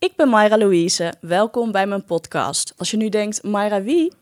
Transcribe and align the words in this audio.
Ik 0.00 0.12
ben 0.16 0.28
Mayra 0.28 0.58
Louise. 0.58 1.12
Welkom 1.20 1.72
bij 1.72 1.86
mijn 1.86 2.04
podcast. 2.04 2.74
Als 2.76 2.90
je 2.90 2.96
nu 2.96 3.08
denkt, 3.08 3.42
Mayra 3.42 3.82
wie? 3.82 4.12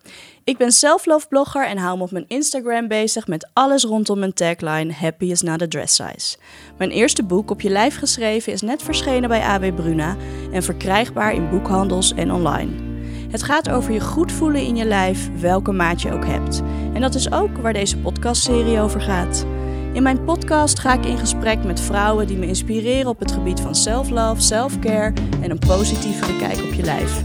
Ik 0.45 0.57
ben 0.57 0.73
self-love 0.73 1.29
blogger 1.29 1.67
en 1.67 1.79
hou 1.79 1.97
me 1.97 2.03
op 2.03 2.11
mijn 2.11 2.25
Instagram 2.29 2.89
bezig 2.89 3.27
met 3.27 3.49
alles 3.53 3.85
rondom 3.85 4.19
mijn 4.19 4.33
tagline 4.33 4.93
Happy 4.93 5.25
is 5.25 5.43
not 5.43 5.63
a 5.63 5.69
dress 5.69 5.95
size. 5.95 6.37
Mijn 6.79 6.91
eerste 6.91 7.23
boek 7.23 7.51
op 7.51 7.61
je 7.61 7.69
lijf 7.69 7.99
geschreven 7.99 8.53
is 8.53 8.61
net 8.61 8.83
verschenen 8.83 9.29
bij 9.29 9.43
AB 9.43 9.75
Bruna 9.77 10.17
en 10.53 10.63
verkrijgbaar 10.63 11.33
in 11.33 11.51
boekhandels 11.51 12.15
en 12.15 12.33
online. 12.33 12.73
Het 13.31 13.43
gaat 13.43 13.71
over 13.71 13.93
je 13.93 14.01
goed 14.01 14.33
voelen 14.33 14.63
in 14.63 14.77
je 14.77 14.85
lijf, 14.85 15.41
welke 15.41 15.73
maat 15.73 16.03
je 16.03 16.13
ook 16.13 16.27
hebt. 16.27 16.63
En 16.95 17.01
dat 17.01 17.15
is 17.15 17.33
ook 17.33 17.57
waar 17.57 17.73
deze 17.73 17.99
podcastserie 17.99 18.81
over 18.81 19.01
gaat. 19.01 19.47
In 19.99 20.05
mijn 20.05 20.25
podcast 20.25 20.79
ga 20.79 20.93
ik 20.93 21.05
in 21.05 21.19
gesprek 21.19 21.65
met 21.65 21.81
vrouwen 21.81 22.27
die 22.27 22.37
me 22.37 22.47
inspireren 22.47 23.11
op 23.11 23.19
het 23.19 23.33
gebied 23.33 23.61
van 23.61 23.75
self-love, 23.75 24.41
self-care 24.41 25.13
en 25.41 25.51
een 25.51 25.59
positievere 25.59 26.37
kijk 26.37 26.59
op 26.59 26.73
je 26.73 26.83
lijf. 26.83 27.23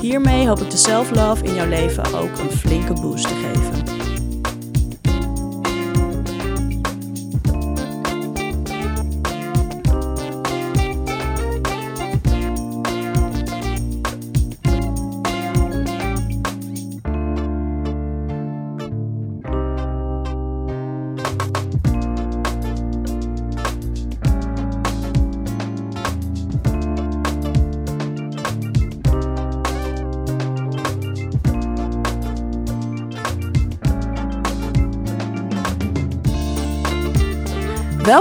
Hiermee 0.00 0.48
hoop 0.48 0.58
ik 0.58 0.70
de 0.70 0.76
self-love 0.76 1.44
in 1.44 1.54
jouw 1.54 1.68
leven 1.68 2.14
ook 2.14 2.38
een 2.38 2.50
flinke 2.50 2.92
boost 2.92 3.28
te 3.28 3.34
geven. 3.34 3.79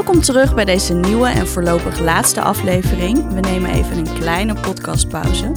Welkom 0.09 0.27
terug 0.27 0.55
bij 0.55 0.65
deze 0.65 0.93
nieuwe 0.93 1.27
en 1.27 1.47
voorlopig 1.47 1.99
laatste 1.99 2.41
aflevering. 2.41 3.33
We 3.33 3.39
nemen 3.39 3.69
even 3.69 3.97
een 3.97 4.19
kleine 4.19 4.53
podcastpauze. 4.53 5.51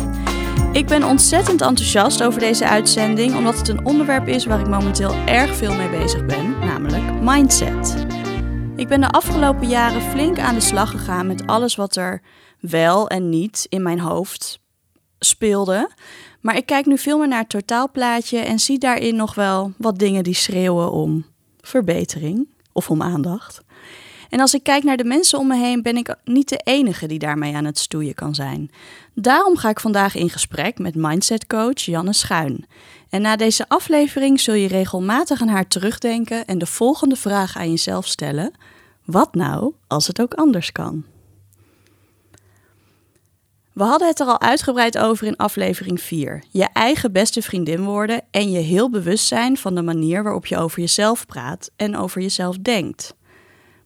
Ik 0.73 0.87
ben 0.87 1.05
ontzettend 1.05 1.61
enthousiast 1.61 2.23
over 2.23 2.41
deze 2.41 2.69
uitzending, 2.69 3.37
omdat 3.37 3.59
het 3.59 3.69
een 3.69 3.87
onderwerp 3.87 4.29
is 4.29 4.45
waar 4.45 4.61
ik 4.61 4.69
momenteel 4.69 5.15
erg 5.15 5.57
veel 5.57 5.75
mee 5.75 5.89
bezig 5.89 6.27
ben, 6.27 6.59
namelijk 6.59 7.21
mindset. 7.21 8.07
Ik 8.77 8.89
ben 8.89 9.01
de 9.01 9.11
afgelopen 9.11 9.69
jaren 9.69 10.03
flink 10.03 10.39
aan 10.39 10.55
de 10.55 10.61
slag 10.61 10.91
gegaan 10.91 11.27
met 11.27 11.47
alles 11.47 11.77
wat 11.77 11.97
er 11.97 12.23
wel 12.61 13.09
en 13.09 13.29
niet 13.29 13.67
in 13.69 13.83
mijn 13.83 14.01
hoofd 14.01 14.61
speelde. 15.19 15.91
Maar 16.41 16.57
ik 16.57 16.67
kijk 16.67 16.87
nu 16.87 16.99
veel 16.99 17.19
meer 17.19 17.29
naar 17.29 17.41
het 17.41 17.49
totaalplaatje 17.49 18.39
en 18.39 18.59
zie 18.59 18.79
daarin 18.79 19.17
nog 19.17 19.35
wel 19.35 19.73
wat 19.79 19.99
dingen 19.99 20.25
die 20.25 20.35
schreeuwen 20.35 20.93
om 20.93 21.27
verbetering 21.61 22.49
of 22.73 22.91
om 22.91 23.03
aandacht. 23.03 23.62
En 24.33 24.41
als 24.41 24.55
ik 24.55 24.63
kijk 24.63 24.83
naar 24.83 24.97
de 24.97 25.05
mensen 25.05 25.39
om 25.39 25.47
me 25.47 25.57
heen, 25.57 25.83
ben 25.83 25.97
ik 25.97 26.15
niet 26.25 26.49
de 26.49 26.61
enige 26.65 27.07
die 27.07 27.19
daarmee 27.19 27.55
aan 27.55 27.65
het 27.65 27.79
stoeien 27.79 28.15
kan 28.15 28.35
zijn. 28.35 28.71
Daarom 29.15 29.57
ga 29.57 29.69
ik 29.69 29.81
vandaag 29.81 30.15
in 30.15 30.31
gesprek 30.31 30.79
met 30.79 30.95
mindset 30.95 31.47
coach 31.47 31.81
Janne 31.81 32.13
Schuin. 32.13 32.67
En 33.11 33.23
na 33.23 33.37
deze 33.37 33.69
aflevering 33.69 34.41
zul 34.41 34.55
je 34.55 34.69
regelmatig 34.69 35.41
aan 35.41 35.49
haar 35.49 35.69
terugdenken 35.69 36.47
en 36.47 36.59
de 36.59 36.67
volgende 36.67 37.17
vraag 37.17 37.57
aan 37.57 37.71
jezelf 37.71 38.07
stellen: 38.07 38.53
wat 39.05 39.35
nou 39.35 39.73
als 39.87 40.07
het 40.07 40.21
ook 40.21 40.35
anders 40.35 40.73
kan? 40.73 41.05
We 43.73 43.83
hadden 43.83 44.09
het 44.09 44.21
er 44.21 44.27
al 44.27 44.41
uitgebreid 44.41 44.99
over 44.99 45.27
in 45.27 45.37
aflevering 45.37 46.01
4. 46.01 46.45
Je 46.51 46.69
eigen 46.73 47.13
beste 47.13 47.43
vriendin 47.43 47.85
worden 47.85 48.23
en 48.31 48.51
je 48.51 48.61
heel 48.61 48.91
bewust 48.91 49.27
zijn 49.27 49.57
van 49.57 49.75
de 49.75 49.83
manier 49.83 50.23
waarop 50.23 50.47
je 50.47 50.57
over 50.57 50.81
jezelf 50.81 51.27
praat 51.27 51.71
en 51.77 51.97
over 51.97 52.21
jezelf 52.21 52.57
denkt. 52.57 53.15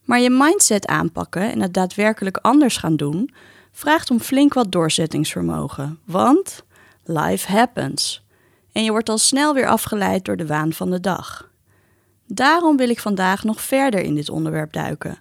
Maar 0.06 0.20
je 0.20 0.30
mindset 0.30 0.86
aanpakken 0.86 1.52
en 1.52 1.60
het 1.60 1.74
daadwerkelijk 1.74 2.36
anders 2.36 2.76
gaan 2.76 2.96
doen, 2.96 3.30
vraagt 3.72 4.10
om 4.10 4.20
flink 4.20 4.54
wat 4.54 4.72
doorzettingsvermogen. 4.72 5.98
Want 6.04 6.62
life 7.04 7.52
happens. 7.52 8.24
En 8.72 8.84
je 8.84 8.90
wordt 8.90 9.08
al 9.08 9.18
snel 9.18 9.54
weer 9.54 9.66
afgeleid 9.66 10.24
door 10.24 10.36
de 10.36 10.46
waan 10.46 10.72
van 10.72 10.90
de 10.90 11.00
dag. 11.00 11.50
Daarom 12.26 12.76
wil 12.76 12.88
ik 12.88 13.00
vandaag 13.00 13.44
nog 13.44 13.60
verder 13.60 14.00
in 14.00 14.14
dit 14.14 14.28
onderwerp 14.28 14.72
duiken. 14.72 15.18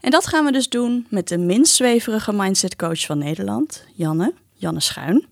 En 0.00 0.10
dat 0.10 0.26
gaan 0.26 0.44
we 0.44 0.52
dus 0.52 0.68
doen 0.68 1.06
met 1.10 1.28
de 1.28 1.38
minst 1.38 1.74
zweverige 1.74 2.32
mindsetcoach 2.32 3.06
van 3.06 3.18
Nederland, 3.18 3.84
Janne, 3.94 4.34
Janne 4.52 4.80
Schuin. 4.80 5.26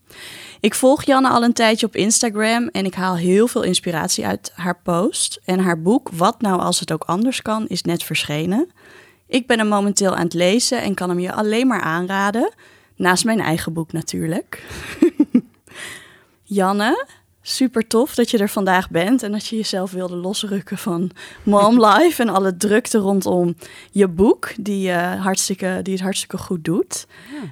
Ik 0.66 0.74
volg 0.74 1.04
Janne 1.04 1.28
al 1.28 1.42
een 1.42 1.52
tijdje 1.52 1.86
op 1.86 1.96
Instagram 1.96 2.68
en 2.68 2.84
ik 2.84 2.94
haal 2.94 3.16
heel 3.16 3.46
veel 3.46 3.62
inspiratie 3.62 4.26
uit 4.26 4.52
haar 4.54 4.80
post. 4.82 5.40
En 5.44 5.58
haar 5.58 5.82
boek 5.82 6.08
Wat 6.12 6.40
nou 6.40 6.60
als 6.60 6.80
het 6.80 6.92
ook 6.92 7.04
anders 7.04 7.42
kan 7.42 7.66
is 7.66 7.82
net 7.82 8.02
verschenen. 8.02 8.70
Ik 9.26 9.46
ben 9.46 9.58
hem 9.58 9.68
momenteel 9.68 10.16
aan 10.16 10.24
het 10.24 10.34
lezen 10.34 10.82
en 10.82 10.94
kan 10.94 11.08
hem 11.08 11.18
je 11.18 11.32
alleen 11.32 11.66
maar 11.66 11.80
aanraden. 11.80 12.52
Naast 12.96 13.24
mijn 13.24 13.40
eigen 13.40 13.72
boek 13.72 13.92
natuurlijk. 13.92 14.62
Janne, 16.42 17.06
super 17.42 17.86
tof 17.86 18.14
dat 18.14 18.30
je 18.30 18.38
er 18.38 18.48
vandaag 18.48 18.90
bent 18.90 19.22
en 19.22 19.32
dat 19.32 19.46
je 19.46 19.56
jezelf 19.56 19.90
wilde 19.90 20.16
losrukken 20.16 20.78
van 20.78 21.10
Mom 21.42 21.84
Life 21.84 22.22
en 22.22 22.28
alle 22.28 22.56
drukte 22.56 22.98
rondom 22.98 23.56
je 23.90 24.08
boek, 24.08 24.52
die, 24.60 24.88
uh, 24.88 25.22
hartstikke, 25.22 25.80
die 25.82 25.92
het 25.92 26.02
hartstikke 26.02 26.38
goed 26.38 26.64
doet. 26.64 27.06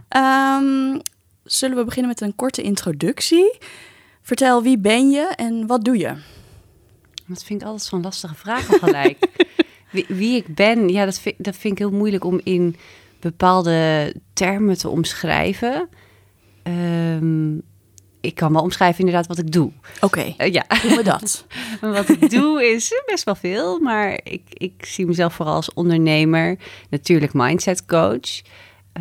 Ja. 0.08 0.56
Um, 0.56 1.00
zullen 1.44 1.76
we 1.76 1.84
beginnen 1.84 2.10
met 2.10 2.20
een 2.20 2.34
korte 2.34 2.62
introductie. 2.62 3.58
Vertel 4.22 4.62
wie 4.62 4.78
ben 4.78 5.10
je 5.10 5.32
en 5.36 5.66
wat 5.66 5.84
doe 5.84 5.98
je? 5.98 6.14
Dat 7.26 7.44
vind 7.44 7.60
ik 7.60 7.66
altijd 7.66 7.84
zo'n 7.88 8.02
lastige 8.02 8.34
vraag 8.34 8.66
gelijk. 8.66 9.26
wie, 9.92 10.04
wie, 10.08 10.36
ik 10.36 10.54
ben, 10.54 10.88
ja, 10.88 11.04
dat 11.04 11.18
vind, 11.18 11.34
dat 11.38 11.56
vind 11.56 11.72
ik 11.72 11.78
heel 11.78 11.96
moeilijk 11.96 12.24
om 12.24 12.40
in 12.42 12.76
bepaalde 13.20 14.14
termen 14.32 14.78
te 14.78 14.88
omschrijven. 14.88 15.88
Um, 16.62 17.62
ik 18.24 18.34
kan 18.34 18.52
wel 18.52 18.62
omschrijven 18.62 18.98
inderdaad 18.98 19.26
wat 19.26 19.38
ik 19.38 19.52
doe. 19.52 19.72
Oké, 20.00 20.04
okay, 20.04 20.34
uh, 20.38 20.52
ja. 20.52 20.64
doen 20.82 20.96
we 20.96 21.02
dat. 21.02 21.46
wat 21.80 22.08
ik 22.08 22.30
doe 22.30 22.64
is 22.64 23.02
best 23.06 23.24
wel 23.24 23.34
veel, 23.34 23.78
maar 23.78 24.20
ik, 24.22 24.42
ik 24.48 24.84
zie 24.86 25.06
mezelf 25.06 25.34
vooral 25.34 25.54
als 25.54 25.72
ondernemer. 25.72 26.58
Natuurlijk 26.90 27.32
mindset 27.32 27.84
coach. 27.86 28.42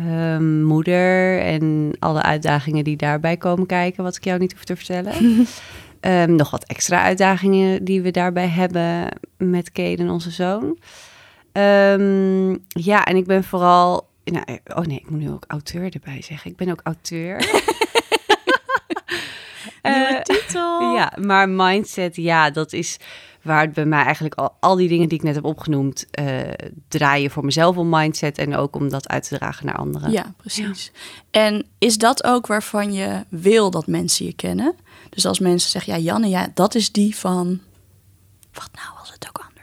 Um, 0.00 0.62
moeder 0.62 1.40
en 1.40 1.92
alle 1.98 2.22
uitdagingen 2.22 2.84
die 2.84 2.96
daarbij 2.96 3.36
komen 3.36 3.66
kijken, 3.66 4.04
wat 4.04 4.16
ik 4.16 4.24
jou 4.24 4.38
niet 4.38 4.52
hoef 4.52 4.64
te 4.64 4.76
vertellen. 4.76 5.14
um, 6.00 6.34
nog 6.40 6.50
wat 6.50 6.64
extra 6.64 7.02
uitdagingen 7.02 7.84
die 7.84 8.02
we 8.02 8.10
daarbij 8.10 8.48
hebben 8.48 9.08
met 9.36 9.72
Kaden, 9.72 10.10
onze 10.10 10.30
zoon. 10.30 10.78
Um, 11.52 12.64
ja, 12.68 13.04
en 13.04 13.16
ik 13.16 13.26
ben 13.26 13.44
vooral. 13.44 14.08
Nou, 14.24 14.44
oh 14.64 14.84
nee, 14.84 14.98
ik 14.98 15.10
moet 15.10 15.20
nu 15.20 15.30
ook 15.30 15.44
auteur 15.46 15.94
erbij 15.94 16.22
zeggen. 16.22 16.50
Ik 16.50 16.56
ben 16.56 16.70
ook 16.70 16.80
auteur. 16.82 17.36
Nieuwe 19.92 20.10
uh, 20.10 20.20
titel. 20.20 20.72
Ja, 20.96 21.12
maar 21.20 21.48
mindset, 21.48 22.16
ja, 22.16 22.50
dat 22.50 22.72
is 22.72 22.98
waar 23.44 23.60
het 23.60 23.72
bij 23.72 23.84
mij 23.84 24.04
eigenlijk 24.04 24.34
al, 24.34 24.56
al 24.60 24.76
die 24.76 24.88
dingen 24.88 25.08
die 25.08 25.18
ik 25.18 25.24
net 25.24 25.34
heb 25.34 25.44
opgenoemd 25.44 26.06
uh, 26.20 26.40
draaien 26.88 27.30
voor 27.30 27.44
mezelf 27.44 27.76
om 27.76 27.88
mindset 27.88 28.38
en 28.38 28.56
ook 28.56 28.76
om 28.76 28.88
dat 28.88 29.08
uit 29.08 29.28
te 29.28 29.38
dragen 29.38 29.66
naar 29.66 29.76
anderen. 29.76 30.10
Ja, 30.10 30.34
precies. 30.36 30.92
En 31.30 31.66
is 31.78 31.98
dat 31.98 32.24
ook 32.24 32.46
waarvan 32.46 32.92
je 32.92 33.24
wil 33.28 33.70
dat 33.70 33.86
mensen 33.86 34.26
je 34.26 34.32
kennen? 34.32 34.74
Dus 35.10 35.26
als 35.26 35.38
mensen 35.38 35.70
zeggen, 35.70 35.92
ja, 35.92 35.98
Janne, 35.98 36.28
ja, 36.28 36.48
dat 36.54 36.74
is 36.74 36.92
die 36.92 37.16
van. 37.16 37.60
Wat 38.52 38.70
nou 38.72 38.98
als 38.98 39.12
het 39.12 39.28
ook 39.28 39.38
anders? 39.38 39.53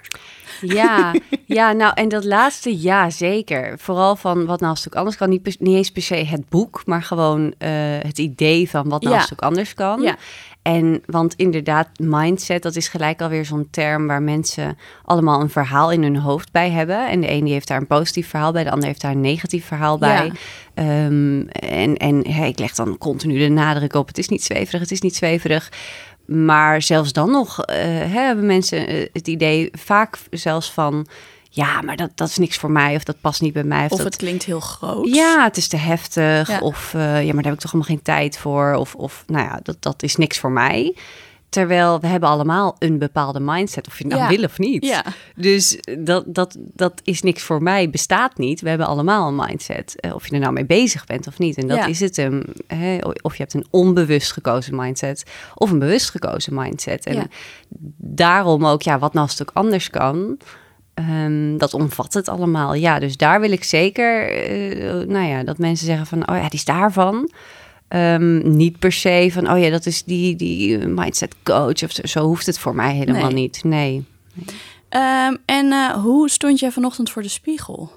Ja, 0.61 1.13
ja, 1.45 1.71
nou 1.71 1.91
en 1.95 2.09
dat 2.09 2.23
laatste, 2.23 2.81
ja, 2.81 3.09
zeker. 3.09 3.79
Vooral 3.79 4.15
van 4.15 4.45
wat 4.45 4.59
nou 4.59 4.71
als 4.71 4.83
het 4.83 4.93
ook 4.93 4.99
anders 4.99 5.17
kan. 5.17 5.29
Niet, 5.29 5.59
niet 5.59 5.75
eens 5.75 5.91
per 5.91 6.01
se 6.01 6.15
het 6.15 6.49
boek, 6.49 6.81
maar 6.85 7.03
gewoon 7.03 7.41
uh, 7.45 7.69
het 8.01 8.17
idee 8.17 8.69
van 8.69 8.89
wat 8.89 9.01
nou 9.01 9.13
ja. 9.13 9.21
als 9.21 9.29
het 9.29 9.39
ook 9.39 9.49
anders 9.49 9.73
kan. 9.73 10.01
Ja. 10.01 10.15
En 10.61 11.01
want 11.05 11.33
inderdaad, 11.35 11.87
mindset, 11.99 12.63
dat 12.63 12.75
is 12.75 12.87
gelijk 12.87 13.21
alweer 13.21 13.45
zo'n 13.45 13.67
term 13.71 14.07
waar 14.07 14.21
mensen 14.21 14.77
allemaal 15.05 15.41
een 15.41 15.49
verhaal 15.49 15.91
in 15.91 16.03
hun 16.03 16.17
hoofd 16.17 16.51
bij 16.51 16.69
hebben. 16.69 17.09
En 17.09 17.21
de 17.21 17.31
een 17.31 17.43
die 17.43 17.53
heeft 17.53 17.67
daar 17.67 17.77
een 17.77 17.87
positief 17.87 18.27
verhaal 18.29 18.51
bij, 18.51 18.63
de 18.63 18.71
ander 18.71 18.87
heeft 18.87 19.01
daar 19.01 19.11
een 19.11 19.21
negatief 19.21 19.65
verhaal 19.65 19.97
bij. 19.97 20.31
Ja. 20.75 21.05
Um, 21.05 21.47
en 21.49 21.97
en 21.97 22.27
hey, 22.27 22.49
ik 22.49 22.59
leg 22.59 22.73
dan 22.73 22.97
continu 22.97 23.37
de 23.37 23.49
nadruk 23.49 23.93
op, 23.93 24.07
het 24.07 24.17
is 24.17 24.29
niet 24.29 24.43
zweverig, 24.43 24.81
het 24.81 24.91
is 24.91 25.01
niet 25.01 25.15
zweverig. 25.15 25.71
Maar 26.25 26.81
zelfs 26.81 27.13
dan 27.13 27.31
nog 27.31 27.59
uh, 27.59 27.75
hebben 28.13 28.45
mensen 28.45 29.09
het 29.13 29.27
idee 29.27 29.69
vaak 29.73 30.17
zelfs 30.29 30.71
van 30.71 31.07
ja, 31.53 31.81
maar 31.81 31.95
dat, 31.95 32.09
dat 32.15 32.29
is 32.29 32.37
niks 32.37 32.57
voor 32.57 32.71
mij 32.71 32.95
of 32.95 33.03
dat 33.03 33.21
past 33.21 33.41
niet 33.41 33.53
bij 33.53 33.63
mij. 33.63 33.85
Of, 33.85 33.91
of 33.91 34.03
het 34.03 34.15
klinkt 34.15 34.43
heel 34.43 34.59
groot. 34.59 35.13
Ja, 35.13 35.43
het 35.43 35.57
is 35.57 35.67
te 35.67 35.77
heftig. 35.77 36.47
Ja. 36.47 36.59
Of 36.59 36.93
uh, 36.93 37.01
ja, 37.01 37.33
maar 37.33 37.43
daar 37.43 37.51
heb 37.51 37.53
ik 37.53 37.59
toch 37.59 37.71
helemaal 37.71 37.95
geen 37.95 38.01
tijd 38.01 38.37
voor. 38.37 38.73
Of, 38.73 38.95
of 38.95 39.23
nou 39.27 39.45
ja, 39.45 39.59
dat, 39.63 39.77
dat 39.79 40.03
is 40.03 40.15
niks 40.15 40.39
voor 40.39 40.51
mij. 40.51 40.95
Terwijl 41.51 41.99
we 41.99 42.07
hebben 42.07 42.29
allemaal 42.29 42.75
een 42.79 42.97
bepaalde 42.97 43.39
mindset, 43.39 43.87
of 43.87 43.97
je 43.97 44.05
nou 44.07 44.21
Ja. 44.21 44.27
wil 44.27 44.43
of 44.43 44.57
niet. 44.57 44.85
Ja. 44.85 45.03
Dus 45.35 45.77
dat, 45.99 46.23
dat, 46.27 46.57
dat 46.59 47.01
is 47.03 47.21
niks 47.21 47.43
voor 47.43 47.63
mij, 47.63 47.89
bestaat 47.89 48.37
niet. 48.37 48.61
We 48.61 48.69
hebben 48.69 48.87
allemaal 48.87 49.27
een 49.27 49.35
mindset, 49.35 49.95
eh, 49.99 50.13
of 50.15 50.27
je 50.27 50.33
er 50.33 50.39
nou 50.39 50.53
mee 50.53 50.65
bezig 50.65 51.05
bent 51.05 51.27
of 51.27 51.39
niet. 51.39 51.57
En 51.57 51.67
dat 51.67 51.77
Ja. 51.77 51.85
is 51.85 51.99
het 51.99 52.15
hem. 52.15 52.43
hè. 52.67 52.97
Of 53.21 53.35
je 53.35 53.41
hebt 53.41 53.53
een 53.53 53.65
onbewust 53.69 54.31
gekozen 54.31 54.75
mindset, 54.75 55.23
of 55.55 55.71
een 55.71 55.79
bewust 55.79 56.09
gekozen 56.09 56.53
mindset. 56.55 57.05
En 57.05 57.15
Ja. 57.15 57.25
daarom 57.97 58.65
ook, 58.65 58.81
ja, 58.81 58.99
wat 58.99 59.13
nou 59.13 59.27
als 59.27 59.37
het 59.39 59.49
ook 59.49 59.55
anders 59.55 59.89
kan... 59.89 60.37
Ehm, 60.93 61.57
dat 61.57 61.73
omvat 61.73 62.13
het 62.13 62.29
allemaal. 62.29 62.73
Ja, 62.73 62.99
dus 62.99 63.17
daar 63.17 63.39
wil 63.41 63.51
ik 63.51 63.63
zeker, 63.63 64.29
eh, 64.31 65.07
nou 65.07 65.25
ja, 65.27 65.43
dat 65.43 65.57
mensen 65.57 65.85
zeggen 65.85 66.05
van, 66.05 66.29
oh 66.29 66.35
ja, 66.35 66.41
die 66.41 66.51
is 66.59 66.65
daarvan. 66.65 67.31
Ehm, 67.91 68.55
niet 68.55 68.79
per 68.79 68.91
se 68.91 69.29
van, 69.31 69.51
oh 69.51 69.59
ja, 69.59 69.69
dat 69.69 69.85
is 69.85 70.03
die, 70.03 70.35
die 70.35 70.77
mindset 70.77 71.35
coach 71.43 71.83
of 71.83 71.91
zo. 71.91 72.01
Zo 72.07 72.25
hoeft 72.25 72.45
het 72.45 72.59
voor 72.59 72.75
mij 72.75 72.95
helemaal 72.95 73.25
Nee. 73.31 73.33
niet. 73.33 73.63
Nee. 73.63 74.05
Ehm, 74.89 75.35
en 75.45 75.71
eh, 75.71 75.89
hoe 75.93 76.29
stond 76.29 76.59
jij 76.59 76.71
vanochtend 76.71 77.11
voor 77.11 77.21
de 77.21 77.27
spiegel? 77.27 77.91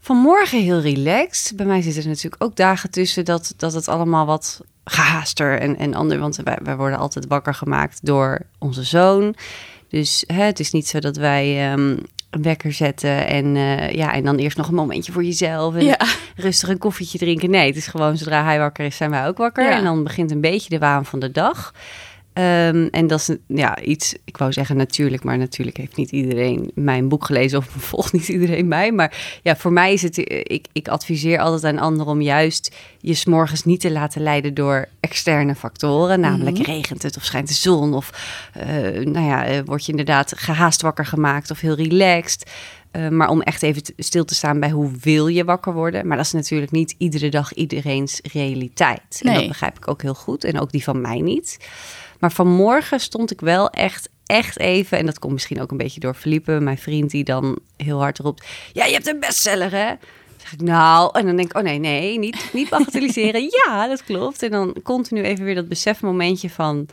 Vanmorgen 0.00 0.62
heel 0.62 0.80
relaxed. 0.80 1.56
Bij 1.56 1.66
mij 1.66 1.82
zitten 1.82 2.02
er 2.02 2.08
natuurlijk 2.08 2.42
ook 2.42 2.56
dagen 2.56 2.90
tussen 2.90 3.24
dat, 3.24 3.54
dat 3.56 3.72
het 3.72 3.88
allemaal 3.88 4.26
wat 4.26 4.60
gehaaster 4.84 5.60
en, 5.60 5.78
en 5.78 5.94
ander. 5.94 6.18
Want 6.18 6.36
wij, 6.36 6.58
wij 6.62 6.76
worden 6.76 6.98
altijd 6.98 7.26
wakker 7.26 7.54
gemaakt 7.54 7.98
door 8.02 8.40
onze 8.58 8.82
zoon. 8.82 9.34
Dus 9.88 10.24
hè, 10.26 10.42
het 10.42 10.60
is 10.60 10.70
niet 10.72 10.88
zo 10.88 10.98
dat 10.98 11.16
wij 11.16 11.72
ehm, 11.72 11.96
een 12.32 12.42
wekker 12.42 12.72
zetten 12.72 13.26
en, 13.26 13.56
eh, 13.56 13.90
ja, 13.90 14.12
en 14.14 14.24
dan 14.24 14.36
eerst 14.36 14.56
nog 14.56 14.68
een 14.68 14.74
momentje 14.74 15.12
voor 15.12 15.24
jezelf. 15.24 15.74
En 15.74 15.84
Ja. 15.84 15.98
rustig 16.36 16.68
een 16.68 16.78
koffietje 16.78 17.18
drinken. 17.18 17.50
Nee, 17.50 17.66
het 17.66 17.76
is 17.76 17.86
gewoon 17.86 18.16
zodra 18.16 18.44
hij 18.44 18.58
wakker 18.58 18.84
is, 18.84 18.96
zijn 18.96 19.10
wij 19.10 19.26
ook 19.26 19.38
wakker. 19.38 19.64
Ja. 19.64 19.70
En 19.76 19.84
dan 19.84 20.02
begint 20.04 20.30
een 20.30 20.40
beetje 20.40 20.68
de 20.68 20.78
waan 20.78 21.04
van 21.04 21.18
de 21.18 21.30
dag. 21.30 21.72
Ehm, 22.32 22.88
en 22.90 23.06
dat 23.06 23.20
is 23.20 23.36
ja, 23.46 23.78
iets, 23.78 24.16
ik 24.24 24.36
wou 24.36 24.52
zeggen 24.52 24.76
natuurlijk, 24.76 25.24
maar 25.24 25.38
natuurlijk 25.38 25.76
heeft 25.76 25.96
niet 25.96 26.10
iedereen 26.10 26.70
mijn 26.74 27.08
boek 27.08 27.24
gelezen 27.24 27.58
of 27.58 27.66
volgt 27.92 28.12
niet 28.12 28.28
iedereen 28.28 28.68
mij. 28.68 28.92
Maar 28.92 29.40
ja, 29.42 29.56
voor 29.56 29.72
mij 29.72 29.92
is 29.92 30.02
het, 30.02 30.24
eh, 30.24 30.38
ik, 30.42 30.66
ik 30.72 30.88
adviseer 30.88 31.38
altijd 31.38 31.64
aan 31.64 31.84
anderen 31.84 32.12
om 32.12 32.20
juist 32.20 32.76
je 33.00 33.14
s'morgens 33.14 33.64
niet 33.64 33.80
te 33.80 33.90
laten 33.90 34.22
leiden 34.22 34.54
door 34.54 34.88
externe 35.00 35.54
factoren. 35.54 36.20
Namelijk 36.20 36.58
Mhm. 36.58 36.70
regent 36.70 37.02
het 37.02 37.16
of 37.16 37.24
schijnt 37.24 37.48
de 37.48 37.54
zon 37.54 37.94
of 37.94 38.10
eh, 38.52 38.66
nou 39.04 39.26
ja, 39.26 39.44
eh, 39.44 39.60
word 39.64 39.84
je 39.84 39.90
inderdaad 39.90 40.32
gehaast 40.36 40.82
wakker 40.82 41.06
gemaakt 41.06 41.50
of 41.50 41.60
heel 41.60 41.74
relaxed. 41.74 42.50
Maar 43.10 43.28
om 43.28 43.40
echt 43.40 43.62
even 43.62 43.82
stil 43.96 44.24
te 44.24 44.34
staan 44.34 44.60
bij 44.60 44.70
hoe 44.70 44.90
wil 45.00 45.26
je 45.26 45.44
wakker 45.44 45.72
worden. 45.72 46.06
Maar 46.06 46.16
dat 46.16 46.26
is 46.26 46.32
natuurlijk 46.32 46.72
niet 46.72 46.94
iedere 46.98 47.28
dag 47.28 47.54
iedereen's 47.54 48.20
realiteit. 48.32 49.20
En 49.22 49.34
dat 49.34 49.48
begrijp 49.48 49.76
ik 49.76 49.88
ook 49.88 50.02
heel 50.02 50.14
goed. 50.14 50.44
En 50.44 50.60
ook 50.60 50.70
die 50.70 50.82
van 50.82 51.00
mij 51.00 51.20
niet. 51.20 51.58
Maar 52.22 52.32
vanmorgen 52.32 53.00
stond 53.00 53.30
ik 53.30 53.40
wel 53.40 53.70
echt, 53.70 54.08
echt 54.26 54.58
even... 54.58 54.98
en 54.98 55.06
dat 55.06 55.18
komt 55.18 55.32
misschien 55.32 55.60
ook 55.60 55.70
een 55.70 55.76
beetje 55.76 56.00
door 56.00 56.14
Felipe, 56.14 56.52
mijn 56.52 56.78
vriend... 56.78 57.10
die 57.10 57.24
dan 57.24 57.58
heel 57.76 57.98
hard 57.98 58.18
roept... 58.18 58.44
ja, 58.72 58.84
je 58.84 58.92
hebt 58.92 59.08
een 59.08 59.20
bestseller, 59.20 59.70
hè? 59.70 59.94
Zeg 60.36 60.52
ik, 60.52 60.60
nou... 60.60 61.18
En 61.18 61.26
dan 61.26 61.36
denk 61.36 61.50
ik, 61.50 61.56
oh 61.56 61.62
nee, 61.62 61.78
nee, 61.78 62.18
niet, 62.18 62.50
niet 62.52 62.68
bagatelliseren. 62.68 63.42
ja, 63.64 63.86
dat 63.86 64.04
klopt. 64.04 64.42
En 64.42 64.50
dan 64.50 64.76
continu 64.82 65.22
even 65.22 65.44
weer 65.44 65.54
dat 65.54 65.68
besefmomentje 65.68 66.50
van... 66.50 66.88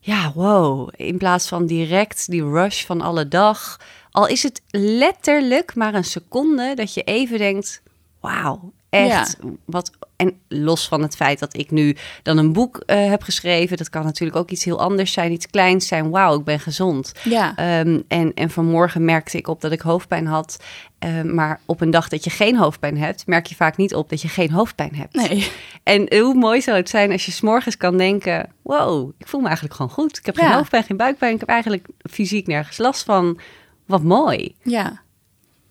ja, 0.00 0.32
wow. 0.34 0.88
In 0.96 1.18
plaats 1.18 1.48
van 1.48 1.66
direct 1.66 2.30
die 2.30 2.44
rush 2.44 2.84
van 2.84 3.00
alle 3.00 3.28
dag... 3.28 3.80
al 4.10 4.26
is 4.26 4.42
het 4.42 4.62
letterlijk 4.70 5.74
maar 5.74 5.94
een 5.94 6.04
seconde... 6.04 6.74
dat 6.74 6.94
je 6.94 7.02
even 7.02 7.38
denkt, 7.38 7.82
wauw, 8.20 8.72
echt... 8.88 9.36
Wat, 9.64 9.90
en 10.16 10.38
los 10.48 10.88
van 10.88 11.02
het 11.02 11.16
feit 11.16 11.38
dat 11.38 11.56
ik 11.56 11.70
nu 11.70 11.96
dan 12.22 12.38
een 12.38 12.52
boek 12.52 12.82
eh, 12.86 13.08
heb 13.08 13.22
geschreven... 13.22 13.76
dat 13.76 13.90
kan 13.90 14.04
natuurlijk 14.04 14.38
ook 14.38 14.50
iets 14.50 14.64
heel 14.64 14.80
anders 14.80 15.12
zijn, 15.12 15.32
iets 15.32 15.46
kleins 15.46 15.86
zijn. 15.86 16.10
Wauw, 16.10 16.38
ik 16.38 16.44
ben 16.44 16.60
gezond. 16.60 17.12
Ja. 17.24 17.56
Ehm, 17.56 18.00
en, 18.08 18.34
en 18.34 18.50
vanmorgen 18.50 19.04
merkte 19.04 19.38
ik 19.38 19.48
op 19.48 19.60
dat 19.60 19.72
ik 19.72 19.80
hoofdpijn 19.80 20.26
had. 20.26 20.56
Ehm, 20.98 21.34
maar 21.34 21.60
op 21.66 21.80
een 21.80 21.90
dag 21.90 22.08
dat 22.08 22.24
je 22.24 22.30
geen 22.30 22.56
hoofdpijn 22.56 22.98
hebt, 22.98 23.26
merk 23.26 23.46
je 23.46 23.54
vaak 23.54 23.76
niet 23.76 23.94
op 23.94 24.08
dat 24.08 24.22
je 24.22 24.28
geen 24.28 24.50
hoofdpijn 24.50 24.94
hebt. 24.94 25.14
Nee. 25.14 25.50
En 25.82 26.18
hoe 26.18 26.34
mooi 26.34 26.60
zou 26.60 26.76
het 26.76 26.88
zijn 26.88 27.12
als 27.12 27.26
je 27.26 27.32
s'morgens 27.32 27.76
kan 27.76 27.96
denken: 27.96 28.52
wow, 28.62 29.10
ik 29.18 29.28
voel 29.28 29.40
me 29.40 29.46
eigenlijk 29.46 29.76
gewoon 29.76 29.92
goed. 29.92 30.18
Ik 30.18 30.26
heb 30.26 30.36
geen 30.36 30.52
hoofdpijn, 30.52 30.82
geen 30.82 30.96
buikpijn. 30.96 31.34
Ik 31.34 31.40
heb 31.40 31.48
eigenlijk 31.48 31.86
fysiek 32.10 32.46
nergens 32.46 32.78
last 32.78 33.04
van. 33.04 33.38
Wat 33.86 34.02
mooi. 34.02 34.54
Ja. 34.62 35.04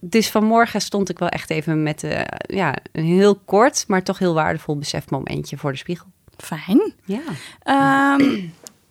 Dus 0.09 0.29
vanmorgen 0.29 0.81
stond 0.81 1.09
ik 1.09 1.19
wel 1.19 1.29
echt 1.29 1.49
even 1.49 1.83
met 1.83 2.03
eh, 2.03 2.21
ja, 2.37 2.75
een 2.91 3.03
heel 3.03 3.35
kort, 3.35 3.83
maar 3.87 4.03
toch 4.03 4.19
heel 4.19 4.33
waardevol 4.33 4.77
besefmomentje 4.77 5.57
voor 5.57 5.71
de 5.71 5.77
spiegel. 5.77 6.07
Fijn. 6.37 6.93
Ja. 7.03 7.21
Ehm, 7.63 8.39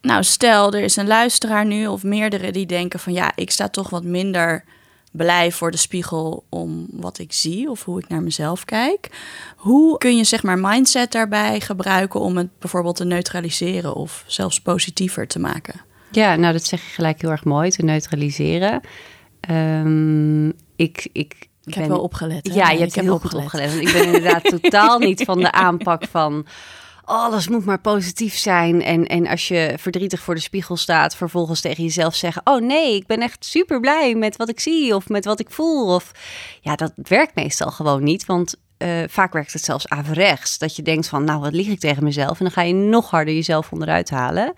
nou, 0.01 0.25
stel 0.25 0.73
er 0.73 0.83
is 0.83 0.97
een 0.97 1.07
luisteraar 1.07 1.67
nu 1.67 1.87
of 1.87 2.03
meerdere 2.03 2.53
die 2.53 2.67
denken 2.67 3.01
van 3.01 3.13
ja, 3.13 3.33
ik 3.35 3.51
sta 3.51 3.69
toch 3.69 3.91
wat 3.91 4.05
minder 4.05 4.65
blij 5.11 5.53
voor 5.53 5.71
de 5.71 5.77
spiegel 5.77 6.45
om 6.49 6.87
wat 6.91 7.19
ik 7.19 7.33
zie 7.33 7.71
of 7.71 7.85
hoe 7.85 7.99
ik 7.99 8.09
naar 8.09 8.23
mezelf 8.23 8.65
kijk. 8.65 9.11
Hoe 9.57 9.99
kun 9.99 10.17
je 10.17 10.25
zeg 10.25 10.43
maar 10.43 10.59
mindset 10.59 11.13
daarbij 11.13 11.61
gebruiken 11.61 12.21
om 12.21 12.37
het 12.37 12.59
bijvoorbeeld 12.59 12.97
te 12.97 13.05
neutraliseren 13.05 13.95
of 13.95 14.25
zelfs 14.27 14.61
positiever 14.61 15.27
te 15.27 15.39
maken? 15.39 15.81
Ja, 16.11 16.37
nou 16.37 16.53
dat 16.53 16.65
zeg 16.65 16.81
je 16.81 16.91
gelijk 16.91 17.21
heel 17.21 17.31
erg 17.31 17.45
mooi, 17.45 17.71
te 17.71 17.85
neutraliseren. 17.85 18.81
Ehm, 19.41 20.51
ik, 20.77 21.09
ik, 21.13 21.49
Ik 21.65 21.75
heb 21.75 21.83
ben- 21.83 21.89
wel 21.89 22.01
opgelet. 22.03 22.47
hè? 22.49 22.55
Ja, 22.55 22.65
Nee, 22.67 22.73
je 22.73 22.79
hebt 22.79 22.91
ik 22.91 22.95
heb 22.97 23.05
heel 23.05 23.19
goed 23.19 23.35
opgelet. 23.35 23.71
Want 23.75 23.87
ik 23.87 23.93
ben 23.93 24.05
inderdaad 24.05 24.45
totaal 24.61 24.99
niet 24.99 25.23
van 25.23 25.39
de 25.41 25.53
aanpak 25.53 26.05
van... 26.11 26.47
Alles 27.07 27.49
moet 27.49 27.65
maar 27.65 27.81
positief 27.81 28.37
zijn. 28.37 28.83
En, 28.83 29.07
en 29.07 29.27
als 29.27 29.49
je 29.49 29.75
verdrietig 29.79 30.21
voor 30.21 30.35
de 30.35 30.41
spiegel 30.41 30.77
staat, 30.77 31.17
vervolgens 31.17 31.61
tegen 31.61 31.85
jezelf 31.85 32.15
zeggen: 32.15 32.41
Oh 32.45 32.61
nee, 32.61 32.95
ik 32.95 33.07
ben 33.07 33.21
echt 33.21 33.45
super 33.45 33.81
blij 33.81 34.15
met 34.15 34.37
wat 34.37 34.49
ik 34.49 34.61
zie 34.61 34.95
of 34.95 35.09
met 35.09 35.25
wat 35.25 35.41
ik 35.41 35.51
voel. 35.51 35.95
Of 35.95 36.11
ja, 36.61 36.75
dat 36.75 36.93
werkt 36.97 37.35
meestal 37.35 37.71
gewoon 37.71 38.03
niet. 38.03 38.27
Want 38.27 38.55
eh, 38.77 39.03
vaak 39.09 39.33
werkt 39.33 39.53
het 39.53 39.65
zelfs 39.65 39.89
averechts. 39.89 40.59
Dat 40.59 40.77
je 40.77 40.83
denkt 40.83 41.09
van, 41.09 41.25
nou, 41.25 41.41
wat 41.41 41.53
lieg 41.53 41.69
ik 41.69 41.81
tegen 41.81 42.05
mezelf? 42.05 42.39
En 42.39 42.45
dan 42.45 42.55
ga 42.55 42.63
je 42.63 42.75
nog 42.75 43.11
harder 43.11 43.35
jezelf 43.35 43.73
onderuit 43.73 44.11
halen. 44.11 44.55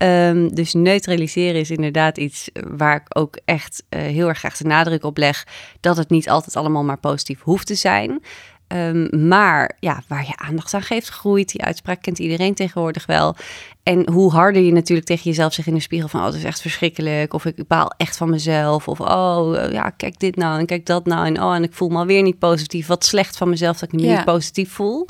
Ehm, 0.00 0.48
dus 0.48 0.74
neutraliseren 0.74 1.60
is 1.60 1.70
inderdaad 1.70 2.18
iets 2.18 2.50
waar 2.68 2.96
ik 2.96 3.18
ook 3.18 3.38
echt 3.44 3.82
eh, 3.88 4.00
heel 4.00 4.28
erg 4.28 4.38
graag 4.38 4.56
de 4.56 4.64
nadruk 4.64 5.04
op 5.04 5.16
leg. 5.16 5.46
Dat 5.80 5.96
het 5.96 6.10
niet 6.10 6.28
altijd 6.28 6.56
allemaal 6.56 6.84
maar 6.84 6.98
positief 6.98 7.40
hoeft 7.42 7.66
te 7.66 7.74
zijn. 7.74 8.22
Ehm, 8.66 9.28
maar 9.28 9.76
ja, 9.80 10.02
waar 10.08 10.26
je 10.26 10.36
aandacht 10.36 10.74
aan 10.74 10.82
geeft, 10.82 11.08
groeit. 11.08 11.48
Die 11.52 11.62
uitspraak 11.62 12.02
kent 12.02 12.18
iedereen 12.18 12.54
tegenwoordig 12.54 13.06
wel. 13.06 13.36
En 13.82 14.10
hoe 14.10 14.32
harder 14.32 14.62
je 14.62 14.72
natuurlijk 14.72 15.06
tegen 15.06 15.24
jezelf 15.24 15.52
zegt 15.52 15.68
in 15.68 15.74
de 15.74 15.80
spiegel 15.80 16.08
van... 16.08 16.20
oh, 16.20 16.26
het 16.26 16.34
is 16.34 16.44
echt 16.44 16.60
verschrikkelijk. 16.60 17.34
Of 17.34 17.44
ik 17.44 17.66
baal 17.66 17.92
echt 17.96 18.16
van 18.16 18.30
mezelf. 18.30 18.88
Of 18.88 19.00
oh, 19.00 19.62
eh, 19.62 19.72
ja, 19.72 19.90
kijk 19.90 20.18
dit 20.18 20.36
nou 20.36 20.58
en 20.58 20.66
kijk 20.66 20.86
dat 20.86 21.06
nou. 21.06 21.26
En 21.26 21.42
oh, 21.42 21.54
en 21.54 21.62
ik 21.62 21.72
voel 21.72 21.88
me 21.88 21.98
alweer 21.98 22.22
niet 22.22 22.38
positief. 22.38 22.86
Wat 22.86 23.04
slecht 23.04 23.36
van 23.36 23.48
mezelf 23.48 23.78
dat 23.78 23.92
ik 23.92 24.00
me 24.00 24.06
Ja. 24.06 24.16
niet 24.16 24.24
positief 24.24 24.72
voel. 24.72 25.06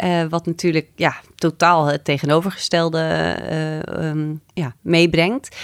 Eh, 0.00 0.24
wat 0.28 0.46
natuurlijk 0.46 0.88
ja, 0.96 1.14
totaal 1.34 1.86
het 1.86 2.04
tegenovergestelde 2.04 2.98
eh, 2.98 3.86
ehm, 3.86 4.34
ja, 4.54 4.74
meebrengt. 4.80 5.56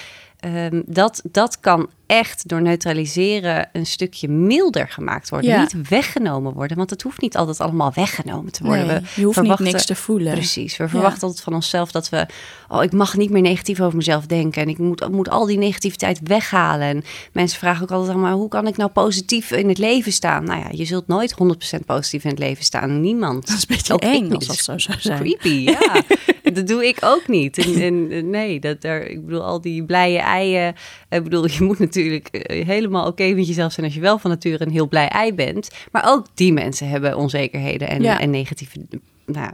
Ehm, 0.47 0.83
dat, 0.87 1.23
dat 1.31 1.61
kan 1.61 1.89
echt 2.07 2.49
door 2.49 2.63
neutraliseren 2.63 3.69
een 3.73 3.87
stukje 3.87 4.29
milder 4.29 4.89
gemaakt 4.89 5.29
worden. 5.29 5.51
Ja. 5.51 5.61
Niet 5.61 5.89
weggenomen 5.89 6.53
worden, 6.53 6.77
want 6.77 6.91
het 6.91 7.03
hoeft 7.03 7.21
niet 7.21 7.37
altijd 7.37 7.61
allemaal 7.61 7.93
weggenomen 7.95 8.53
te 8.53 8.65
worden. 8.65 8.87
Nee, 8.87 9.01
We 9.01 9.09
je 9.15 9.25
hoeft 9.25 9.43
niet 9.43 9.59
niks 9.59 9.87
te 9.87 9.95
voelen. 9.95 10.33
Precies, 10.33 10.77
we 10.77 10.89
verwachten 10.89 11.23
altijd 11.23 11.43
van 11.43 11.55
onszelf 11.55 11.91
dat 11.91 12.09
we... 12.09 12.27
oh, 12.69 12.83
ik 12.83 12.93
mag 12.93 13.17
niet 13.17 13.31
meer 13.31 13.43
negatief 13.43 13.81
over 13.81 13.97
mezelf 13.97 14.27
denken... 14.27 14.63
en 14.63 14.69
ik 14.69 14.79
moet, 14.79 15.11
moet 15.11 15.31
al 15.31 15.47
die 15.47 15.59
negativiteit 15.59 16.21
weghalen. 16.23 16.87
En 16.87 17.05
mensen 17.33 17.59
vragen 17.59 17.83
ook 17.83 17.91
altijd, 17.91 18.17
maar 18.17 18.33
hoe 18.33 18.49
kan 18.49 18.67
ik 18.67 18.77
nou 18.77 18.91
positief 18.91 19.51
in 19.51 19.69
het 19.69 19.79
leven 19.79 20.13
staan? 20.13 20.45
Nou 20.45 20.61
ja, 20.61 20.69
je 20.71 20.85
zult 20.85 21.07
nooit 21.07 21.35
100% 21.79 21.85
positief 21.87 22.25
in 22.25 22.31
het 22.31 22.39
leven 22.39 22.65
staan. 22.65 23.01
Niemand. 23.01 23.47
Dat 23.47 23.57
is 23.57 23.65
een 23.69 23.77
beetje 23.77 23.93
Ook 23.93 24.01
eng 24.01 24.33
als 24.33 24.47
dat 24.47 24.57
zo 24.57 24.79
zou 24.79 25.01
zijn. 25.01 25.19
Creepy, 25.19 25.49
ja. 25.49 26.03
dat 26.57 26.67
doe 26.67 26.87
ik 26.87 26.99
ook 27.01 27.29
niet. 27.29 27.59
En, 27.59 28.11
en 28.13 28.31
nee, 28.31 28.61
dat 28.61 28.85
er, 28.85 29.11
ik 29.11 29.25
bedoel, 29.27 29.43
al 29.45 29.61
die 29.61 29.85
blije 29.85 30.19
eieren. 30.19 30.75
Ik 31.09 31.23
bedoel, 31.23 31.49
je 31.51 31.63
moet 31.63 31.79
natuurlijk 31.79 32.29
eh, 32.29 32.67
helemaal 32.67 33.07
oké 33.07 33.29
met 33.35 33.47
jezelf 33.47 33.73
zijn 33.73 33.87
als 33.87 33.95
je 33.95 34.01
wel 34.01 34.19
van 34.19 34.31
nature 34.31 34.65
een 34.65 34.73
heel 34.73 34.89
blij 34.89 35.09
ei 35.09 35.35
bent. 35.35 35.71
Maar 35.93 36.05
ook 36.07 36.27
die 36.35 36.53
mensen 36.53 36.89
hebben 36.89 37.17
onzekerheden 37.17 37.89
en, 37.89 38.03
Ja. 38.03 38.21
en 38.21 38.31
negatieve 38.31 38.79
nou. 39.27 39.53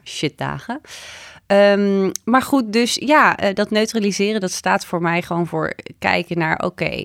Ehm, 1.47 2.11
maar 2.25 2.42
goed, 2.42 2.73
dus 2.73 2.94
ja, 2.94 3.37
eh, 3.37 3.54
dat 3.54 3.71
neutraliseren, 3.71 4.40
dat 4.40 4.50
staat 4.50 4.85
voor 4.85 5.02
mij 5.02 5.23
gewoon 5.23 5.47
voor 5.47 5.75
kijken 5.99 6.38
naar, 6.38 6.59
oké, 6.64 7.02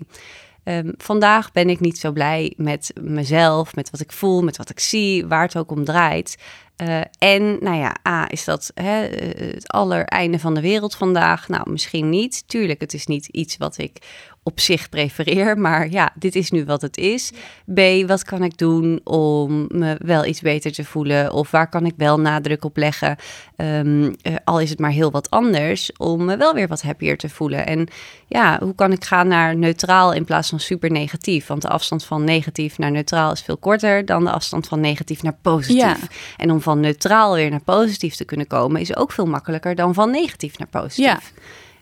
ehm, 0.64 0.92
vandaag 0.98 1.52
ben 1.52 1.70
ik 1.70 1.80
niet 1.80 1.98
zo 1.98 2.12
blij 2.12 2.54
met 2.58 2.94
mezelf, 3.02 3.76
met 3.76 3.90
wat 3.90 4.00
ik 4.00 4.12
voel, 4.12 4.42
met 4.42 4.58
wat 4.58 4.70
ik 4.70 4.80
zie, 4.80 5.26
waar 5.26 5.42
het 5.42 5.58
ook 5.58 5.72
om 5.72 5.86
draait. 5.86 6.38
Uh, 6.82 7.02
en 7.18 7.58
nou 7.62 7.78
ja, 7.78 7.96
A, 8.08 8.30
is 8.30 8.44
dat 8.44 8.72
hè, 8.74 9.08
het 9.54 9.68
allereinde 9.68 10.40
van 10.40 10.54
de 10.54 10.62
wereld 10.62 10.96
vandaag? 10.96 11.48
Nou, 11.48 11.72
misschien 11.72 12.10
niet. 12.10 12.44
Tuurlijk, 12.48 12.82
het 12.82 12.94
is 12.94 13.06
niet 13.06 13.28
iets 13.28 13.58
wat 13.58 13.78
ik 13.78 14.00
op 14.44 14.60
zich 14.60 14.90
prefereer. 14.90 15.58
Maar 15.58 15.90
ja, 15.90 16.12
dit 16.16 16.36
is 16.36 16.52
nu 16.52 16.66
wat 16.66 16.82
het 16.82 16.98
is. 16.98 17.32
B, 17.74 17.80
wat 18.08 18.24
kan 18.24 18.44
ik 18.44 18.58
doen 18.58 19.00
om 19.04 19.66
me 19.68 19.96
wel 19.98 20.26
iets 20.26 20.42
beter 20.42 20.72
te 20.72 20.84
voelen? 20.84 21.34
Of 21.34 21.52
waar 21.52 21.70
kan 21.70 21.86
ik 21.86 21.94
wel 21.98 22.20
nadruk 22.20 22.66
op 22.66 22.78
leggen? 22.78 23.16
Um, 23.56 24.16
al 24.44 24.60
is 24.60 24.70
het 24.70 24.80
maar 24.80 24.92
heel 24.92 25.12
wat 25.12 25.30
anders, 25.30 25.92
om 25.98 26.26
me 26.26 26.38
wel 26.38 26.54
weer 26.54 26.68
wat 26.68 26.82
happier 26.82 27.18
te 27.18 27.30
voelen. 27.30 27.66
En 27.66 27.88
ja, 28.28 28.60
hoe 28.64 28.76
kan 28.76 28.92
ik 28.92 29.06
gaan 29.06 29.28
naar 29.28 29.56
neutraal 29.56 30.14
in 30.14 30.26
plaats 30.26 30.50
van 30.50 30.60
super 30.60 30.92
negatief? 30.92 31.48
Want 31.48 31.62
de 31.62 31.70
afstand 31.70 32.06
van 32.06 32.24
negatief 32.24 32.78
naar 32.78 32.92
neutraal 32.92 33.32
is 33.32 33.42
veel 33.42 33.58
korter 33.58 34.06
dan 34.06 34.24
de 34.24 34.32
afstand 34.32 34.68
van 34.68 34.80
negatief 34.80 35.24
naar 35.24 35.38
positief. 35.42 35.78
Ja. 35.82 35.98
En 36.38 36.52
om 36.52 36.62
van 36.68 36.80
neutraal 36.80 37.34
weer 37.34 37.50
naar 37.50 37.62
positief 37.62 38.16
te 38.16 38.26
kunnen 38.26 38.48
komen, 38.48 38.82
is 38.82 38.96
ook 38.96 39.12
veel 39.12 39.26
makkelijker 39.26 39.76
dan 39.76 39.94
van 39.94 40.12
negatief 40.12 40.58
naar 40.58 40.68
positief. 40.68 41.34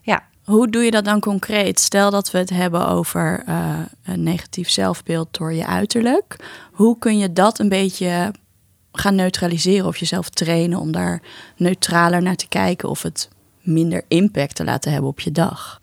Ja. 0.02 0.28
Hoe 0.46 0.70
doe 0.70 0.82
je 0.82 0.90
dat 0.90 1.04
dan 1.04 1.20
concreet? 1.20 1.80
Stel 1.80 2.10
dat 2.10 2.30
we 2.30 2.38
het 2.38 2.50
hebben 2.50 2.88
over 2.88 3.42
uh, 3.48 3.78
een 4.04 4.22
negatief 4.22 4.70
zelfbeeld 4.70 5.38
door 5.38 5.52
je 5.52 5.66
uiterlijk. 5.66 6.36
Hoe 6.72 6.98
kun 6.98 7.18
je 7.18 7.32
dat 7.32 7.58
een 7.58 7.68
beetje 7.68 8.32
gaan 8.92 9.14
neutraliseren 9.14 9.86
of 9.86 9.96
jezelf 9.96 10.28
trainen 10.30 10.78
om 10.78 10.92
daar 10.92 11.22
neutraler 11.56 12.22
naar 12.22 12.36
te 12.36 12.48
kijken 12.48 12.88
of 12.88 13.02
het 13.02 13.28
minder 13.60 14.04
impact 14.08 14.54
te 14.54 14.64
laten 14.64 14.92
hebben 14.92 15.10
op 15.10 15.20
je 15.20 15.32
dag? 15.32 15.78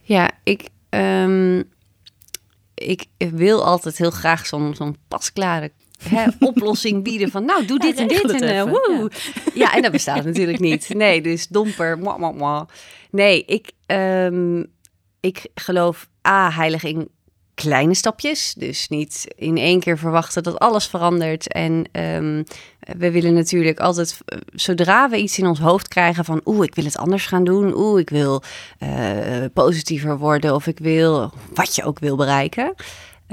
Ja, 0.00 0.30
ik, 0.42 0.68
um, 0.90 1.64
ik 2.74 3.06
wil 3.16 3.64
altijd 3.64 3.98
heel 3.98 4.10
graag 4.10 4.46
zo'n 4.46 4.74
zo'n 4.74 4.96
pasklare 5.08 5.70
hè, 6.08 6.26
oplossing 6.46 7.02
bieden 7.02 7.30
van 7.30 7.44
nou 7.44 7.66
doe 7.66 7.78
dit 7.78 7.96
en 7.96 8.08
dit 8.08 8.30
en 8.30 8.54
uh, 8.54 8.62
woe. 8.62 9.10
Ja. 9.44 9.48
ja. 9.54 9.74
en 9.74 9.82
dat 9.82 9.92
bestaat 9.92 10.24
natuurlijk 10.32 10.58
niet. 10.58 10.94
Nee, 10.94 11.22
dus 11.22 11.48
domper. 11.48 11.98
Mwah, 11.98 12.18
mwah, 12.18 12.34
mwah. 12.34 12.68
Nee, 13.10 13.44
ik, 13.44 13.72
um, 13.86 14.66
ik 15.20 15.46
geloof 15.54 16.08
A, 16.28 16.50
heilig 16.50 16.84
in 16.84 17.08
kleine 17.54 17.94
stapjes. 17.94 18.54
Dus 18.54 18.88
niet 18.88 19.26
in 19.36 19.56
één 19.56 19.80
keer 19.80 19.98
verwachten 19.98 20.42
dat 20.42 20.58
alles 20.58 20.86
verandert. 20.86 21.52
En 21.52 21.84
um, 21.92 22.44
we 22.80 23.10
willen 23.10 23.34
natuurlijk 23.34 23.80
altijd, 23.80 24.18
eh, 24.24 24.38
zodra 24.52 25.08
we 25.10 25.16
iets 25.16 25.38
in 25.38 25.46
ons 25.46 25.58
hoofd 25.58 25.88
krijgen 25.88 26.24
van 26.24 26.40
oeh, 26.44 26.64
ik 26.64 26.74
wil 26.74 26.84
het 26.84 26.96
anders 26.96 27.26
gaan 27.26 27.44
doen. 27.44 27.76
Oeh, 27.76 28.00
ik 28.00 28.10
wil 28.10 28.42
uh, 28.78 29.44
positiever 29.52 30.18
worden 30.18 30.54
of 30.54 30.66
ik 30.66 30.78
wil 30.78 31.32
wat 31.54 31.74
je 31.74 31.84
ook 31.84 31.98
wil 31.98 32.16
bereiken. 32.16 32.74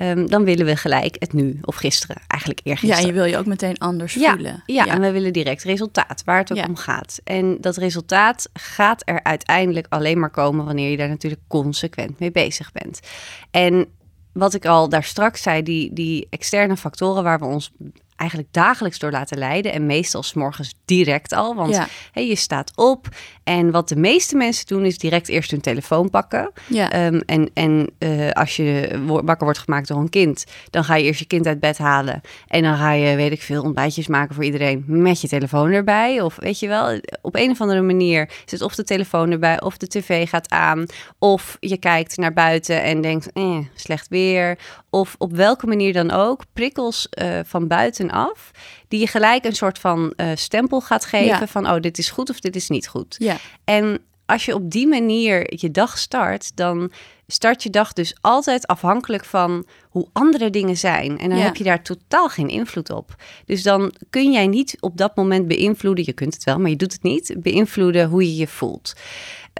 Um, 0.02 0.30
dan 0.30 0.44
willen 0.44 0.66
we 0.66 0.76
gelijk 0.76 1.16
het 1.20 1.34
nu 1.34 1.60
of 1.62 1.76
gisteren, 1.76 2.22
eigenlijk 2.28 2.62
eergisteren. 2.64 3.02
Ja, 3.02 3.08
je 3.08 3.14
wil 3.14 3.26
je 3.26 3.38
ook 3.38 3.46
meteen 3.46 3.78
anders 3.78 4.14
voelen. 4.14 4.64
Ja, 4.66 4.88
en 4.88 5.02
we 5.02 5.12
willen 5.12 5.34
direct 5.34 5.64
resultaat, 5.64 6.22
waar 6.26 6.38
het 6.38 6.52
ook 6.52 6.68
om 6.68 6.76
gaat. 6.76 7.20
En 7.24 7.58
dat 7.62 7.78
resultaat 7.78 8.50
gaat 8.54 9.02
er 9.06 9.24
uiteindelijk 9.24 9.86
alleen 9.90 10.20
maar 10.20 10.30
komen 10.30 10.66
wanneer 10.66 10.90
je 10.90 10.98
daar 10.98 11.10
natuurlijk 11.10 11.42
consequent 11.48 12.20
mee 12.20 12.32
bezig 12.32 12.72
bent. 12.72 13.00
En 13.52 13.88
wat 14.34 14.54
ik 14.54 14.66
al 14.66 14.90
daar 14.90 15.04
straks 15.04 15.42
zei, 15.42 15.64
die, 15.64 15.94
die 15.94 16.28
externe 16.30 16.78
factoren 16.78 17.24
waar 17.24 17.40
we 17.40 17.46
ons 17.46 17.72
eigenlijk 18.16 18.54
dagelijks 18.54 19.00
door 19.00 19.12
laten 19.12 19.38
leiden. 19.38 19.74
En 19.74 19.86
meestal 19.86 20.24
s 20.24 20.34
morgens 20.34 20.74
direct 20.86 21.34
al. 21.34 21.56
Want 21.56 21.80
je 22.14 22.36
staat 22.36 22.72
op. 22.76 23.08
En 23.50 23.72
wat 23.72 23.90
de 23.90 23.96
meeste 23.96 24.36
mensen 24.36 24.68
doen, 24.68 24.86
is 24.86 24.98
direct 24.98 25.28
eerst 25.28 25.52
hun 25.52 25.62
telefoon 25.62 26.10
pakken. 26.10 26.52
Ja. 26.68 26.92
Ehm, 26.92 27.20
en 27.26 27.50
en 27.54 27.90
uh, 28.00 28.32
als 28.32 28.56
je 28.56 29.00
wakker 29.04 29.44
wordt 29.44 29.60
gemaakt 29.60 29.88
door 29.88 29.98
een 29.98 30.10
kind, 30.10 30.46
dan 30.70 30.84
ga 30.84 30.96
je 30.96 31.04
eerst 31.04 31.20
je 31.20 31.26
kind 31.26 31.48
uit 31.48 31.60
bed 31.60 31.78
halen. 31.78 32.22
En 32.48 32.64
dan 32.64 32.78
ga 32.78 32.92
je, 32.92 33.16
weet 33.16 33.32
ik 33.32 33.42
veel, 33.42 33.64
ontbijtjes 33.64 34.08
maken 34.08 34.36
voor 34.36 34.44
iedereen 34.44 34.84
met 34.88 35.22
je 35.22 35.28
telefoon 35.28 35.72
erbij. 35.72 36.22
Of 36.22 36.36
weet 36.36 36.60
je 36.60 36.68
wel, 36.68 37.00
op 37.22 37.36
een 37.36 37.52
of 37.52 37.62
andere 37.62 37.82
manier 37.82 38.30
zit 38.46 38.62
of 38.62 38.76
de 38.76 38.84
telefoon 38.84 39.32
erbij, 39.32 39.62
of 39.62 39.78
de 39.78 39.88
tv 39.88 40.30
gaat 40.30 40.50
aan. 40.50 40.86
Of 41.20 41.58
je 41.60 41.78
kijkt 41.78 42.18
naar 42.18 42.34
buiten 42.34 42.84
en 42.84 43.02
denkt, 43.02 43.32
eh, 43.32 43.58
slecht 43.76 44.08
weer. 44.08 44.58
Of 44.90 45.16
op 45.18 45.36
welke 45.36 45.68
manier 45.68 45.94
dan 45.94 46.12
ook, 46.12 46.42
prikkels 46.54 47.08
uh, 47.24 47.40
van 47.46 47.68
buiten 47.68 48.10
af, 48.10 48.52
die 48.90 49.00
je 49.00 49.08
gelijk 49.08 49.46
een 49.46 49.56
soort 49.56 49.80
van 49.80 50.14
uh, 50.18 50.32
stempel 50.36 50.82
gaat 50.82 51.06
geven 51.06 51.48
van, 51.48 51.70
oh, 51.70 51.80
dit 51.80 51.98
is 51.98 52.10
goed 52.10 52.30
of 52.30 52.40
dit 52.40 52.56
is 52.56 52.70
niet 52.70 52.88
goed. 52.88 53.16
Ja. 53.20 53.38
En 53.64 54.00
als 54.26 54.46
je 54.46 54.56
op 54.56 54.72
die 54.72 54.88
manier 54.88 55.54
je 55.56 55.72
dag 55.72 55.98
start, 55.98 56.56
dan 56.56 56.92
start 57.28 57.64
je 57.64 57.70
dag 57.70 57.94
dus 57.94 58.16
altijd 58.22 58.68
afhankelijk 58.68 59.26
van 59.26 59.66
hoe 59.90 60.08
andere 60.14 60.50
dingen 60.50 60.78
zijn. 60.78 61.20
En 61.20 61.30
dan 61.30 61.40
heb 61.40 61.56
je 61.56 61.64
daar 61.64 61.84
totaal 61.84 62.30
geen 62.30 62.50
invloed 62.50 62.90
op. 62.90 63.16
Dus 63.46 63.64
dan 63.64 63.94
kun 64.10 64.32
jij 64.32 64.48
niet 64.48 64.78
op 64.80 64.98
dat 64.98 65.16
moment 65.16 65.48
beïnvloeden, 65.48 66.06
je 66.06 66.14
kunt 66.14 66.34
het 66.34 66.44
wel, 66.44 66.60
maar 66.60 66.70
je 66.70 66.76
doet 66.76 66.94
het 66.94 67.04
niet, 67.04 67.36
beïnvloeden 67.38 68.08
hoe 68.08 68.24
je 68.24 68.36
je 68.36 68.48
voelt. 68.48 68.94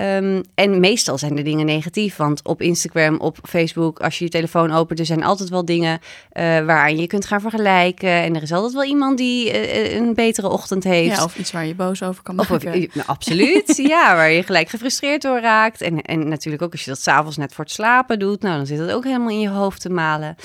Um, 0.02 0.44
en 0.56 0.80
meestal 0.80 1.18
zijn 1.18 1.36
de 1.36 1.42
dingen 1.42 1.66
negatief, 1.66 2.16
want 2.16 2.44
op 2.44 2.62
Instagram, 2.62 3.20
op 3.20 3.38
Facebook, 3.44 4.00
als 4.00 4.18
je 4.18 4.26
je 4.26 4.32
telefoon 4.32 4.72
opent, 4.72 5.00
er 5.00 5.06
zijn 5.06 5.24
altijd 5.24 5.50
wel 5.50 5.66
dingen 5.66 6.00
uh, 6.00 6.44
waaraan 6.44 6.98
je 6.98 7.08
kunt 7.08 7.26
gaan 7.26 7.42
vergelijken. 7.42 8.10
En 8.10 8.36
er 8.36 8.42
is 8.42 8.52
altijd 8.52 8.74
wel 8.74 8.84
iemand 8.84 9.18
die 9.18 9.54
uh, 9.54 9.96
een 9.96 10.14
betere 10.14 10.50
ochtend 10.50 10.84
heeft. 10.84 11.18
Ja, 11.18 11.24
of 11.24 11.38
iets 11.38 11.52
waar 11.52 11.66
je 11.66 11.76
boos 11.76 12.04
over 12.04 12.24
kan 12.24 12.36
maken. 12.36 12.56
Of, 12.56 12.64
nou, 12.64 12.90
absoluut, 13.06 13.78
ja, 13.96 14.16
waar 14.16 14.32
je 14.32 14.44
gelijk 14.44 14.70
gefrustreerd 14.70 15.22
door 15.22 15.40
raakt. 15.40 15.82
En, 15.82 16.02
en 16.02 16.28
natuurlijk 16.28 16.64
ook 16.64 16.72
als 16.72 16.84
je 16.84 16.90
dat 16.90 17.02
s'avonds 17.02 17.38
net 17.38 17.54
voor 17.54 17.64
het 17.64 17.74
slapen 17.74 18.20
doet, 18.20 18.42
nou 18.42 18.58
dan 18.58 18.66
zit 18.66 18.78
dat 18.78 18.92
ook 18.92 19.04
helemaal 19.04 19.30
in 19.30 19.40
je 19.40 19.50
hoofd 19.50 19.82
te 19.82 19.90
malen. 19.90 20.36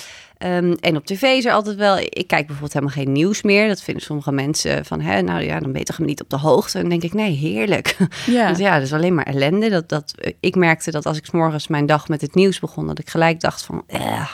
Um, 0.45 0.75
en 0.81 0.97
op 0.97 1.07
tv 1.07 1.23
is 1.23 1.45
er 1.45 1.53
altijd 1.53 1.77
wel. 1.77 1.99
Ik 1.99 2.27
kijk 2.27 2.47
bijvoorbeeld 2.47 2.73
helemaal 2.73 2.95
geen 2.95 3.13
nieuws 3.13 3.43
meer. 3.43 3.69
Dat 3.69 3.83
vinden 3.83 4.03
sommige 4.03 4.33
mensen 4.33 4.85
van, 4.85 5.01
hè, 5.01 5.23
nou 5.23 5.43
ja, 5.43 5.61
dan 5.61 5.71
ben 5.73 5.81
je 5.81 5.87
toch 5.87 5.99
niet 5.99 6.23
op 6.23 6.31
de 6.31 6.39
hoogte. 6.39 6.75
En 6.79 6.81
dan 6.81 6.91
denk 6.91 7.03
ik, 7.03 7.13
nee, 7.13 7.33
heerlijk. 7.33 7.97
Ja. 8.27 8.49
dus 8.49 8.59
ja, 8.59 8.75
dat 8.75 8.83
is 8.83 8.93
alleen 8.93 9.15
maar 9.15 9.27
ellende. 9.27 9.71
Dat, 9.71 9.89
dat, 9.89 10.15
ik 10.41 10.55
merkte 10.55 10.91
dat 10.91 11.07
als 11.07 11.17
ik 11.17 11.25
s 11.25 11.31
morgens 11.31 11.69
mijn 11.69 11.87
dag 11.87 12.09
met 12.09 12.21
het 12.21 12.35
nieuws 12.35 12.61
begon, 12.61 12.87
dat 12.87 12.99
ik 12.99 13.11
gelijk 13.11 13.41
dacht 13.41 13.63
van, 13.63 13.83
eh, 13.87 14.31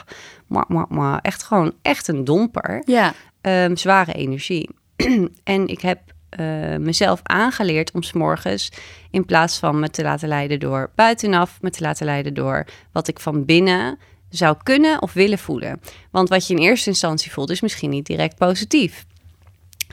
maar, 0.46 0.64
maar, 0.68 0.86
maar, 0.88 1.18
echt 1.20 1.42
gewoon 1.42 1.72
echt 1.82 2.08
een 2.08 2.24
domper. 2.24 2.82
Ja. 2.84 3.12
Um, 3.40 3.76
zware 3.76 4.12
energie. 4.12 4.70
en 5.44 5.66
ik 5.66 5.80
heb 5.80 6.00
uh, 6.40 6.76
mezelf 6.76 7.20
aangeleerd 7.22 7.92
om 7.92 8.02
s 8.02 8.12
morgens 8.12 8.72
in 9.10 9.24
plaats 9.24 9.58
van 9.58 9.80
me 9.80 9.90
te 9.90 10.02
laten 10.02 10.28
leiden 10.28 10.60
door 10.60 10.90
buitenaf, 10.94 11.58
me 11.60 11.70
te 11.70 11.82
laten 11.82 12.06
leiden 12.06 12.34
door 12.34 12.66
wat 12.92 13.08
ik 13.08 13.20
van 13.20 13.44
binnen 13.44 13.98
zou 14.30 14.56
kunnen 14.62 15.02
of 15.02 15.12
willen 15.12 15.38
voelen. 15.38 15.80
Want 16.10 16.28
wat 16.28 16.46
je 16.46 16.54
in 16.54 16.60
eerste 16.60 16.88
instantie 16.88 17.32
voelt, 17.32 17.50
is 17.50 17.60
misschien 17.60 17.90
niet 17.90 18.06
direct 18.06 18.36
positief. 18.36 19.04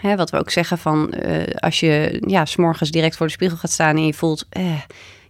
Hè, 0.02 0.16
wat 0.16 0.30
we 0.30 0.38
ook 0.38 0.50
zeggen 0.50 0.78
van 0.78 1.14
uh, 1.26 1.44
als 1.56 1.80
je 1.80 2.24
ja, 2.28 2.46
s'morgens 2.46 2.92
direct 2.92 3.16
voor 3.18 3.26
de 3.26 3.32
spiegel 3.32 3.58
gaat 3.58 3.72
staan 3.72 3.96
en 3.96 4.06
je 4.06 4.14
voelt 4.14 4.46
eh, 4.50 4.82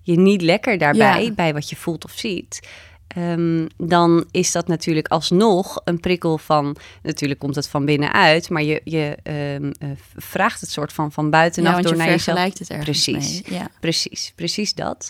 je 0.02 0.20
niet 0.20 0.42
lekker 0.42 0.78
daarbij, 0.78 1.34
bij 1.34 1.54
wat 1.54 1.70
je 1.70 1.76
voelt 1.76 2.06
of 2.06 2.12
ziet. 2.16 2.68
Um, 3.18 3.68
dan 3.78 4.26
is 4.32 4.52
dat 4.52 4.68
natuurlijk 4.68 5.08
alsnog 5.08 5.82
een 5.84 6.00
prikkel 6.00 6.38
van. 6.38 6.76
Natuurlijk 7.04 7.40
komt 7.40 7.56
het 7.56 7.68
van 7.68 7.86
binnenuit, 7.86 8.50
maar 8.50 8.64
je, 8.64 8.82
je 8.84 9.18
um, 9.60 9.72
uh, 9.80 9.90
vraagt 10.16 10.62
het 10.62 10.70
soort 10.70 10.94
van 10.94 11.12
van 11.12 11.30
buitenaf 11.30 11.76
ja, 11.76 11.82
door 11.82 11.92
je 11.92 11.98
naar 11.98 12.08
jezelf. 12.08 12.38
het 12.40 12.70
ergens 12.70 13.04
precies, 13.04 13.42
mee. 13.50 13.60
Ja. 13.60 13.68
precies, 13.80 14.32
precies 14.36 14.74
dat. 14.74 15.10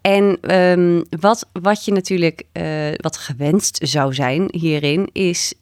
En 0.00 0.54
um, 0.56 1.04
wat, 1.20 1.46
wat 1.52 1.84
je 1.84 1.92
natuurlijk, 1.92 2.42
uh, 2.52 2.88
wat 2.96 3.16
gewenst 3.16 3.78
zou 3.82 4.14
zijn 4.14 4.48
hierin, 4.50 5.08
is 5.12 5.54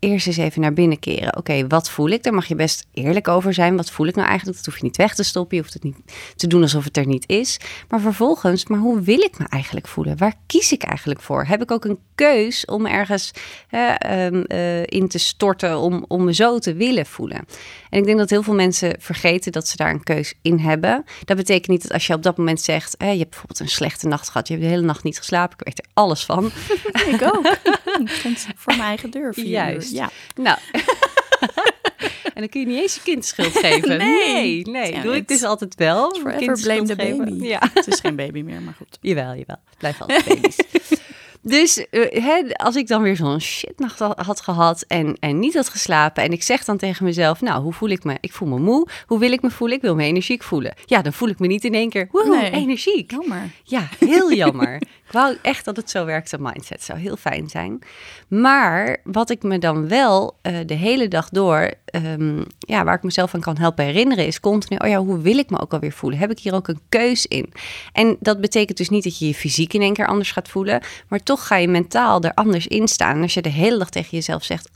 eerst 0.00 0.26
eens 0.26 0.36
even 0.36 0.60
naar 0.60 0.72
binnen 0.72 0.98
keren. 0.98 1.36
Oké, 1.36 1.66
wat 1.66 1.90
voel 1.90 2.08
ik? 2.08 2.22
Daar 2.22 2.34
mag 2.34 2.46
je 2.46 2.54
best 2.54 2.86
eerlijk 2.92 3.28
over 3.28 3.54
zijn. 3.54 3.76
Wat 3.76 3.90
voel 3.90 4.06
ik 4.06 4.14
nou 4.14 4.28
eigenlijk? 4.28 4.56
Dat 4.56 4.66
hoef 4.66 4.76
je 4.76 4.84
niet 4.84 4.96
weg 4.96 5.14
te 5.14 5.22
stoppen. 5.22 5.56
Je 5.56 5.62
hoeft 5.62 5.74
het 5.74 5.82
niet 5.82 5.96
te 6.36 6.46
doen 6.46 6.62
alsof 6.62 6.84
het 6.84 6.96
er 6.96 7.06
niet 7.06 7.28
is. 7.28 7.60
Maar 7.88 8.00
vervolgens, 8.00 8.66
maar 8.66 8.78
hoe 8.78 9.00
wil 9.00 9.20
ik 9.20 9.38
me 9.38 9.46
eigenlijk 9.48 9.88
voelen? 9.88 10.16
Waar 10.16 10.34
kies 10.46 10.72
ik 10.72 10.82
eigenlijk 10.82 11.20
voor? 11.20 11.44
Heb 11.44 11.62
ik 11.62 11.70
ook 11.70 11.84
een 11.84 11.98
keus 12.14 12.64
om 12.64 12.86
ergens 12.86 13.30
um, 13.70 14.44
uh, 14.46 14.82
in 14.82 15.08
te 15.08 15.18
storten 15.18 15.78
om, 15.78 16.04
om 16.08 16.24
me 16.24 16.34
zo 16.34 16.58
te 16.58 16.74
willen 16.74 17.06
voelen? 17.06 17.44
En 17.90 17.98
ik 17.98 18.04
denk 18.04 18.18
dat 18.18 18.30
heel 18.30 18.42
veel 18.42 18.54
mensen 18.54 18.94
vergeten 18.98 19.52
dat 19.52 19.68
ze 19.68 19.76
daar 19.76 19.90
een 19.90 20.02
keus 20.02 20.34
in 20.42 20.58
hebben. 20.58 21.04
Dat 21.24 21.36
betekent 21.36 21.68
niet 21.68 21.82
dat 21.82 21.92
als 21.92 22.06
je 22.06 22.14
op 22.14 22.22
dat 22.22 22.36
moment 22.36 22.60
zegt, 22.60 22.94
je 22.98 23.04
hebt 23.04 23.30
bijvoorbeeld 23.30 23.60
een 23.60 23.68
slechte 23.68 24.08
nacht 24.08 24.28
gehad, 24.28 24.48
je 24.48 24.54
hebt 24.54 24.66
de 24.66 24.72
hele 24.72 24.86
nacht 24.86 25.04
niet 25.04 25.18
geslapen, 25.18 25.56
ik 25.58 25.64
weet 25.64 25.78
er 25.78 25.90
alles 25.94 26.24
van. 26.24 26.44
ik 27.12 27.22
ook. 27.22 27.56
voor 28.56 28.76
mijn 28.76 28.80
eigen 28.80 29.10
deur. 29.10 29.40
Juist. 29.40 29.89
Ja. 29.92 30.10
Nou. 30.34 30.58
en 32.34 32.40
dan 32.40 32.48
kun 32.48 32.60
je 32.60 32.66
niet 32.66 32.80
eens 32.80 32.94
je 32.94 33.00
kind 33.00 33.24
schuld 33.24 33.58
geven. 33.58 33.98
Nee, 33.98 34.62
nee. 34.62 34.92
Ja, 34.92 35.02
Doe 35.02 35.16
ik 35.16 35.28
dus 35.28 35.42
altijd 35.42 35.74
wel. 35.74 36.14
Forever 36.14 36.60
blame 36.62 36.82
the 36.82 36.96
baby. 36.96 37.46
Ja. 37.46 37.60
Het 37.74 37.86
is 37.86 38.00
geen 38.00 38.16
baby 38.16 38.42
meer, 38.42 38.62
maar 38.62 38.74
goed. 38.74 38.98
Jawel, 39.10 39.34
jawel. 39.34 39.56
Blijf 39.78 40.00
altijd 40.00 40.24
baby's. 40.24 40.56
Dus 41.42 41.86
uh, 41.90 42.06
hè, 42.10 42.42
als 42.52 42.76
ik 42.76 42.86
dan 42.86 43.02
weer 43.02 43.16
zo'n 43.16 43.40
shitnacht 43.40 43.98
had 43.98 44.40
gehad 44.40 44.84
en, 44.88 45.16
en 45.20 45.38
niet 45.38 45.54
had 45.54 45.68
geslapen 45.68 46.22
en 46.22 46.32
ik 46.32 46.42
zeg 46.42 46.64
dan 46.64 46.76
tegen 46.76 47.04
mezelf, 47.04 47.40
nou, 47.40 47.62
hoe 47.62 47.72
voel 47.72 47.88
ik 47.88 48.04
me? 48.04 48.16
Ik 48.20 48.32
voel 48.32 48.48
me 48.48 48.58
moe. 48.58 48.88
Hoe 49.06 49.18
wil 49.18 49.32
ik 49.32 49.42
me 49.42 49.50
voelen? 49.50 49.76
Ik 49.76 49.82
wil 49.82 49.94
me 49.94 50.04
energiek 50.04 50.42
voelen. 50.42 50.74
Ja, 50.84 51.02
dan 51.02 51.12
voel 51.12 51.28
ik 51.28 51.38
me 51.38 51.46
niet 51.46 51.64
in 51.64 51.74
één 51.74 51.88
keer, 51.88 52.08
nee. 52.12 52.50
energiek. 52.50 53.10
Jammer. 53.10 53.50
Ja, 53.64 53.88
heel 53.98 54.32
jammer. 54.32 54.82
Ik 55.10 55.16
wou 55.16 55.36
echt 55.42 55.64
dat 55.64 55.76
het 55.76 55.90
zo 55.90 56.04
werkt, 56.04 56.32
een 56.32 56.42
mindset. 56.42 56.82
zou 56.82 56.98
heel 56.98 57.16
fijn 57.16 57.48
zijn. 57.48 57.78
Maar 58.28 58.96
wat 59.04 59.30
ik 59.30 59.42
me 59.42 59.58
dan 59.58 59.88
wel 59.88 60.36
uh, 60.42 60.58
de 60.66 60.74
hele 60.74 61.08
dag 61.08 61.28
door, 61.28 61.70
um, 62.04 62.44
ja, 62.58 62.84
waar 62.84 62.94
ik 62.94 63.02
mezelf 63.02 63.34
aan 63.34 63.40
kan 63.40 63.56
helpen 63.58 63.84
herinneren, 63.84 64.26
is 64.26 64.40
continu, 64.40 64.76
oh 64.76 64.88
ja, 64.88 64.98
hoe 64.98 65.20
wil 65.20 65.38
ik 65.38 65.50
me 65.50 65.60
ook 65.60 65.72
alweer 65.72 65.92
voelen? 65.92 66.18
Heb 66.18 66.30
ik 66.30 66.38
hier 66.38 66.54
ook 66.54 66.68
een 66.68 66.80
keus 66.88 67.26
in? 67.26 67.52
En 67.92 68.16
dat 68.20 68.40
betekent 68.40 68.78
dus 68.78 68.88
niet 68.88 69.04
dat 69.04 69.18
je 69.18 69.26
je 69.26 69.34
fysiek 69.34 69.72
in 69.72 69.82
één 69.82 69.94
keer 69.94 70.06
anders 70.06 70.32
gaat 70.32 70.48
voelen, 70.48 70.82
maar 71.08 71.22
toch 71.22 71.46
ga 71.46 71.56
je 71.56 71.68
mentaal 71.68 72.20
er 72.22 72.34
anders 72.34 72.66
in 72.66 72.88
staan. 72.88 73.22
Als 73.22 73.34
je 73.34 73.42
de 73.42 73.48
hele 73.48 73.78
dag 73.78 73.90
tegen 73.90 74.10
jezelf 74.10 74.44
zegt, 74.44 74.70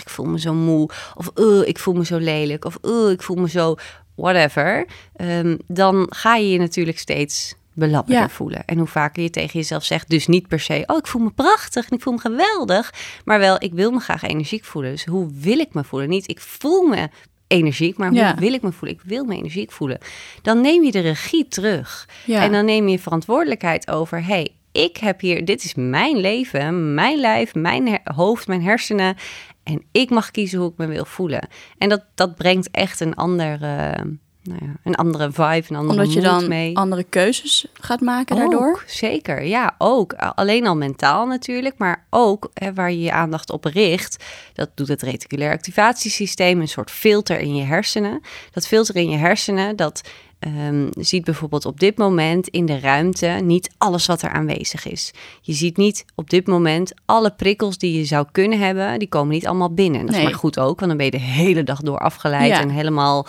ik 0.00 0.08
voel 0.08 0.26
me 0.26 0.40
zo 0.40 0.54
moe, 0.54 0.90
of 1.14 1.30
ik 1.64 1.78
voel 1.78 1.94
me 1.94 2.04
zo 2.04 2.18
lelijk, 2.18 2.64
of 2.64 2.78
ik 3.10 3.22
voel 3.22 3.36
me 3.36 3.48
zo 3.48 3.74
whatever, 4.14 4.86
um, 5.16 5.58
dan 5.66 6.06
ga 6.10 6.36
je 6.36 6.50
je 6.50 6.58
natuurlijk 6.58 6.98
steeds 6.98 7.54
belapperder 7.80 8.22
ja. 8.22 8.28
voelen. 8.28 8.64
En 8.64 8.78
hoe 8.78 8.86
vaker 8.86 9.22
je 9.22 9.30
tegen 9.30 9.58
jezelf 9.58 9.84
zegt, 9.84 10.08
dus 10.08 10.26
niet 10.26 10.48
per 10.48 10.60
se, 10.60 10.82
oh, 10.86 10.96
ik 10.96 11.06
voel 11.06 11.22
me 11.22 11.30
prachtig 11.30 11.88
en 11.88 11.96
ik 11.96 12.02
voel 12.02 12.12
me 12.12 12.20
geweldig, 12.20 12.94
maar 13.24 13.38
wel, 13.38 13.56
ik 13.62 13.72
wil 13.72 13.90
me 13.90 14.00
graag 14.00 14.22
energiek 14.22 14.64
voelen. 14.64 14.90
Dus 14.90 15.04
hoe 15.04 15.28
wil 15.34 15.58
ik 15.58 15.74
me 15.74 15.84
voelen? 15.84 16.08
Niet, 16.08 16.28
ik 16.28 16.40
voel 16.40 16.86
me 16.86 17.08
energiek, 17.46 17.96
maar 17.96 18.10
hoe 18.10 18.34
wil 18.38 18.52
ik 18.52 18.62
me 18.62 18.72
voelen? 18.72 18.98
Ik 18.98 19.04
wil 19.04 19.24
me 19.24 19.36
energiek 19.36 19.72
voelen. 19.72 19.98
Dan 20.42 20.60
neem 20.60 20.84
je 20.84 20.92
de 20.92 21.00
regie 21.00 21.48
terug. 21.48 22.08
Ja. 22.24 22.42
En 22.42 22.52
dan 22.52 22.64
neem 22.64 22.88
je 22.88 22.98
verantwoordelijkheid 22.98 23.90
over, 23.90 24.24
hey, 24.24 24.50
ik 24.72 24.96
heb 24.96 25.20
hier, 25.20 25.44
dit 25.44 25.64
is 25.64 25.74
mijn 25.74 26.16
leven, 26.16 26.94
mijn 26.94 27.18
lijf, 27.18 27.54
mijn 27.54 28.00
hoofd, 28.04 28.46
mijn 28.46 28.62
hersenen. 28.62 29.16
En 29.62 29.82
ik 29.92 30.10
mag 30.10 30.30
kiezen 30.30 30.58
hoe 30.58 30.70
ik 30.70 30.76
me 30.76 30.86
wil 30.86 31.04
voelen. 31.04 31.48
En 31.78 31.88
dat, 31.88 32.04
dat 32.14 32.36
brengt 32.36 32.70
echt 32.70 33.00
een 33.00 33.14
andere 33.14 33.94
nou 34.42 34.58
ja, 34.62 34.72
een 34.84 34.94
andere 34.94 35.32
vibe, 35.32 35.64
een 35.68 35.76
andere 35.76 35.98
Omdat 35.98 36.12
je 36.12 36.20
dan 36.20 36.48
mee. 36.48 36.76
andere 36.76 37.04
keuzes 37.04 37.66
gaat 37.72 38.00
maken 38.00 38.36
daardoor? 38.36 38.84
Zeker, 38.86 39.44
ja, 39.44 39.74
ook. 39.78 40.12
Alleen 40.12 40.66
al 40.66 40.76
mentaal 40.76 41.26
natuurlijk, 41.26 41.78
maar 41.78 42.06
ook 42.10 42.50
hè, 42.54 42.74
waar 42.74 42.90
je 42.90 43.00
je 43.00 43.12
aandacht 43.12 43.50
op 43.50 43.64
richt. 43.64 44.24
Dat 44.54 44.70
doet 44.74 44.88
het 44.88 45.02
reticulair 45.02 45.52
activatiesysteem, 45.52 46.60
een 46.60 46.68
soort 46.68 46.90
filter 46.90 47.38
in 47.38 47.56
je 47.56 47.64
hersenen. 47.64 48.20
Dat 48.50 48.66
filter 48.66 48.96
in 48.96 49.10
je 49.10 49.16
hersenen, 49.16 49.76
dat 49.76 50.02
um, 50.40 50.88
ziet 50.98 51.24
bijvoorbeeld 51.24 51.64
op 51.64 51.80
dit 51.80 51.98
moment 51.98 52.48
in 52.48 52.66
de 52.66 52.80
ruimte 52.80 53.26
niet 53.26 53.70
alles 53.78 54.06
wat 54.06 54.22
er 54.22 54.30
aanwezig 54.30 54.86
is. 54.86 55.12
Je 55.40 55.52
ziet 55.52 55.76
niet 55.76 56.04
op 56.14 56.30
dit 56.30 56.46
moment 56.46 56.92
alle 57.04 57.30
prikkels 57.30 57.78
die 57.78 57.98
je 57.98 58.04
zou 58.04 58.26
kunnen 58.32 58.58
hebben, 58.58 58.98
die 58.98 59.08
komen 59.08 59.34
niet 59.34 59.46
allemaal 59.46 59.74
binnen. 59.74 60.06
Dat 60.06 60.16
is 60.16 60.22
maar 60.22 60.34
goed 60.34 60.58
ook, 60.58 60.80
want 60.80 60.86
dan 60.86 60.96
ben 60.96 61.04
je 61.04 61.10
de 61.10 61.18
hele 61.18 61.62
dag 61.62 61.80
door 61.80 61.98
afgeleid 61.98 62.52
en 62.52 62.68
helemaal 62.70 63.26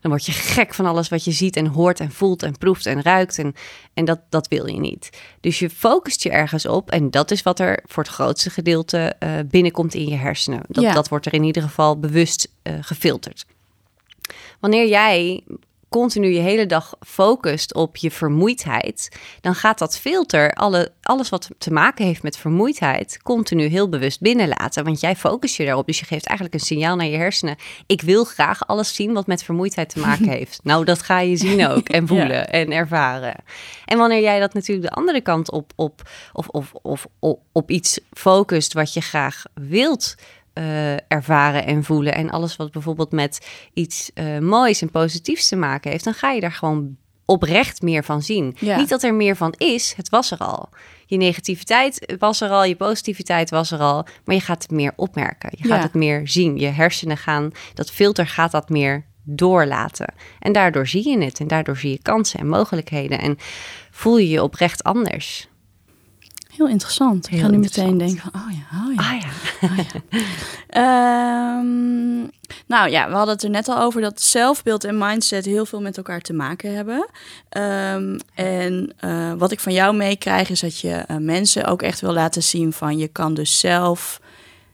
dan 0.00 0.10
word 0.10 0.26
je 0.26 0.32
gek 0.32 0.74
van 0.74 0.86
alles 0.86 1.08
wat 1.08 1.24
je 1.24 1.30
ziet 1.30 1.56
en 1.56 1.66
hoort 1.66 2.00
en 2.00 2.10
voelt 2.10 2.42
en 2.42 2.58
proeft 2.58 2.86
en 2.86 3.02
ruikt. 3.02 3.38
En, 3.38 3.54
en 3.94 4.04
dat, 4.04 4.20
dat 4.28 4.48
wil 4.48 4.66
je 4.66 4.80
niet. 4.80 5.10
Dus 5.40 5.58
je 5.58 5.70
focust 5.70 6.22
je 6.22 6.30
ergens 6.30 6.66
op. 6.66 6.90
En 6.90 7.10
dat 7.10 7.30
is 7.30 7.42
wat 7.42 7.60
er 7.60 7.82
voor 7.86 8.02
het 8.02 8.12
grootste 8.12 8.50
gedeelte 8.50 9.16
uh, 9.20 9.30
binnenkomt 9.46 9.94
in 9.94 10.08
je 10.08 10.16
hersenen. 10.16 10.60
Dat, 10.68 10.94
dat 10.94 11.08
wordt 11.08 11.26
er 11.26 11.34
in 11.34 11.44
ieder 11.44 11.62
geval 11.62 11.98
bewust 11.98 12.48
uh, 12.62 12.74
gefilterd. 12.80 13.46
Wanneer 14.60 14.88
jij 14.88 15.42
continu 15.90 16.28
je 16.28 16.40
hele 16.40 16.66
dag 16.66 16.94
focust 17.06 17.74
op 17.74 17.96
je 17.96 18.10
vermoeidheid, 18.10 19.18
dan 19.40 19.54
gaat 19.54 19.78
dat 19.78 19.98
filter 19.98 20.52
alle, 20.52 20.92
alles 21.02 21.28
wat 21.28 21.48
te 21.58 21.72
maken 21.72 22.04
heeft 22.04 22.22
met 22.22 22.36
vermoeidheid 22.36 23.18
continu 23.22 23.64
heel 23.66 23.88
bewust 23.88 24.20
binnenlaten. 24.20 24.84
Want 24.84 25.00
jij 25.00 25.16
focust 25.16 25.56
je 25.56 25.64
daarop. 25.64 25.86
Dus 25.86 25.98
je 25.98 26.04
geeft 26.04 26.26
eigenlijk 26.26 26.60
een 26.60 26.66
signaal 26.66 26.96
naar 26.96 27.06
je 27.06 27.16
hersenen. 27.16 27.56
Ik 27.86 28.00
wil 28.00 28.24
graag 28.24 28.66
alles 28.66 28.94
zien 28.94 29.12
wat 29.12 29.26
met 29.26 29.42
vermoeidheid 29.42 29.88
te 29.88 30.00
maken 30.00 30.28
heeft. 30.38 30.60
nou, 30.62 30.84
dat 30.84 31.02
ga 31.02 31.20
je 31.20 31.36
zien 31.36 31.66
ook 31.66 31.88
en 31.88 32.06
voelen 32.10 32.50
en 32.50 32.72
ervaren. 32.72 33.34
En 33.84 33.98
wanneer 33.98 34.22
jij 34.22 34.40
dat 34.40 34.54
natuurlijk 34.54 34.88
de 34.88 34.94
andere 34.94 35.20
kant 35.20 35.50
op, 35.50 35.72
op, 35.76 36.02
of, 36.32 36.48
of, 36.48 36.72
of, 36.82 37.06
op, 37.18 37.40
op 37.52 37.70
iets 37.70 38.00
focust 38.12 38.72
wat 38.72 38.92
je 38.92 39.00
graag 39.00 39.42
wilt 39.54 40.14
uh, 40.60 40.92
ervaren 40.92 41.66
en 41.66 41.84
voelen. 41.84 42.14
En 42.14 42.30
alles 42.30 42.56
wat 42.56 42.70
bijvoorbeeld 42.70 43.12
met 43.12 43.46
iets 43.74 44.10
uh, 44.14 44.38
moois 44.38 44.82
en 44.82 44.90
positiefs 44.90 45.48
te 45.48 45.56
maken 45.56 45.90
heeft, 45.90 46.04
dan 46.04 46.14
ga 46.14 46.30
je 46.30 46.40
daar 46.40 46.52
gewoon 46.52 46.96
oprecht 47.24 47.82
meer 47.82 48.04
van 48.04 48.22
zien. 48.22 48.56
Ja. 48.58 48.76
Niet 48.76 48.88
dat 48.88 49.02
er 49.02 49.14
meer 49.14 49.36
van 49.36 49.54
is, 49.56 49.92
het 49.96 50.08
was 50.08 50.30
er 50.30 50.38
al. 50.38 50.68
Je 51.06 51.16
negativiteit 51.16 52.14
was 52.18 52.40
er 52.40 52.50
al, 52.50 52.64
je 52.64 52.76
positiviteit 52.76 53.50
was 53.50 53.70
er 53.70 53.78
al, 53.78 54.06
maar 54.24 54.34
je 54.34 54.40
gaat 54.40 54.62
het 54.62 54.70
meer 54.70 54.92
opmerken. 54.96 55.50
Je 55.56 55.68
gaat 55.68 55.76
ja. 55.76 55.82
het 55.82 55.94
meer 55.94 56.28
zien. 56.28 56.58
Je 56.58 56.66
hersenen 56.66 57.16
gaan, 57.16 57.50
dat 57.74 57.90
filter 57.90 58.26
gaat 58.26 58.50
dat 58.50 58.68
meer 58.68 59.04
doorlaten. 59.22 60.14
En 60.38 60.52
daardoor 60.52 60.86
zie 60.86 61.08
je 61.08 61.24
het 61.24 61.40
en 61.40 61.48
daardoor 61.48 61.76
zie 61.76 61.90
je 61.90 62.02
kansen 62.02 62.40
en 62.40 62.48
mogelijkheden 62.48 63.20
en 63.20 63.36
voel 63.90 64.18
je 64.18 64.28
je 64.28 64.42
oprecht 64.42 64.82
anders. 64.82 65.48
Heel 66.50 66.68
interessant. 66.68 67.30
ik 67.30 67.40
ga 67.40 67.48
nu 67.48 67.58
meteen 67.58 67.98
denken 67.98 68.18
van, 68.18 68.40
oh 68.40 68.50
ja, 68.50 68.86
oh 68.86 68.94
ja. 68.94 69.00
Ah 69.00 69.20
ja. 69.20 69.28
Oh 69.68 69.86
ja. 70.70 71.58
um, 71.58 72.30
nou 72.66 72.90
ja, 72.90 73.08
we 73.08 73.14
hadden 73.14 73.34
het 73.34 73.44
er 73.44 73.50
net 73.50 73.68
al 73.68 73.78
over 73.78 74.00
dat 74.00 74.20
zelfbeeld 74.20 74.84
en 74.84 74.98
mindset 74.98 75.44
heel 75.44 75.66
veel 75.66 75.80
met 75.80 75.96
elkaar 75.96 76.20
te 76.20 76.32
maken 76.32 76.74
hebben. 76.74 77.08
Um, 77.56 78.18
en 78.34 78.92
uh, 79.04 79.32
wat 79.32 79.52
ik 79.52 79.60
van 79.60 79.72
jou 79.72 79.96
meekrijg 79.96 80.50
is 80.50 80.60
dat 80.60 80.78
je 80.78 81.04
uh, 81.10 81.16
mensen 81.16 81.64
ook 81.64 81.82
echt 81.82 82.00
wil 82.00 82.12
laten 82.12 82.42
zien 82.42 82.72
van 82.72 82.98
je 82.98 83.08
kan 83.08 83.34
dus 83.34 83.58
zelf... 83.58 84.20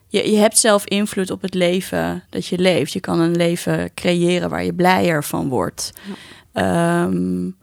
Je, 0.09 0.31
je 0.31 0.37
hebt 0.37 0.59
zelf 0.59 0.85
invloed 0.85 1.31
op 1.31 1.43
het 1.43 1.55
leven 1.55 2.25
dat 2.31 2.47
je 2.47 2.59
leeft. 2.59 2.93
Je 2.93 3.01
kan 3.01 3.21
een 3.21 3.37
leven 3.37 3.95
creëren 3.95 4.51
waar 4.51 4.65
je 4.65 4.75
blijer 4.75 5.25
van 5.25 5.49
wordt. 5.49 5.93
Ja. 6.53 7.03
Um, 7.05 7.57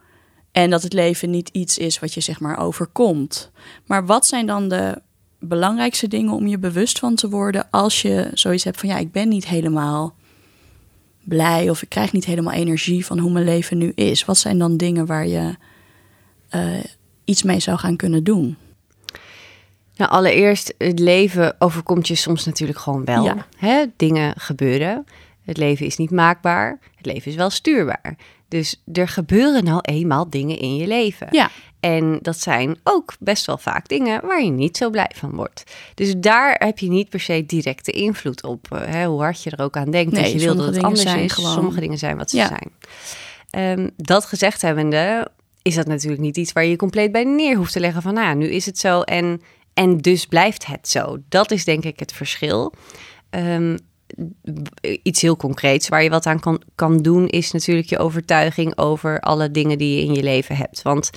en 0.53 0.69
dat 0.69 0.83
het 0.83 0.93
leven 0.93 1.29
niet 1.29 1.49
iets 1.49 1.77
is 1.77 1.99
wat 1.99 2.13
je 2.13 2.21
zeg 2.21 2.39
maar 2.39 2.59
overkomt. 2.59 3.51
Maar 3.85 4.05
wat 4.05 4.25
zijn 4.25 4.45
dan 4.45 4.69
de 4.69 5.01
belangrijkste 5.39 6.07
dingen 6.07 6.33
om 6.33 6.47
je 6.47 6.57
bewust 6.57 6.99
van 6.99 7.15
te 7.15 7.29
worden 7.29 7.67
als 7.69 8.01
je 8.01 8.29
zoiets 8.33 8.63
hebt 8.63 8.79
van 8.79 8.89
ja, 8.89 8.97
ik 8.97 9.11
ben 9.11 9.29
niet 9.29 9.47
helemaal 9.47 10.15
blij 11.23 11.69
of 11.69 11.81
ik 11.81 11.89
krijg 11.89 12.11
niet 12.11 12.25
helemaal 12.25 12.53
energie 12.53 13.05
van 13.05 13.19
hoe 13.19 13.31
mijn 13.31 13.45
leven 13.45 13.77
nu 13.77 13.91
is. 13.95 14.25
Wat 14.25 14.37
zijn 14.37 14.57
dan 14.57 14.77
dingen 14.77 15.05
waar 15.05 15.27
je 15.27 15.55
uh, 16.55 16.83
iets 17.25 17.43
mee 17.43 17.59
zou 17.59 17.77
gaan 17.77 17.95
kunnen 17.95 18.23
doen? 18.23 18.57
Nou, 19.95 20.11
allereerst, 20.11 20.73
het 20.77 20.99
leven 20.99 21.55
overkomt 21.59 22.07
je 22.07 22.15
soms 22.15 22.45
natuurlijk 22.45 22.79
gewoon 22.79 23.05
wel. 23.05 23.23
Ja. 23.23 23.47
Hè? 23.57 23.85
Dingen 23.95 24.33
gebeuren. 24.37 25.05
Het 25.45 25.57
leven 25.57 25.85
is 25.85 25.97
niet 25.97 26.11
maakbaar. 26.11 26.79
Het 26.95 27.05
leven 27.05 27.31
is 27.31 27.37
wel 27.37 27.49
stuurbaar. 27.49 28.15
Dus 28.47 28.81
er 28.93 29.07
gebeuren 29.07 29.63
nou 29.63 29.79
eenmaal 29.81 30.29
dingen 30.29 30.59
in 30.59 30.75
je 30.75 30.87
leven. 30.87 31.27
Ja. 31.31 31.49
En 31.79 32.19
dat 32.21 32.39
zijn 32.39 32.79
ook 32.83 33.13
best 33.19 33.45
wel 33.45 33.57
vaak 33.57 33.87
dingen 33.87 34.25
waar 34.25 34.43
je 34.43 34.49
niet 34.49 34.77
zo 34.77 34.89
blij 34.89 35.11
van 35.15 35.31
wordt. 35.31 35.63
Dus 35.93 36.13
daar 36.17 36.55
heb 36.59 36.79
je 36.79 36.89
niet 36.89 37.09
per 37.09 37.19
se 37.19 37.45
directe 37.45 37.91
invloed 37.91 38.43
op. 38.43 38.67
Eh, 38.71 38.79
hè, 38.85 39.05
hoe 39.05 39.21
hard 39.21 39.43
je 39.43 39.49
er 39.49 39.63
ook 39.63 39.77
aan 39.77 39.91
denkt. 39.91 40.11
Nee, 40.11 40.23
dat 40.23 40.31
je 40.31 40.39
wil 40.39 40.55
dat 40.55 40.65
het 40.75 40.83
anders 40.83 41.15
is. 41.15 41.31
Gewoon... 41.31 41.53
Sommige 41.53 41.79
dingen 41.79 41.97
zijn 41.97 42.17
wat 42.17 42.29
ze 42.29 42.37
zijn. 42.37 42.71
Um, 43.79 43.91
dat 43.97 44.25
gezegd 44.25 44.61
hebbende, 44.61 45.31
is 45.61 45.75
dat 45.75 45.87
natuurlijk 45.87 46.21
niet 46.21 46.37
iets 46.37 46.51
waar 46.51 46.65
je 46.65 46.75
compleet 46.75 47.11
bij 47.11 47.23
neer 47.23 47.55
hoeft 47.55 47.73
te 47.73 47.79
leggen 47.79 48.01
van, 48.01 48.13
nou, 48.13 48.35
nu 48.35 48.47
is 48.47 48.65
het 48.65 48.77
zo 48.77 49.01
en, 49.01 49.41
en 49.73 49.97
dus 49.97 50.25
blijft 50.25 50.65
het 50.65 50.89
zo. 50.89 51.17
Dat 51.29 51.51
is 51.51 51.65
denk 51.65 51.83
ik 51.83 51.99
het 51.99 52.13
verschil. 52.13 52.73
Um, 53.29 53.77
iets 55.03 55.21
heel 55.21 55.35
concreets 55.35 55.89
waar 55.89 56.03
je 56.03 56.09
wat 56.09 56.25
aan 56.25 56.39
kan, 56.39 56.61
kan 56.75 56.97
doen, 56.97 57.27
is 57.27 57.51
natuurlijk 57.51 57.89
je 57.89 57.99
overtuiging 57.99 58.77
over 58.77 59.19
alle 59.19 59.51
dingen 59.51 59.77
die 59.77 59.95
je 59.95 60.05
in 60.05 60.13
je 60.13 60.23
leven 60.23 60.55
hebt. 60.55 60.81
Want 60.81 61.09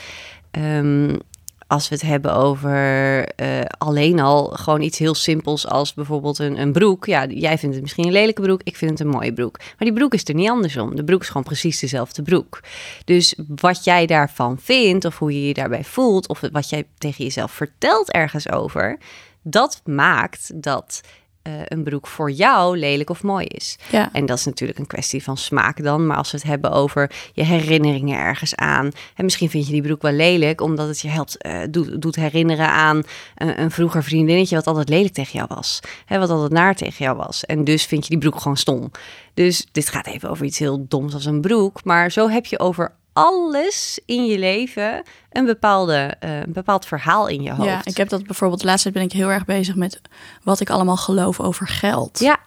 um, 0.59 1.19
als 1.67 1.89
we 1.89 1.95
het 1.95 2.05
hebben 2.05 2.35
over 2.35 3.19
uh, 3.41 3.61
alleen 3.79 4.21
al 4.21 4.47
gewoon 4.47 4.83
iets 4.83 4.99
heel 4.99 5.15
simpels 5.15 5.67
als 5.67 5.95
bijvoorbeeld 5.95 6.39
een, 6.39 6.61
een 6.61 6.73
broek. 6.73 7.07
Ja, 7.07 7.27
jij 7.27 7.59
vindt 7.59 7.75
het 7.75 7.83
misschien 7.83 8.07
een 8.07 8.13
lelijke 8.13 8.43
broek, 8.43 8.61
ik 8.65 8.77
vind 8.77 8.91
het 8.91 9.01
een 9.01 9.09
mooie 9.09 9.33
broek. 9.33 9.59
Maar 9.59 9.75
die 9.79 9.93
broek 9.93 10.15
is 10.15 10.25
er 10.25 10.35
niet 10.35 10.51
andersom. 10.51 10.97
De 10.97 11.05
broek 11.05 11.21
is 11.21 11.27
gewoon 11.27 11.43
precies 11.43 11.79
dezelfde 11.79 12.23
broek. 12.23 12.61
Dus 13.05 13.35
wat 13.47 13.85
jij 13.85 14.07
daarvan 14.07 14.59
vindt, 14.59 15.05
of 15.05 15.19
hoe 15.19 15.33
je 15.33 15.47
je 15.47 15.55
daarbij 15.55 15.85
voelt, 15.85 16.29
of 16.29 16.41
wat 16.53 16.69
jij 16.69 16.87
tegen 16.99 17.25
jezelf 17.25 17.53
vertelt 17.53 18.13
ergens 18.13 18.51
over, 18.51 18.99
dat 19.43 19.81
maakt 19.85 20.63
dat 20.63 21.01
uh, 21.47 21.53
een 21.65 21.85
broek 21.85 22.07
voor 22.07 22.31
jou 22.31 22.79
lelijk 22.79 23.11
of 23.11 23.23
mooi 23.23 23.47
is. 23.47 23.79
Ja. 23.91 24.09
En 24.13 24.27
dat 24.27 24.39
is 24.39 24.45
natuurlijk 24.45 24.79
een 24.79 24.87
kwestie 24.87 25.23
van 25.23 25.37
smaak 25.37 25.83
dan. 25.83 26.07
Maar 26.07 26.17
als 26.17 26.31
we 26.31 26.37
het 26.37 26.47
hebben 26.47 26.73
over 26.73 27.11
je 27.33 27.45
herinneringen 27.45 28.19
ergens 28.19 28.55
aan. 28.55 28.91
En 29.15 29.25
misschien 29.25 29.51
vind 29.51 29.67
je 29.67 29.73
die 29.73 29.83
broek 29.83 30.03
wel 30.03 30.13
lelijk, 30.13 30.61
omdat 30.61 30.89
het 30.89 31.01
je 31.01 31.09
helpt, 31.09 31.47
uh, 31.47 31.59
doet, 31.71 32.03
doet 32.03 32.17
herinneren 32.17 32.69
aan 32.69 33.03
een, 33.35 33.61
een, 33.61 33.71
vroeger 33.71 34.05
vriendinnetje 34.05 34.55
wat 34.55 34.67
altijd 34.67 34.89
lelijk 34.89 35.15
tegen 35.15 35.39
jou 35.39 35.47
was. 35.55 35.81
Hè, 36.05 36.19
wat 36.19 36.31
altijd 36.31 36.53
naar 36.53 36.75
tegen 36.75 37.05
jou 37.05 37.17
was. 37.17 37.45
En 37.45 37.65
dus 37.65 37.85
vind 37.85 38.03
je 38.03 38.11
die 38.11 38.19
broek 38.19 38.41
gewoon 38.41 38.57
stom. 38.57 38.91
Dus 39.35 39.67
dit 39.73 39.89
gaat 39.89 40.07
even 40.07 40.31
over 40.31 40.45
iets 40.45 40.59
heel 40.59 40.87
doms 40.89 41.15
als 41.15 41.25
een 41.25 41.41
broek. 41.41 41.85
Maar 41.85 42.11
zo 42.11 42.29
heb 42.29 42.47
je 42.47 42.59
over 42.59 42.95
alles 43.17 43.99
in 44.07 44.27
je 44.27 44.39
leven 44.39 45.03
een, 45.31 45.45
bepaalde, 45.45 46.15
uh, 46.25 46.41
een 46.41 46.53
bepaald 46.53 46.87
verhaal 46.87 47.27
in 47.27 47.43
je 47.43 47.51
hoofd. 47.51 47.69
Ja, 47.69 47.81
ik 47.85 47.97
heb 47.97 48.09
dat 48.09 48.27
bijvoorbeeld, 48.27 48.61
de 48.61 48.67
laatste 48.67 48.93
tijd 48.93 49.05
ben 49.05 49.17
ik 49.17 49.23
heel 49.23 49.33
erg 49.33 49.45
bezig 49.45 49.75
met 49.75 50.01
wat 50.43 50.61
ik 50.61 50.71
allemaal 50.71 50.97
geloof 50.97 51.41
over 51.41 51.69
geld. 51.69 52.19
Ja. 52.19 52.39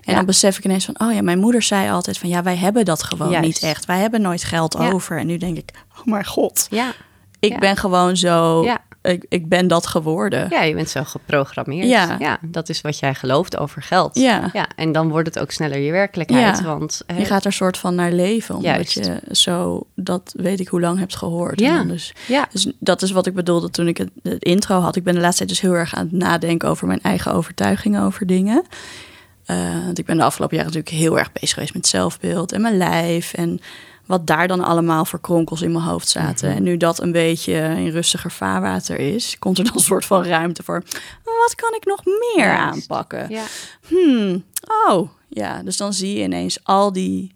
En 0.00 0.14
dan 0.14 0.26
besef 0.26 0.58
ik 0.58 0.64
ineens 0.64 0.84
van, 0.84 1.00
oh 1.00 1.14
ja, 1.14 1.22
mijn 1.22 1.38
moeder 1.38 1.62
zei 1.62 1.90
altijd 1.90 2.18
van, 2.18 2.28
ja, 2.28 2.42
wij 2.42 2.56
hebben 2.56 2.84
dat 2.84 3.02
gewoon 3.02 3.40
niet 3.40 3.62
echt. 3.62 3.84
Wij 3.84 3.98
hebben 3.98 4.20
nooit 4.20 4.44
geld 4.44 4.76
over. 4.76 5.18
En 5.18 5.26
nu 5.26 5.36
denk 5.36 5.56
ik, 5.56 5.70
oh 5.98 6.04
mijn 6.04 6.26
god. 6.26 6.66
Ja. 6.70 6.92
Ik 7.40 7.58
ben 7.58 7.76
gewoon 7.76 8.16
zo 8.16 8.64
ja 8.64 8.80
ik, 9.10 9.24
ik 9.28 9.48
ben 9.48 9.68
dat 9.68 9.86
geworden. 9.86 10.46
Ja, 10.50 10.62
je 10.62 10.74
bent 10.74 10.88
zo 10.88 11.04
geprogrammeerd. 11.04 11.88
Ja. 11.88 12.16
ja, 12.18 12.38
dat 12.42 12.68
is 12.68 12.80
wat 12.80 12.98
jij 12.98 13.14
gelooft 13.14 13.56
over 13.56 13.82
geld. 13.82 14.18
Ja. 14.18 14.50
ja 14.52 14.68
en 14.76 14.92
dan 14.92 15.08
wordt 15.08 15.28
het 15.28 15.38
ook 15.38 15.50
sneller 15.50 15.78
je 15.78 15.92
werkelijkheid. 15.92 16.58
Ja. 16.58 16.64
Want, 16.64 17.02
je 17.16 17.24
gaat 17.24 17.44
er 17.44 17.52
soort 17.52 17.78
van 17.78 17.94
naar 17.94 18.12
leven, 18.12 18.54
omdat 18.54 18.70
Juist. 18.70 18.94
je 18.94 19.34
zo, 19.34 19.86
dat 19.94 20.34
weet 20.36 20.60
ik 20.60 20.68
hoe 20.68 20.80
lang 20.80 20.98
hebt 20.98 21.16
gehoord. 21.16 21.60
Ja. 21.60 21.84
Dus, 21.84 22.14
ja. 22.26 22.48
dus 22.50 22.72
dat 22.78 23.02
is 23.02 23.10
wat 23.10 23.26
ik 23.26 23.34
bedoelde 23.34 23.70
toen 23.70 23.88
ik 23.88 23.96
het, 23.96 24.10
intro 24.38 24.80
had. 24.80 24.96
Ik 24.96 25.04
ben 25.04 25.14
de 25.14 25.20
laatste 25.20 25.44
tijd 25.44 25.48
dus 25.48 25.60
heel 25.60 25.78
erg 25.78 25.94
aan 25.94 26.04
het 26.04 26.12
nadenken 26.12 26.68
over 26.68 26.86
mijn 26.86 27.02
eigen 27.02 27.32
overtuigingen 27.32 28.02
over 28.02 28.26
dingen. 28.26 28.64
Uh, 29.46 29.84
want 29.84 29.98
ik 29.98 30.06
ben 30.06 30.16
de 30.16 30.24
afgelopen 30.24 30.56
jaren 30.56 30.72
natuurlijk 30.72 31.02
heel 31.02 31.18
erg 31.18 31.32
bezig 31.32 31.52
geweest 31.52 31.74
met 31.74 31.86
zelfbeeld 31.86 32.52
en 32.52 32.60
mijn 32.60 32.76
lijf 32.76 33.32
en 33.32 33.60
wat 34.06 34.26
daar 34.26 34.48
dan 34.48 34.60
allemaal 34.60 35.04
voor 35.04 35.20
kronkels 35.20 35.62
in 35.62 35.72
mijn 35.72 35.84
hoofd 35.84 36.08
zaten. 36.08 36.48
Mhm. 36.48 36.56
En 36.56 36.62
nu 36.62 36.76
dat 36.76 37.00
een 37.00 37.12
beetje 37.12 37.52
in 37.54 37.88
rustiger 37.88 38.30
vaarwater 38.30 38.98
is, 38.98 39.38
komt 39.38 39.58
er 39.58 39.64
dan 39.64 39.74
een 39.74 39.80
soort 39.80 40.04
van 40.04 40.24
ruimte 40.24 40.62
voor. 40.62 40.82
Wat 41.24 41.54
kan 41.54 41.74
ik 41.74 41.84
nog 41.84 42.02
meer 42.04 42.50
aanpakken? 42.50 43.26
Ja. 43.28 43.44
Hmm, 43.86 44.44
oh, 44.88 45.08
ja. 45.28 45.62
Dus 45.62 45.76
dan 45.76 45.92
zie 45.92 46.16
je 46.16 46.22
ineens 46.22 46.58
al 46.62 46.92
die 46.92 47.32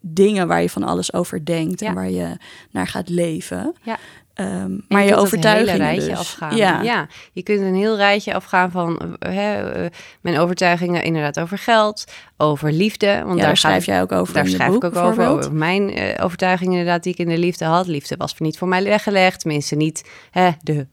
dingen 0.00 0.48
waar 0.48 0.62
je 0.62 0.70
van 0.70 0.82
alles 0.82 1.12
over 1.12 1.44
denkt 1.44 1.82
en 1.82 1.94
waar 1.94 2.10
je 2.10 2.36
naar 2.70 2.86
gaat 2.86 3.08
leven. 3.08 3.74
Ja. 3.82 3.98
Um, 4.40 4.84
maar 4.88 5.02
je, 5.02 5.08
je 5.08 5.16
overtuigingen 5.16 5.74
een 5.74 5.86
rijtje 5.86 6.08
dus. 6.08 6.18
afgaan. 6.18 6.56
Ja. 6.56 6.82
ja, 6.82 7.06
je 7.32 7.42
kunt 7.42 7.60
een 7.60 7.74
heel 7.74 7.96
rijtje 7.96 8.34
afgaan 8.34 8.70
van 8.70 9.16
hè, 9.18 9.82
uh, 9.84 9.90
mijn 10.20 10.38
overtuigingen 10.38 11.02
inderdaad 11.02 11.40
over 11.40 11.58
geld, 11.58 12.04
over 12.36 12.72
liefde. 12.72 13.22
Want 13.24 13.38
ja, 13.38 13.44
daar, 13.44 13.56
schrijf 13.56 13.86
jij 13.86 14.00
ook 14.02 14.12
over. 14.12 14.34
Daar 14.34 14.46
schrijf 14.46 14.70
boek, 14.70 14.84
ik 14.84 14.96
ook 14.96 15.04
over. 15.04 15.26
Over 15.26 15.52
mijn 15.52 15.98
uh, 15.98 16.24
overtuigingen 16.24 16.72
inderdaad 16.72 17.02
die 17.02 17.12
ik 17.12 17.18
in 17.18 17.28
de 17.28 17.38
liefde 17.38 17.64
had. 17.64 17.86
Liefde 17.86 18.16
was 18.16 18.38
niet 18.38 18.58
voor 18.58 18.68
mij 18.68 18.84
weggelegd. 18.84 19.40
Tenminste 19.40 19.74
niet 19.74 20.10
hè, 20.30 20.50
de 20.62 20.86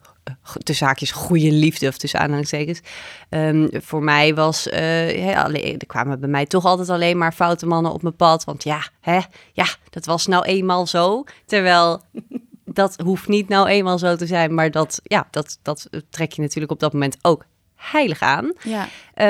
de 0.54 0.74
zaakjes 0.74 1.12
goede 1.12 1.52
liefde 1.52 1.88
of 1.88 1.98
tussen 1.98 2.20
aanhalingstekens. 2.20 2.82
Um, 3.30 3.70
voor 3.72 4.04
mij 4.04 4.36
was, 4.36 4.68
uh, 4.68 5.44
alleen, 5.44 5.80
er 5.80 5.88
kwamen 5.88 6.20
bij 6.20 6.30
mij 6.30 6.46
toch 6.46 6.66
altijd 6.66 6.90
alleen 6.90 7.18
maar 7.18 7.34
foute 7.34 7.66
mannen 7.66 7.92
op 7.92 8.02
mijn 8.02 8.16
pad. 8.16 8.44
Want 8.44 8.64
ja, 8.64 8.88
hè, 9.00 9.20
ja, 9.54 9.66
dat 9.90 10.06
was 10.06 10.28
nou 10.28 10.46
eenmaal 10.46 10.88
zo. 10.88 11.24
Terwijl 11.46 12.02
dat 12.76 12.96
hoeft 13.04 13.28
niet 13.28 13.50
nou 13.50 13.68
eenmaal 13.68 13.98
zo 13.98 14.16
te 14.16 14.26
zijn, 14.26 14.54
maar 14.54 14.72
dat, 14.72 15.00
ja, 15.04 15.28
dat, 15.32 15.60
dat 15.62 15.90
trek 16.10 16.32
je 16.32 16.42
natuurlijk 16.42 16.72
op 16.72 16.80
dat 16.80 16.94
moment 16.94 17.18
ook 17.22 17.46
heilig 17.82 18.22
aan. 18.22 18.54
Ja. 18.64 18.88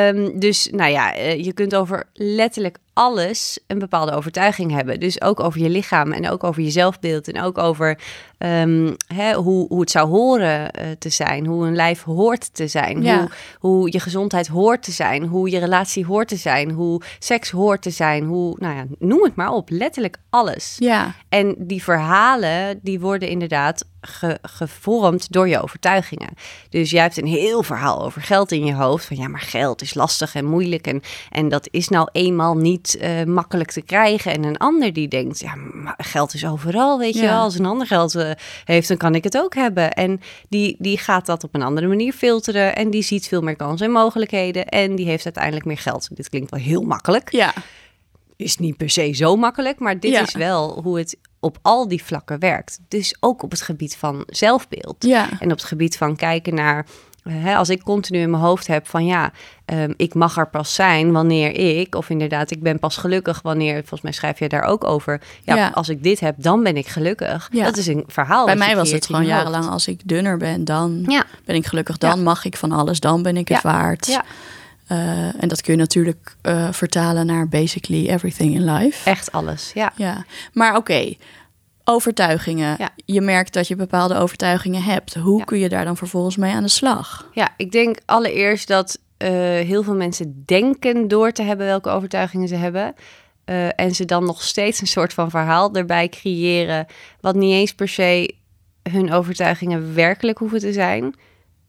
Um, 0.09 0.39
dus 0.39 0.69
nou 0.71 0.91
ja, 0.91 1.15
eh, 1.15 1.43
je 1.43 1.53
kunt 1.53 1.75
over 1.75 2.03
letterlijk 2.13 2.77
alles 2.93 3.59
een 3.67 3.79
bepaalde 3.79 4.11
overtuiging 4.11 4.71
hebben. 4.71 4.99
Dus 4.99 5.21
ook 5.21 5.39
over 5.39 5.61
je 5.61 5.69
lichaam 5.69 6.11
en 6.11 6.29
ook 6.29 6.43
over 6.43 6.61
je 6.61 6.69
zelfbeeld 6.69 7.27
en 7.31 7.41
ook 7.41 7.57
over 7.57 7.97
um, 8.45 8.95
hè, 9.07 9.33
hoe, 9.33 9.67
hoe 9.67 9.79
het 9.79 9.91
zou 9.91 10.09
horen 10.09 10.59
uh, 10.61 10.85
te 10.99 11.09
zijn, 11.09 11.45
hoe 11.45 11.67
een 11.67 11.75
lijf 11.75 12.03
hoort 12.03 12.53
te 12.53 12.67
zijn, 12.67 13.03
ja. 13.03 13.19
hoe, 13.19 13.29
hoe 13.59 13.91
je 13.91 13.99
gezondheid 13.99 14.47
hoort 14.47 14.83
te 14.83 14.91
zijn, 14.91 15.25
hoe 15.25 15.49
je 15.49 15.59
relatie 15.59 16.05
hoort 16.05 16.27
te 16.27 16.35
zijn, 16.35 16.71
hoe 16.71 17.01
seks 17.19 17.49
hoort 17.49 17.81
te 17.81 17.89
zijn, 17.89 18.23
hoe, 18.23 18.55
nou 18.59 18.75
ja, 18.75 18.85
noem 18.99 19.23
het 19.23 19.35
maar 19.35 19.51
op, 19.51 19.69
letterlijk 19.69 20.17
alles. 20.29 20.75
Ja. 20.79 21.13
En 21.29 21.55
die 21.57 21.83
verhalen, 21.83 22.79
die 22.81 22.99
worden 22.99 23.29
inderdaad 23.29 23.85
ge, 24.01 24.37
gevormd 24.41 25.31
door 25.31 25.47
je 25.47 25.61
overtuigingen. 25.61 26.29
Dus 26.69 26.91
jij 26.91 27.01
hebt 27.01 27.17
een 27.17 27.27
heel 27.27 27.63
verhaal 27.63 28.03
over 28.03 28.21
geld 28.21 28.51
in 28.51 28.65
je 28.65 28.73
hoofd, 28.73 29.05
van 29.05 29.17
ja, 29.17 29.27
maar 29.27 29.41
geld 29.41 29.81
is 29.81 29.93
lastig 29.93 30.35
en 30.35 30.45
moeilijk 30.45 30.87
en, 30.87 31.01
en 31.29 31.49
dat 31.49 31.67
is 31.71 31.89
nou 31.89 32.09
eenmaal 32.11 32.57
niet 32.57 32.97
uh, 33.01 33.23
makkelijk 33.23 33.71
te 33.71 33.81
krijgen. 33.81 34.33
En 34.33 34.43
een 34.43 34.57
ander 34.57 34.93
die 34.93 35.07
denkt, 35.07 35.39
ja, 35.39 35.55
geld 35.97 36.33
is 36.33 36.45
overal, 36.45 36.99
weet 36.99 37.13
je 37.13 37.21
wel. 37.21 37.41
Als 37.41 37.59
een 37.59 37.65
ander 37.65 37.87
geld 37.87 38.15
uh, 38.15 38.30
heeft, 38.65 38.87
dan 38.87 38.97
kan 38.97 39.15
ik 39.15 39.23
het 39.23 39.37
ook 39.37 39.55
hebben. 39.55 39.91
En 39.91 40.19
die, 40.49 40.75
die 40.79 40.97
gaat 40.97 41.25
dat 41.25 41.43
op 41.43 41.55
een 41.55 41.61
andere 41.61 41.87
manier 41.87 42.13
filteren 42.13 42.75
en 42.75 42.89
die 42.89 43.01
ziet 43.03 43.27
veel 43.27 43.41
meer 43.41 43.55
kansen 43.55 43.85
en 43.85 43.91
mogelijkheden 43.91 44.65
en 44.65 44.95
die 44.95 45.05
heeft 45.05 45.25
uiteindelijk 45.25 45.65
meer 45.65 45.77
geld. 45.77 46.09
Dit 46.15 46.29
klinkt 46.29 46.51
wel 46.51 46.59
heel 46.59 46.81
makkelijk. 46.81 47.31
Ja. 47.31 47.53
Is 48.35 48.57
niet 48.57 48.77
per 48.77 48.89
se 48.89 49.13
zo 49.13 49.35
makkelijk, 49.35 49.79
maar 49.79 49.99
dit 49.99 50.11
Ja. 50.11 50.21
is 50.21 50.33
wel 50.33 50.81
hoe 50.83 50.97
het 50.97 51.17
op 51.39 51.57
al 51.61 51.87
die 51.87 52.03
vlakken 52.03 52.39
werkt. 52.39 52.79
Dus 52.87 53.15
ook 53.19 53.43
op 53.43 53.51
het 53.51 53.61
gebied 53.61 53.95
van 53.95 54.23
zelfbeeld. 54.27 54.95
Ja. 54.99 55.29
En 55.39 55.45
op 55.51 55.57
het 55.57 55.63
gebied 55.63 55.97
van 55.97 56.15
kijken 56.15 56.55
naar. 56.55 56.85
Hè, 57.29 57.55
als 57.55 57.69
ik 57.69 57.83
continu 57.83 58.19
in 58.19 58.29
mijn 58.29 58.43
hoofd 58.43 58.67
heb 58.67 58.87
van 58.87 59.05
ja, 59.05 59.31
ehm, 59.65 59.93
ik 59.97 60.13
mag 60.13 60.37
er 60.37 60.47
pas 60.47 60.73
zijn 60.73 61.11
wanneer 61.11 61.79
ik, 61.79 61.95
of 61.95 62.09
inderdaad, 62.09 62.51
ik 62.51 62.61
ben 62.63 62.79
pas 62.79 62.97
gelukkig 62.97 63.41
wanneer, 63.41 63.73
volgens 63.79 64.01
mij 64.01 64.11
schrijf 64.11 64.39
je 64.39 64.49
daar 64.49 64.63
ook 64.63 64.83
over. 64.83 65.21
Ja, 65.43 65.55
Ja. 65.55 65.71
als 65.73 65.89
ik 65.89 66.03
dit 66.03 66.19
heb, 66.19 66.35
dan 66.37 66.63
ben 66.63 66.77
ik 66.77 66.87
gelukkig. 66.87 67.49
Ja. 67.51 67.63
Dat 67.63 67.77
is 67.77 67.87
een 67.87 68.03
verhaal. 68.07 68.45
Bij 68.45 68.55
mij 68.55 68.75
was 68.75 68.91
het 68.91 69.05
gewoon 69.05 69.25
jarenlang 69.25 69.65
als 69.69 69.87
ik 69.87 70.01
dunner 70.05 70.37
ben, 70.37 70.65
dan 70.65 71.03
Ja. 71.07 71.23
ben 71.45 71.55
ik 71.55 71.65
gelukkig. 71.65 71.97
Dan 71.97 72.23
mag 72.23 72.45
ik 72.45 72.57
van 72.57 72.71
alles, 72.71 72.99
dan 72.99 73.21
ben 73.23 73.37
ik 73.37 73.47
het 73.47 73.61
waard. 73.61 74.05
Ja. 74.07 74.23
Eh, 74.87 75.43
en 75.43 75.47
dat 75.47 75.61
kun 75.61 75.73
je 75.73 75.79
natuurlijk 75.79 76.35
eh, 76.41 76.67
vertalen 76.71 77.25
naar 77.25 77.47
basically 77.47 78.09
everything 78.09 78.55
in 78.55 78.71
life. 78.73 79.09
Echt 79.09 79.31
alles. 79.31 79.71
Ja. 79.73 79.91
Ja, 79.95 80.25
maar 80.53 80.75
oké. 80.75 81.13
Overtuigingen. 81.83 82.75
Ja. 82.77 82.89
Je 83.05 83.21
merkt 83.21 83.53
dat 83.53 83.67
je 83.67 83.75
bepaalde 83.75 84.15
overtuigingen 84.15 84.83
hebt. 84.83 85.13
Hoe 85.13 85.37
Ja. 85.39 85.43
kun 85.43 85.59
je 85.59 85.69
daar 85.69 85.85
dan 85.85 85.97
vervolgens 85.97 86.37
mee 86.37 86.53
aan 86.53 86.63
de 86.63 86.69
slag? 86.69 87.29
Ja, 87.33 87.49
ik 87.57 87.71
denk 87.71 87.97
allereerst 88.05 88.67
dat 88.67 88.99
eh, 89.17 89.29
heel 89.39 89.83
veel 89.83 89.95
mensen 89.95 90.43
denken 90.45 91.07
door 91.07 91.31
te 91.31 91.41
hebben 91.43 91.65
welke 91.65 91.89
overtuigingen 91.89 92.47
ze 92.47 92.55
hebben. 92.55 92.93
Eh, 93.45 93.79
en 93.79 93.95
ze 93.95 94.05
dan 94.05 94.25
nog 94.25 94.41
steeds 94.43 94.81
een 94.81 94.87
soort 94.87 95.13
van 95.13 95.29
verhaal 95.29 95.73
erbij 95.73 96.09
creëren. 96.09 96.85
Wat 97.19 97.35
niet 97.35 97.53
eens 97.53 97.73
per 97.73 97.87
se 97.87 98.35
hun 98.89 99.11
overtuigingen 99.13 99.93
werkelijk 99.95 100.37
hoeven 100.37 100.59
te 100.59 100.73
zijn. 100.73 101.15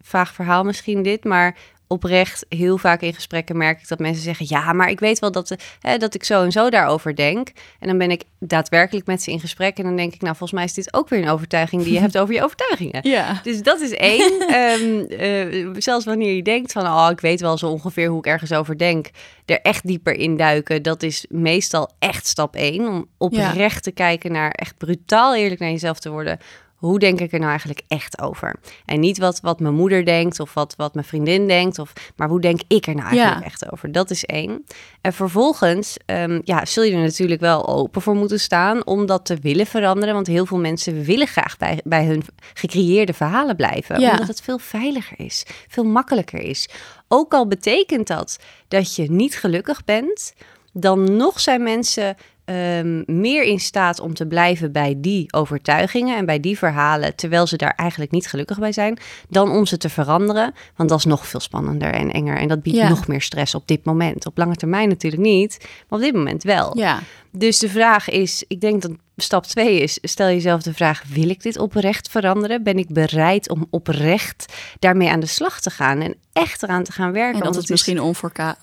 Vaag 0.00 0.32
verhaal 0.32 0.64
misschien 0.64 1.02
dit, 1.02 1.24
maar 1.24 1.56
oprecht 1.92 2.46
heel 2.48 2.78
vaak 2.78 3.00
in 3.00 3.14
gesprekken 3.14 3.56
merk 3.56 3.80
ik 3.80 3.88
dat 3.88 3.98
mensen 3.98 4.22
zeggen: 4.22 4.46
Ja, 4.48 4.72
maar 4.72 4.90
ik 4.90 5.00
weet 5.00 5.18
wel 5.18 5.32
dat, 5.32 5.56
eh, 5.80 5.98
dat 5.98 6.14
ik 6.14 6.24
zo 6.24 6.44
en 6.44 6.52
zo 6.52 6.70
daarover 6.70 7.16
denk. 7.16 7.48
En 7.78 7.88
dan 7.88 7.98
ben 7.98 8.10
ik 8.10 8.22
daadwerkelijk 8.38 9.06
met 9.06 9.22
ze 9.22 9.30
in 9.30 9.40
gesprek. 9.40 9.78
En 9.78 9.84
dan 9.84 9.96
denk 9.96 10.14
ik: 10.14 10.20
Nou, 10.20 10.36
volgens 10.36 10.52
mij 10.52 10.64
is 10.64 10.74
dit 10.74 10.94
ook 10.94 11.08
weer 11.08 11.22
een 11.22 11.28
overtuiging 11.28 11.82
die 11.82 11.92
je 11.92 12.00
hebt 12.00 12.18
over 12.18 12.34
je 12.34 12.42
overtuigingen. 12.44 13.08
Ja. 13.08 13.40
Dus 13.42 13.62
dat 13.62 13.80
is 13.80 13.90
één. 13.90 14.30
Ehm, 14.52 15.04
eh, 15.04 15.68
zelfs 15.78 16.04
wanneer 16.04 16.34
je 16.34 16.42
denkt 16.42 16.72
van, 16.72 16.86
oh, 16.86 17.08
ik 17.10 17.20
weet 17.20 17.40
wel 17.40 17.58
zo 17.58 17.68
ongeveer 17.68 18.08
hoe 18.08 18.18
ik 18.18 18.26
ergens 18.26 18.52
over 18.52 18.78
denk, 18.78 19.10
er 19.44 19.60
echt 19.60 19.86
dieper 19.86 20.14
in 20.14 20.36
duiken, 20.36 20.82
dat 20.82 21.02
is 21.02 21.26
meestal 21.28 21.90
echt 21.98 22.26
stap 22.26 22.56
één. 22.56 22.86
Om 22.86 23.06
oprecht 23.18 23.82
te 23.82 23.92
kijken 23.92 24.32
naar, 24.32 24.50
echt 24.50 24.78
brutaal 24.78 25.34
eerlijk 25.34 25.60
naar 25.60 25.70
jezelf 25.70 25.98
te 25.98 26.10
worden. 26.10 26.38
Hoe 26.82 26.98
denk 26.98 27.20
ik 27.20 27.32
er 27.32 27.38
nou 27.38 27.50
eigenlijk 27.50 27.82
echt 27.88 28.20
over? 28.20 28.54
En 28.84 29.00
niet 29.00 29.18
wat, 29.18 29.40
wat 29.40 29.60
mijn 29.60 29.74
moeder 29.74 30.04
denkt 30.04 30.40
of 30.40 30.54
wat, 30.54 30.74
wat 30.76 30.94
mijn 30.94 31.06
vriendin 31.06 31.46
denkt, 31.48 31.78
of, 31.78 31.92
maar 32.16 32.28
hoe 32.28 32.40
denk 32.40 32.60
ik 32.68 32.86
er 32.86 32.94
nou 32.94 33.06
eigenlijk 33.08 33.40
Ja. 33.40 33.46
echt 33.46 33.72
over? 33.72 33.92
Dat 33.92 34.10
is 34.10 34.24
één. 34.24 34.64
En 35.00 35.12
vervolgens 35.12 35.96
ehm, 36.06 36.40
ja, 36.44 36.64
zul 36.64 36.82
je 36.82 36.92
er 36.92 37.02
natuurlijk 37.02 37.40
wel 37.40 37.68
open 37.68 38.02
voor 38.02 38.14
moeten 38.14 38.40
staan 38.40 38.86
om 38.86 39.06
dat 39.06 39.24
te 39.24 39.36
willen 39.40 39.66
veranderen. 39.66 40.14
Want 40.14 40.26
heel 40.26 40.46
veel 40.46 40.58
mensen 40.58 41.02
willen 41.02 41.26
graag 41.26 41.56
bij, 41.56 41.80
bij 41.84 42.04
hun 42.04 42.22
gecreëerde 42.54 43.12
verhalen 43.12 43.56
blijven. 43.56 44.00
Ja. 44.00 44.10
Omdat 44.10 44.28
het 44.28 44.40
veel 44.42 44.58
veiliger 44.58 45.20
is, 45.20 45.46
veel 45.68 45.84
makkelijker 45.84 46.40
is. 46.40 46.68
Ook 47.08 47.32
al 47.34 47.46
betekent 47.46 48.06
dat 48.06 48.38
dat 48.68 48.96
je 48.96 49.10
niet 49.10 49.36
gelukkig 49.36 49.84
bent, 49.84 50.32
dan 50.72 51.16
nog 51.16 51.40
zijn 51.40 51.62
mensen 51.62 52.16
ehm, 52.52 53.20
meer 53.20 53.42
in 53.42 53.60
staat 53.60 54.00
om 54.00 54.14
te 54.14 54.26
blijven 54.26 54.72
bij 54.72 54.94
die 54.96 55.32
overtuigingen 55.32 56.16
en 56.16 56.26
bij 56.26 56.40
die 56.40 56.58
verhalen, 56.58 57.16
terwijl 57.16 57.46
ze 57.46 57.56
daar 57.56 57.74
eigenlijk 57.76 58.10
niet 58.10 58.26
gelukkig 58.26 58.58
bij 58.58 58.72
zijn, 58.72 58.98
dan 59.28 59.50
om 59.50 59.66
ze 59.66 59.76
te 59.76 59.88
veranderen. 59.88 60.54
Want 60.76 60.88
dat 60.88 60.98
is 60.98 61.04
nog 61.04 61.26
veel 61.26 61.40
spannender 61.40 61.92
en 61.92 62.10
enger. 62.12 62.36
En 62.36 62.48
dat 62.48 62.62
biedt 62.62 62.76
Ja. 62.76 62.88
nog 62.88 63.06
meer 63.06 63.20
stress 63.22 63.54
op 63.54 63.68
dit 63.68 63.84
moment. 63.84 64.26
Op 64.26 64.38
lange 64.38 64.56
termijn 64.56 64.88
natuurlijk 64.88 65.22
niet, 65.22 65.56
maar 65.88 65.98
op 65.98 66.04
dit 66.04 66.14
moment 66.14 66.42
wel. 66.42 66.78
Ja. 66.78 67.00
Dus 67.30 67.58
de 67.58 67.68
vraag 67.68 68.08
is, 68.08 68.44
ik 68.48 68.60
denk 68.60 68.82
dat 68.82 68.90
stap 69.22 69.44
twee 69.44 69.80
is, 69.80 69.98
stel 70.02 70.26
jezelf 70.26 70.62
de 70.62 70.74
vraag, 70.74 71.02
wil 71.08 71.28
ik 71.28 71.42
dit 71.42 71.58
oprecht 71.58 72.10
veranderen? 72.10 72.62
Ben 72.62 72.78
ik 72.78 72.88
bereid 72.88 73.50
om 73.50 73.66
oprecht 73.70 74.54
daarmee 74.78 75.10
aan 75.10 75.20
de 75.20 75.26
slag 75.26 75.60
te 75.60 75.70
gaan 75.70 76.00
en 76.00 76.14
echt 76.32 76.62
eraan 76.62 76.82
te 76.82 76.92
gaan 76.92 77.12
werken? 77.12 77.32
En 77.32 77.32
dat 77.32 77.42
Want 77.42 77.54
het 77.54 77.64
is 77.64 77.70
misschien 77.70 78.00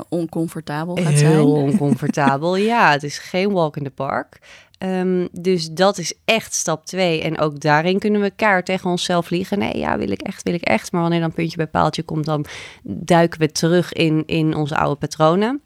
oncomfortabel 0.10 0.96
gaat 0.96 1.18
zijn. 1.18 1.32
heel 1.32 1.52
oncomfortabel. 1.52 2.56
ja, 2.74 2.92
het 2.92 3.04
is 3.04 3.18
geen 3.18 3.52
walk 3.52 3.78
in 3.78 3.84
the 3.84 3.90
park. 3.90 4.40
Ehm, 4.80 5.28
dus 5.32 5.70
dat 5.72 5.98
is 5.98 6.14
echt 6.26 6.54
stap 6.54 6.86
twee. 6.86 7.22
En 7.22 7.40
ook 7.40 7.60
daarin 7.60 8.00
kunnen 8.00 8.22
we 8.22 8.32
kaart 8.36 8.66
tegen 8.66 8.90
onszelf 8.90 9.30
liegen. 9.30 9.60
Nee, 9.60 9.78
ja, 9.78 9.98
wil 9.98 10.12
ik 10.12 10.22
echt, 10.22 10.44
wil 10.44 10.54
ik 10.54 10.62
echt. 10.62 10.92
Maar 10.92 11.02
wanneer 11.02 11.20
dan 11.20 11.34
puntje 11.34 11.58
bij 11.58 11.68
paaltje 11.68 12.04
komt, 12.04 12.26
dan 12.26 12.46
duiken 12.84 13.40
we 13.40 13.52
terug 13.52 13.94
in, 13.94 14.24
in 14.26 14.56
onze 14.56 14.76
oude 14.76 14.96
patronen. 14.96 15.62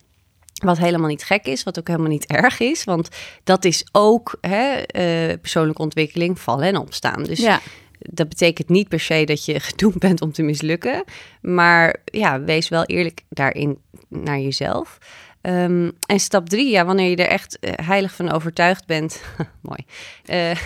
Wat 0.64 0.78
helemaal 0.78 1.08
niet 1.10 1.24
gek 1.24 1.46
is, 1.46 1.64
wat 1.64 1.80
ook 1.80 1.88
helemaal 1.88 2.10
niet 2.10 2.26
erg 2.26 2.60
is. 2.60 2.84
Want 2.84 3.10
dat 3.44 3.66
is 3.66 3.86
ook 3.92 4.38
hè, 4.42 4.74
eh, 4.74 5.38
persoonlijke 5.40 5.82
ontwikkeling, 5.82 6.40
vallen 6.40 6.68
en 6.68 6.78
opstaan. 6.78 7.24
Dus 7.24 7.40
Ja. 7.40 7.60
dat 8.00 8.30
betekent 8.30 8.70
niet 8.70 8.88
per 8.88 9.00
se 9.00 9.24
dat 9.26 9.46
je 9.46 9.60
gedoemd 9.70 9.98
bent 10.00 10.22
om 10.22 10.32
te 10.32 10.42
mislukken. 10.44 11.04
Maar 11.42 11.96
ja, 12.06 12.42
wees 12.42 12.70
wel 12.70 12.84
eerlijk 12.86 13.22
daarin 13.30 13.78
naar 14.08 14.40
jezelf. 14.40 14.98
Ehm, 15.44 15.90
en 16.08 16.20
stap 16.20 16.50
drie, 16.50 16.70
ja, 16.70 16.86
wanneer 16.86 17.10
je 17.10 17.16
er 17.16 17.28
echt 17.28 17.60
eh, 17.60 17.72
heilig 17.86 18.14
van 18.14 18.32
overtuigd 18.32 18.86
bent, 18.86 19.22
mooi, 19.62 19.86
eh, 20.26 20.58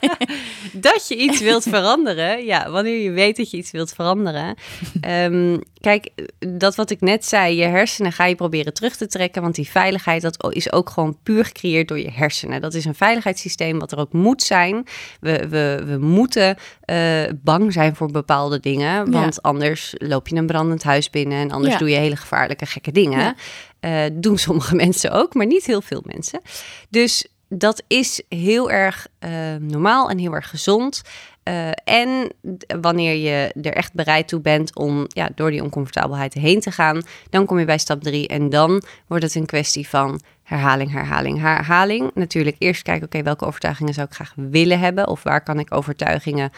dat 0.72 1.08
je 1.08 1.16
iets 1.16 1.40
wilt 1.40 1.62
veranderen. 1.62 2.44
Ja, 2.44 2.70
wanneer 2.70 3.02
je 3.02 3.10
weet 3.10 3.36
dat 3.36 3.50
je 3.50 3.56
iets 3.56 3.70
wilt 3.70 3.92
veranderen. 3.92 4.54
Ehm, 5.00 5.58
kijk, 5.80 6.10
dat 6.38 6.74
wat 6.74 6.90
ik 6.90 7.00
net 7.00 7.24
zei, 7.24 7.56
je 7.56 7.64
hersenen 7.64 8.12
ga 8.12 8.24
je 8.24 8.34
proberen 8.34 8.74
terug 8.74 8.96
te 8.96 9.06
trekken, 9.06 9.42
want 9.42 9.54
die 9.54 9.70
veiligheid, 9.70 10.22
dat 10.22 10.54
is 10.54 10.72
ook 10.72 10.90
gewoon 10.90 11.18
puur 11.22 11.44
gecreëerd 11.44 11.88
door 11.88 11.98
je 11.98 12.10
hersenen. 12.10 12.60
Dat 12.60 12.74
is 12.74 12.84
een 12.84 12.94
veiligheidssysteem 12.94 13.78
wat 13.78 13.92
er 13.92 13.98
ook 13.98 14.12
moet 14.12 14.42
zijn. 14.42 14.86
We, 15.20 15.48
we, 15.48 15.82
we 15.86 15.98
moeten 15.98 16.56
eh, 16.84 17.22
bang 17.42 17.72
zijn 17.72 17.96
voor 17.96 18.10
bepaalde 18.10 18.60
dingen, 18.60 19.10
want 19.10 19.42
anders 19.42 19.94
loop 19.98 20.28
je 20.28 20.36
een 20.36 20.46
brandend 20.46 20.82
huis 20.82 21.10
binnen 21.10 21.38
en 21.38 21.50
anders 21.50 21.72
Ja. 21.72 21.78
doe 21.78 21.90
je 21.90 21.96
hele 21.96 22.16
gevaarlijke, 22.16 22.66
gekke 22.66 22.92
dingen. 22.92 23.20
Ja. 23.20 23.34
Eh, 23.82 24.04
doen 24.12 24.38
sommige 24.38 24.74
mensen 24.84 25.10
ook, 25.10 25.34
maar 25.34 25.46
niet 25.46 25.66
heel 25.66 25.82
veel 25.82 26.02
mensen. 26.04 26.40
Dus 26.88 27.26
dat 27.48 27.82
is 27.86 28.22
heel 28.28 28.70
erg 28.70 29.06
eh, 29.18 29.30
normaal 29.60 30.10
en 30.10 30.18
heel 30.18 30.34
erg 30.34 30.48
gezond. 30.48 31.02
Eh, 31.42 31.68
en 31.84 32.32
wanneer 32.80 33.14
je 33.14 33.52
er 33.62 33.72
echt 33.72 33.92
bereid 33.92 34.28
toe 34.28 34.40
bent 34.40 34.76
om 34.76 35.04
ja, 35.08 35.30
door 35.34 35.50
die 35.50 35.62
oncomfortabelheid 35.62 36.34
heen 36.34 36.60
te 36.60 36.70
gaan, 36.70 37.02
dan 37.30 37.46
kom 37.46 37.58
je 37.58 37.64
bij 37.64 37.78
stap 37.78 38.02
drie. 38.02 38.28
En 38.28 38.48
dan 38.48 38.82
wordt 39.06 39.24
het 39.24 39.34
een 39.34 39.46
kwestie 39.46 39.88
van 39.88 40.20
herhaling, 40.42 40.92
herhaling, 40.92 41.40
herhaling. 41.40 42.10
Natuurlijk 42.14 42.56
eerst 42.58 42.82
kijken, 42.82 43.06
oké, 43.06 43.22
welke 43.22 43.46
overtuigingen 43.46 43.94
zou 43.94 44.06
ik 44.06 44.14
graag 44.14 44.32
willen 44.36 44.78
hebben? 44.78 45.08
Of 45.08 45.22
waar 45.22 45.42
kan 45.42 45.58
ik 45.58 45.74
overtuigingen, 45.74 46.50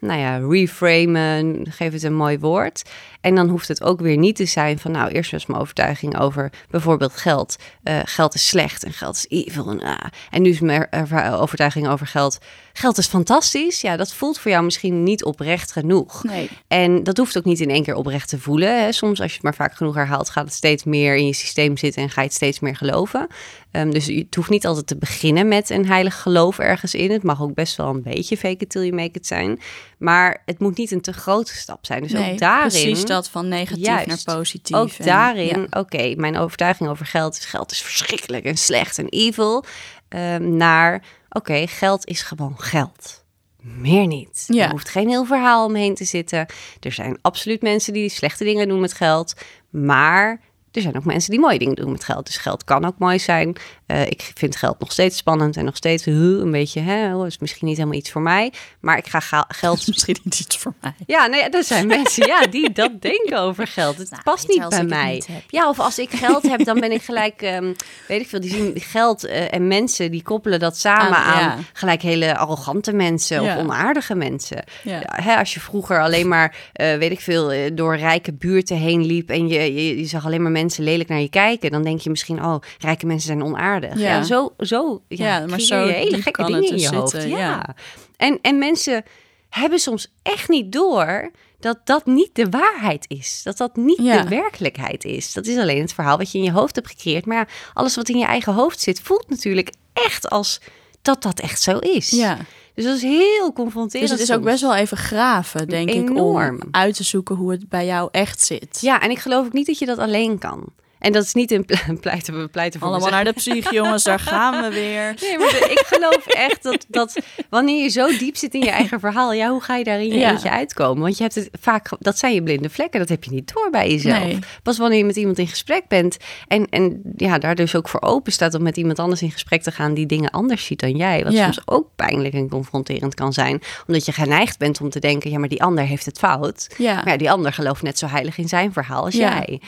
nou 0.00 0.20
ja, 0.20 0.36
reframen, 0.36 1.66
geef 1.68 1.92
het 1.92 2.02
een 2.02 2.14
mooi 2.16 2.38
woord. 2.38 2.82
En 3.20 3.34
dan 3.34 3.48
hoeft 3.48 3.68
het 3.68 3.82
ook 3.82 4.00
weer 4.00 4.16
niet 4.16 4.36
te 4.36 4.44
zijn 4.44 4.78
van, 4.78 4.90
nou, 4.90 5.10
eerst 5.10 5.30
was 5.30 5.46
mijn 5.46 5.60
overtuiging 5.60 6.18
over 6.18 6.52
bijvoorbeeld 6.70 7.12
geld. 7.12 7.56
Eh, 7.82 7.98
geld 8.04 8.34
is 8.34 8.48
slecht 8.48 8.84
en 8.84 8.92
geld 8.92 9.16
is 9.16 9.26
evil. 9.28 9.70
En, 9.70 9.80
ah. 9.80 10.04
en 10.30 10.42
nu 10.42 10.50
is 10.50 10.60
mijn 10.60 10.88
overtuiging 11.32 11.88
over 11.88 12.06
geld. 12.06 12.38
Geld 12.72 12.98
is 12.98 13.06
fantastisch. 13.06 13.80
Ja, 13.80 13.96
dat 13.96 14.14
voelt 14.14 14.38
voor 14.38 14.50
jou 14.50 14.64
misschien 14.64 15.02
niet 15.02 15.24
oprecht 15.24 15.72
genoeg. 15.72 16.22
Nee. 16.24 16.50
En 16.68 17.02
dat 17.02 17.16
hoeft 17.16 17.38
ook 17.38 17.44
niet 17.44 17.60
in 17.60 17.70
één 17.70 17.82
keer 17.82 17.94
oprecht 17.94 18.28
te 18.28 18.38
voelen. 18.38 18.82
Hè. 18.82 18.92
Soms, 18.92 19.20
als 19.20 19.28
je 19.28 19.34
het 19.34 19.42
maar 19.42 19.54
vaak 19.54 19.74
genoeg 19.74 19.94
herhaalt, 19.94 20.30
gaat 20.30 20.44
het 20.44 20.54
steeds 20.54 20.84
meer 20.84 21.16
in 21.16 21.26
je 21.26 21.32
systeem 21.32 21.76
zitten 21.76 22.02
en 22.02 22.10
ga 22.10 22.20
je 22.20 22.26
het 22.26 22.36
steeds 22.36 22.60
meer 22.60 22.76
geloven. 22.76 23.26
Ehm, 23.70 23.90
dus 23.90 24.06
het 24.06 24.34
hoeft 24.34 24.50
niet 24.50 24.66
altijd 24.66 24.86
te 24.86 24.96
beginnen 24.96 25.48
met 25.48 25.70
een 25.70 25.86
heilig 25.86 26.22
geloof 26.22 26.58
ergens 26.58 26.94
in. 26.94 27.10
Het 27.10 27.22
mag 27.22 27.42
ook 27.42 27.54
best 27.54 27.76
wel 27.76 27.88
een 27.88 28.02
beetje 28.02 28.36
fake 28.36 28.56
it 28.64 28.70
till 28.70 28.80
you 28.82 28.94
make 28.94 29.18
it 29.18 29.26
zijn. 29.26 29.60
Maar 29.98 30.42
het 30.46 30.58
moet 30.58 30.76
niet 30.76 30.90
een 30.90 31.00
te 31.00 31.12
grote 31.12 31.54
stap 31.54 31.86
zijn. 31.86 32.02
Dus 32.02 32.12
nee, 32.12 32.32
ook 32.32 32.38
daarin. 32.38 32.68
precies 32.68 33.04
dat 33.04 33.28
van 33.30 33.48
negatief 33.48 33.84
Juist. 33.86 34.06
naar 34.06 34.36
positief. 34.36 34.76
Ook 34.76 34.90
En- 34.98 35.04
daarin, 35.04 35.60
ja. 35.70 35.80
oké, 35.80 36.14
mijn 36.16 36.36
overtuiging 36.36 36.88
over 36.88 37.06
geld 37.06 37.36
is 37.38 37.44
geld 37.44 37.70
is 37.70 37.82
verschrikkelijk 37.82 38.44
en 38.44 38.56
slecht 38.58 38.98
en 38.98 39.08
evil. 39.08 39.64
Ehm, 40.08 40.56
naar, 40.56 41.02
oké, 41.28 41.66
geld 41.66 42.06
is 42.06 42.22
gewoon 42.22 42.54
geld. 42.60 43.24
Meer 43.62 44.06
niet. 44.06 44.44
Ja. 44.46 44.64
Er 44.64 44.70
hoeft 44.70 44.88
geen 44.88 45.08
heel 45.08 45.24
verhaal 45.24 45.66
omheen 45.66 45.94
te 45.94 46.04
zitten. 46.04 46.46
Er 46.80 46.92
zijn 46.92 47.18
absoluut 47.22 47.62
mensen 47.62 47.92
die 47.92 48.08
slechte 48.08 48.44
dingen 48.44 48.68
doen 48.68 48.80
met 48.80 48.92
geld. 48.92 49.34
Maar 49.70 50.40
er 50.72 50.82
zijn 50.82 50.96
ook 50.96 51.04
mensen 51.04 51.30
die 51.30 51.40
mooie 51.40 51.58
dingen 51.58 51.74
doen 51.74 51.92
met 51.92 52.04
geld. 52.04 52.26
Dus 52.26 52.36
geld 52.36 52.64
kan 52.64 52.84
ook 52.84 52.98
mooi 52.98 53.18
zijn. 53.18 53.56
Eh, 53.90 54.06
ik 54.06 54.30
vind 54.34 54.56
geld 54.56 54.78
nog 54.78 54.92
steeds 54.92 55.16
spannend 55.16 55.56
en 55.56 55.64
nog 55.64 55.76
steeds 55.76 56.06
uh, 56.06 56.14
een 56.14 56.50
beetje, 56.50 56.80
hè, 56.80 57.16
oh, 57.16 57.26
is 57.26 57.38
misschien 57.38 57.66
niet 57.66 57.76
helemaal 57.76 57.98
iets 57.98 58.10
voor 58.10 58.22
mij. 58.22 58.52
Maar 58.80 58.98
ik 58.98 59.06
ga 59.06 59.44
geld 59.48 59.78
is 59.78 59.86
misschien 59.94 60.16
niet 60.24 60.40
iets 60.40 60.56
voor 60.56 60.74
mij. 60.80 60.94
ja, 61.06 61.26
nee, 61.26 61.42
er 61.42 61.64
zijn 61.64 61.86
mensen 61.86 62.26
ja, 62.26 62.40
die 62.46 62.72
dat 62.72 62.90
denken 63.10 63.38
over 63.40 63.66
geld. 63.66 63.98
Het 63.98 64.10
Nou, 64.10 64.22
past 64.22 64.48
niet 64.48 64.68
bij 64.68 64.84
mij. 64.84 65.12
niet. 65.12 65.28
Ja, 65.48 65.68
of 65.68 65.78
als 65.80 65.98
ik 65.98 66.10
geld 66.10 66.42
heb, 66.42 66.64
dan 66.64 66.80
ben 66.80 66.92
ik 66.92 67.02
gelijk, 67.02 67.42
ehm, 67.42 67.72
weet 68.08 68.20
ik 68.20 68.28
veel, 68.28 68.40
die 68.40 68.50
zien 68.50 68.72
geld 68.80 69.24
eh, 69.24 69.54
en 69.54 69.68
mensen, 69.68 70.10
die 70.10 70.22
koppelen 70.22 70.58
dat 70.60 70.76
samen 70.76 71.16
Aan- 71.16 71.34
aan, 71.34 71.40
ja. 71.42 71.56
gelijk 71.72 72.02
hele 72.02 72.36
arrogante 72.36 72.92
mensen 72.92 73.42
Ja. 73.42 73.54
of 73.56 73.62
onaardige 73.62 74.14
mensen. 74.14 74.64
Ja. 74.82 75.00
Hè, 75.04 75.36
als 75.36 75.54
je 75.54 75.60
vroeger 75.60 76.00
alleen 76.02 76.28
maar, 76.28 76.56
eh, 76.72 76.96
weet 76.96 77.10
ik 77.10 77.20
veel, 77.20 77.52
door 77.74 77.96
rijke 77.96 78.32
buurten 78.32 78.76
heen 78.76 79.04
liep 79.06 79.30
en 79.30 79.48
je, 79.48 79.74
je, 79.74 79.98
je 79.98 80.06
zag 80.06 80.24
alleen 80.24 80.42
maar 80.42 80.52
mensen 80.52 80.84
lelijk 80.84 81.08
naar 81.08 81.20
je 81.20 81.28
kijken, 81.30 81.70
dan 81.70 81.82
denk 81.82 82.00
je 82.00 82.10
misschien, 82.10 82.44
oh, 82.44 82.56
rijke 82.78 83.06
mensen 83.06 83.26
zijn 83.26 83.42
onaardig. 83.42 83.78
Ja. 83.80 83.94
Ja, 83.96 84.22
zo, 84.22 84.54
zo, 84.58 85.02
ja, 85.08 85.46
maar 85.46 85.60
zo 85.60 85.84
je 85.84 85.92
hele 85.92 86.22
gekke 86.22 86.44
dingen 86.44 86.62
in 86.62 86.66
je 86.66 86.72
dus 86.72 86.86
hoofd. 86.86 87.10
zitten, 87.10 87.30
ja. 87.30 87.38
ja. 87.38 87.74
En, 88.16 88.38
en 88.42 88.58
mensen 88.58 89.04
hebben 89.48 89.78
soms 89.78 90.12
echt 90.22 90.48
niet 90.48 90.72
door 90.72 91.30
dat 91.60 91.78
dat 91.84 92.06
niet 92.06 92.30
de 92.32 92.46
waarheid 92.50 93.04
is. 93.08 93.40
Dat 93.44 93.56
dat 93.56 93.76
niet 93.76 93.98
Ja. 94.02 94.22
de 94.22 94.28
werkelijkheid 94.28 95.04
is. 95.04 95.32
Dat 95.32 95.46
is 95.46 95.56
alleen 95.56 95.80
het 95.80 95.92
verhaal 95.92 96.16
wat 96.18 96.32
je 96.32 96.38
in 96.38 96.44
je 96.44 96.52
hoofd 96.52 96.74
hebt 96.74 96.88
gecreëerd. 96.88 97.26
Maar 97.26 97.36
ja, 97.36 97.46
alles 97.72 97.96
wat 97.96 98.08
in 98.08 98.18
je 98.18 98.24
eigen 98.24 98.52
hoofd 98.54 98.80
zit, 98.80 99.00
voelt 99.00 99.28
natuurlijk 99.28 99.72
echt 99.92 100.30
als 100.30 100.60
dat 101.02 101.22
dat 101.22 101.40
echt 101.40 101.62
zo 101.62 101.78
is. 101.78 102.10
Ja. 102.10 102.38
Dus 102.74 102.84
dat 102.84 102.96
is 102.96 103.02
heel 103.02 103.52
confronterend. 103.52 104.10
Dus 104.10 104.18
het 104.20 104.28
is 104.28 104.36
ook 104.36 104.42
best 104.42 104.60
wel 104.60 104.74
even 104.74 104.96
graven, 104.96 105.68
denk 105.68 105.90
ik, 105.90 106.10
om 106.20 106.58
uit 106.70 106.94
te 106.96 107.04
zoeken 107.04 107.36
hoe 107.36 107.50
het 107.50 107.68
bij 107.68 107.86
jou 107.86 108.08
echt 108.12 108.40
zit. 108.40 108.78
Ja, 108.80 109.00
en 109.00 109.10
ik 109.10 109.18
geloof 109.18 109.46
ook 109.46 109.52
niet 109.52 109.66
dat 109.66 109.78
je 109.78 109.86
dat 109.86 109.98
alleen 109.98 110.38
kan. 110.38 110.64
En 111.00 111.12
dat 111.12 111.24
is 111.24 111.34
niet 111.34 111.50
een 111.50 111.64
ple- 111.64 111.96
pleiten, 112.00 112.50
pleiten 112.50 112.80
voor 112.80 112.88
Allemaal 112.88 113.06
mezelf. 113.08 113.24
naar 113.24 113.32
de 113.34 113.38
psych, 113.40 113.70
jongens, 113.70 114.04
daar 114.04 114.18
gaan 114.18 114.62
we 114.62 114.68
weer. 114.74 115.14
Nee, 115.20 115.38
maar 115.38 115.70
ik 115.70 115.82
geloof 115.86 116.26
echt 116.26 116.62
dat, 116.62 116.84
dat 116.88 117.16
wanneer 117.50 117.82
je 117.82 117.88
zo 117.88 118.18
diep 118.18 118.36
zit 118.36 118.54
in 118.54 118.60
je 118.60 118.70
eigen 118.70 119.00
verhaal, 119.00 119.32
ja, 119.32 119.50
hoe 119.50 119.60
ga 119.62 119.76
je 119.76 119.84
daar 119.84 120.00
in 120.00 120.06
je 120.08 120.14
Ja. 120.18 120.30
eentje 120.30 120.50
uitkomen? 120.50 121.02
Want 121.02 121.16
je 121.16 121.22
hebt 121.22 121.34
het 121.34 121.48
vaak, 121.60 121.88
dat 121.98 122.18
zijn 122.18 122.34
je 122.34 122.42
blinde 122.42 122.70
vlekken, 122.70 123.00
dat 123.00 123.08
heb 123.08 123.24
je 123.24 123.30
niet 123.30 123.52
door 123.54 123.68
bij 123.70 123.90
jezelf. 123.90 124.18
Nee. 124.24 124.38
Pas 124.62 124.78
wanneer 124.78 124.98
je 124.98 125.04
met 125.04 125.16
iemand 125.16 125.38
in 125.38 125.46
gesprek 125.48 125.88
bent 125.88 126.16
en, 126.48 126.66
en 126.70 127.02
ja, 127.16 127.38
daar 127.38 127.54
dus 127.54 127.74
ook 127.76 127.88
voor 127.88 128.00
open 128.02 128.32
staat 128.32 128.54
om 128.54 128.62
met 128.62 128.76
iemand 128.76 128.98
anders 128.98 129.22
in 129.22 129.30
gesprek 129.30 129.62
te 129.62 129.72
gaan 129.72 129.94
die 129.94 130.06
dingen 130.06 130.30
anders 130.30 130.64
ziet 130.64 130.80
dan 130.80 130.96
jij. 130.96 131.24
Wat 131.24 131.32
Ja. 131.32 131.42
soms 131.42 131.60
ook 131.64 131.88
pijnlijk 131.96 132.34
en 132.34 132.48
confronterend 132.48 133.14
kan 133.14 133.32
zijn, 133.32 133.62
omdat 133.86 134.04
je 134.06 134.12
geneigd 134.12 134.58
bent 134.58 134.80
om 134.80 134.90
te 134.90 134.98
denken, 134.98 135.30
ja, 135.30 135.38
maar 135.38 135.48
die 135.48 135.62
ander 135.62 135.84
heeft 135.84 136.04
het 136.06 136.18
fout. 136.18 136.74
Ja. 136.78 136.94
Maar 136.94 137.08
ja, 137.08 137.16
die 137.16 137.30
ander 137.30 137.52
gelooft 137.52 137.82
net 137.82 137.98
zo 137.98 138.06
heilig 138.06 138.38
in 138.38 138.48
zijn 138.48 138.72
verhaal 138.72 139.04
als 139.04 139.14
Ja. 139.14 139.34
jij. 139.46 139.60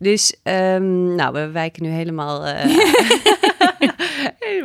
Dus, 0.00 0.34
ehm, 0.42 1.14
nou, 1.14 1.32
we 1.32 1.50
wijken 1.50 1.82
nu 1.82 1.88
helemaal. 1.88 2.46
eh, 2.46 2.64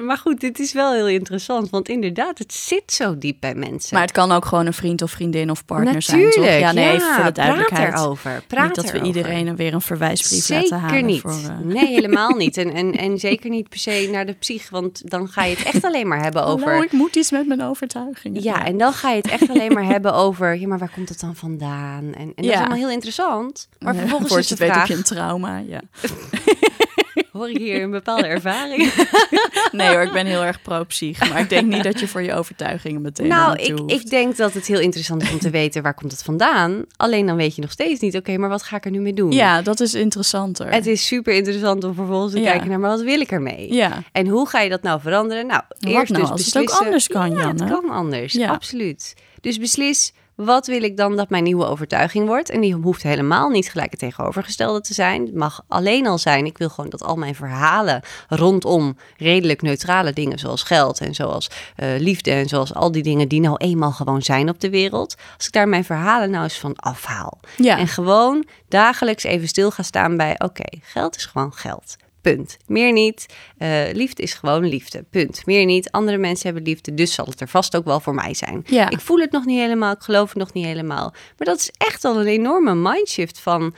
maar 0.05 0.17
goed, 0.17 0.39
dit 0.39 0.59
is 0.59 0.73
wel 0.73 0.93
heel 0.93 1.07
interessant, 1.07 1.69
want 1.69 1.89
inderdaad, 1.89 2.37
het 2.37 2.53
zit 2.53 2.83
zo 2.93 3.17
diep 3.17 3.37
bij 3.39 3.55
mensen. 3.55 3.89
Maar 3.93 4.01
het 4.01 4.11
kan 4.11 4.31
ook 4.31 4.45
gewoon 4.45 4.65
een 4.65 4.73
vriend 4.73 5.01
of 5.01 5.11
vriendin 5.11 5.49
of 5.49 5.65
partner 5.65 5.93
Natuurlijk, 5.93 6.33
zijn, 6.33 6.45
toch? 6.45 6.59
Ja, 6.59 6.71
nee, 6.71 6.85
ja, 6.85 6.93
even 6.93 7.13
voor 7.15 7.23
de 7.23 7.31
duidelijkheid. 7.31 7.89
Praat 7.89 8.03
erover. 8.03 8.43
Praat 8.47 8.65
niet 8.65 8.75
dat 8.75 8.85
we 8.85 8.91
erover. 8.91 9.07
iedereen 9.07 9.47
er 9.47 9.55
weer 9.55 9.73
een 9.73 9.81
verwijsbrief 9.81 10.43
Zeker 10.43 10.69
laten 10.69 10.79
halen. 10.79 11.05
niet. 11.05 11.21
Voor, 11.21 11.31
eh, 11.31 11.57
Nee, 11.63 11.87
helemaal 11.87 12.29
niet. 12.43 12.57
En, 12.57 12.73
en, 12.73 12.91
en 12.97 13.17
zeker 13.19 13.49
niet 13.49 13.69
per 13.69 13.79
se 13.79 14.07
naar 14.11 14.25
de 14.25 14.33
psych, 14.33 14.69
want 14.69 15.09
dan 15.09 15.27
ga 15.27 15.43
je 15.43 15.55
het 15.55 15.65
echt 15.65 15.83
alleen 15.83 16.07
maar 16.07 16.21
hebben 16.23 16.45
over. 16.45 16.67
Hallo, 16.67 16.81
ik 16.83 16.91
moet 16.91 17.15
iets 17.15 17.31
met 17.31 17.47
mijn 17.47 17.61
overtuigingen. 17.63 18.43
Ja, 18.43 18.65
en 18.65 18.77
dan 18.77 18.93
ga 18.93 19.09
je 19.09 19.15
het 19.17 19.27
echt 19.29 19.49
alleen 19.49 19.73
maar 19.73 19.85
hebben 19.85 20.13
over, 20.13 20.55
ja, 20.59 20.67
maar 20.67 20.79
waar 20.79 20.91
komt 20.95 21.09
het 21.09 21.19
dan 21.19 21.35
vandaan? 21.35 22.03
En, 22.03 22.13
en 22.15 22.31
dat 22.35 22.45
Ja. 22.45 22.51
is 22.51 22.57
allemaal 22.57 22.77
heel 22.77 22.89
interessant. 22.91 23.67
Maar 23.79 23.95
vervolgens 23.95 24.35
is 24.37 24.47
de 24.47 24.53
het 24.53 24.59
weet 24.63 24.71
vraag, 24.71 24.79
heb 24.79 24.87
je 24.87 24.95
een 24.95 25.03
trauma, 25.03 25.57
ja. 25.57 25.81
hoor 27.33 27.49
ik 27.49 27.57
hier 27.57 27.81
een 27.81 27.91
bepaalde 27.91 28.27
ervaring? 28.37 28.93
Nee 29.71 29.87
hoor, 29.87 30.01
ik 30.01 30.11
ben 30.11 30.25
heel 30.25 30.43
erg 30.43 30.61
pro-psych. 30.61 31.29
Maar 31.29 31.39
ik 31.39 31.49
denk 31.49 31.67
niet 31.73 31.83
dat 31.83 31.99
je 31.99 32.07
voor 32.07 32.21
je 32.21 32.33
overtuigingen 32.33 33.01
meteen 33.01 33.27
Nou, 33.27 33.55
ik, 33.57 33.77
hoeft. 33.77 33.91
ik 33.93 34.09
denk 34.09 34.35
dat 34.37 34.53
het 34.53 34.65
heel 34.67 34.79
interessant 34.79 35.21
is 35.23 35.31
om 35.31 35.39
te 35.39 35.49
weten 35.61 35.81
waar 35.83 35.93
komt 35.93 36.11
het 36.11 36.23
vandaan. 36.23 36.83
Alleen 36.97 37.25
dan 37.25 37.35
weet 37.35 37.55
je 37.55 37.61
nog 37.61 37.71
steeds 37.71 37.99
niet, 37.99 38.15
oké, 38.17 38.37
maar 38.37 38.49
wat 38.49 38.63
ga 38.63 38.75
ik 38.75 38.85
er 38.85 38.91
nu 38.91 38.99
mee 38.99 39.13
doen? 39.13 39.31
Ja, 39.31 39.61
dat 39.61 39.79
is 39.79 39.93
interessanter. 39.93 40.71
Het 40.71 40.87
is 40.87 41.05
super 41.07 41.33
interessant 41.33 41.83
om 41.83 41.93
vervolgens 41.93 42.33
te 42.33 42.39
Ja. 42.39 42.49
kijken 42.51 42.69
naar, 42.69 42.79
maar 42.79 42.89
wat 42.89 43.01
wil 43.01 43.19
ik 43.21 43.31
ermee? 43.31 43.73
Ja, 43.73 44.03
En 44.11 44.27
hoe 44.27 44.47
ga 44.49 44.59
je 44.61 44.69
dat 44.69 44.81
nou 44.81 45.01
veranderen? 45.01 45.47
Nou, 45.47 45.61
Wat 45.67 45.91
eerst 45.91 46.11
nou 46.11 46.21
dus 46.21 46.31
als 46.31 46.45
het 46.45 46.57
ook 46.57 46.61
beslissen. 46.63 46.85
anders 46.85 47.07
kan, 47.07 47.31
ja, 47.31 47.37
Janne? 47.37 47.63
het 47.63 47.71
kan 47.81 47.89
anders, 47.89 48.33
Ja. 48.33 48.49
absoluut. 48.49 49.13
Dus 49.41 49.59
beslis, 49.59 50.13
wat 50.35 50.67
wil 50.67 50.83
ik 50.83 50.97
dan 50.97 51.15
dat 51.15 51.29
mijn 51.29 51.43
nieuwe 51.43 51.65
overtuiging 51.65 52.27
wordt? 52.27 52.49
En 52.49 52.61
die 52.61 52.73
hoeft 52.73 53.03
helemaal 53.03 53.49
niet 53.49 53.69
gelijk 53.69 53.91
het 53.91 53.99
tegenovergestelde 53.99 54.81
te 54.81 54.93
zijn. 54.93 55.25
Het 55.25 55.35
mag 55.35 55.63
alleen 55.67 56.07
al 56.07 56.17
zijn, 56.17 56.45
ik 56.45 56.57
wil 56.57 56.69
gewoon 56.69 56.89
dat 56.89 57.03
al 57.03 57.15
mijn 57.15 57.35
verhalen 57.35 58.01
rondom 58.29 58.97
redelijk 59.17 59.61
neutrale 59.61 60.13
dingen... 60.13 60.39
zoals 60.39 60.63
geld 60.63 60.99
en 60.99 61.15
zoals 61.15 61.49
eh, 61.75 61.87
liefde 61.97 62.31
en 62.31 62.47
zoals 62.47 62.73
al 62.73 62.91
die 62.91 63.03
dingen 63.03 63.27
die 63.27 63.39
nou 63.39 63.55
eenmaal 63.57 63.91
gewoon 63.91 64.21
zijn 64.21 64.49
op 64.49 64.59
de 64.59 64.69
wereld... 64.69 65.15
als 65.37 65.45
ik 65.45 65.53
daar 65.53 65.67
mijn 65.67 65.85
verhalen 65.85 66.29
nou 66.29 66.43
eens 66.43 66.59
van 66.59 66.75
afhaal. 66.75 67.39
ja. 67.57 67.77
En 67.77 67.87
gewoon 67.87 68.45
dagelijks 68.67 69.23
even 69.23 69.47
stil 69.47 69.71
gaan 69.71 69.85
staan 69.85 70.17
bij: 70.17 70.35
oké, 70.37 70.77
geld 70.81 71.15
is 71.15 71.25
gewoon 71.25 71.53
geld. 71.53 71.95
Punt. 72.23 72.57
Meer 72.67 72.91
niet. 72.91 73.25
Eh, 73.57 73.81
liefde 73.91 74.23
is 74.23 74.33
gewoon 74.33 74.65
liefde. 74.65 75.05
Punt. 75.09 75.45
Meer 75.45 75.65
niet. 75.65 75.91
Andere 75.91 76.17
mensen 76.17 76.45
hebben 76.45 76.63
liefde, 76.63 76.93
dus 76.93 77.13
zal 77.13 77.25
het 77.25 77.41
er 77.41 77.47
vast 77.47 77.75
ook 77.75 77.85
wel 77.85 77.99
voor 77.99 78.13
mij 78.13 78.33
zijn. 78.33 78.63
Ja. 78.65 78.89
Ik 78.89 78.99
voel 78.99 79.17
het 79.19 79.31
nog 79.31 79.45
niet 79.45 79.59
helemaal, 79.59 79.93
ik 79.93 80.01
geloof 80.01 80.29
het 80.29 80.37
nog 80.37 80.53
niet 80.53 80.65
helemaal. 80.65 81.13
Maar 81.37 81.47
dat 81.47 81.57
is 81.59 81.71
echt 81.77 82.05
al 82.05 82.19
een 82.19 82.27
enorme 82.27 82.75
mindshift 82.75 83.39
van 83.39 83.75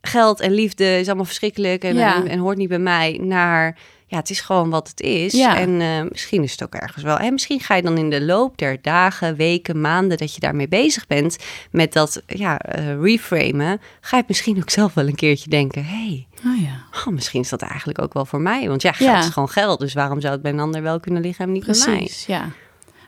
geld 0.00 0.40
en 0.40 0.52
liefde 0.52 0.98
is 0.98 1.06
allemaal 1.06 1.24
verschrikkelijk 1.24 1.84
en, 1.84 1.94
Ja. 1.94 2.14
en, 2.16 2.28
en 2.28 2.38
hoort 2.38 2.56
niet 2.56 2.68
bij 2.68 2.78
mij, 2.78 3.18
naar 3.22 3.78
ja, 4.06 4.16
het 4.16 4.30
is 4.30 4.40
gewoon 4.40 4.70
wat 4.70 4.88
het 4.88 5.00
is. 5.00 5.32
Ja. 5.32 5.58
En 5.58 5.80
eh, 5.80 6.02
misschien 6.10 6.42
is 6.42 6.50
het 6.52 6.62
ook 6.62 6.74
ergens 6.74 7.04
wel. 7.04 7.18
En 7.18 7.32
misschien 7.32 7.60
ga 7.60 7.74
je 7.74 7.82
dan 7.82 7.98
in 7.98 8.10
de 8.10 8.22
loop 8.24 8.58
der 8.58 8.82
dagen, 8.82 9.36
weken, 9.36 9.80
maanden 9.80 10.18
dat 10.18 10.34
je 10.34 10.40
daarmee 10.40 10.68
bezig 10.68 11.06
bent 11.06 11.36
met 11.70 11.92
dat 11.92 12.22
ja, 12.26 12.58
eh, 12.58 13.00
reframen, 13.00 13.80
ga 14.00 14.16
je 14.16 14.24
misschien 14.26 14.56
ook 14.56 14.70
zelf 14.70 14.94
wel 14.94 15.06
een 15.06 15.14
keertje 15.14 15.50
denken: 15.50 15.84
hé, 15.84 16.06
hey, 16.06 16.26
Oh 16.46 16.60
ja. 16.60 16.84
oh, 17.06 17.06
misschien 17.06 17.40
is 17.40 17.48
dat 17.48 17.62
eigenlijk 17.62 18.02
ook 18.02 18.12
wel 18.12 18.24
voor 18.24 18.40
mij. 18.40 18.68
Want 18.68 18.82
ja, 18.82 18.92
geld 18.92 19.10
Ja. 19.10 19.18
is 19.18 19.28
gewoon 19.28 19.48
geld. 19.48 19.80
Dus 19.80 19.92
waarom 19.92 20.20
zou 20.20 20.32
het 20.32 20.42
bij 20.42 20.52
een 20.52 20.60
ander 20.60 20.82
wel 20.82 21.00
kunnen 21.00 21.22
liggen 21.22 21.44
en 21.44 21.52
niet 21.52 21.66
bij 21.66 21.82
mij? 21.86 21.96
Precies, 21.96 22.26
ja. 22.26 22.50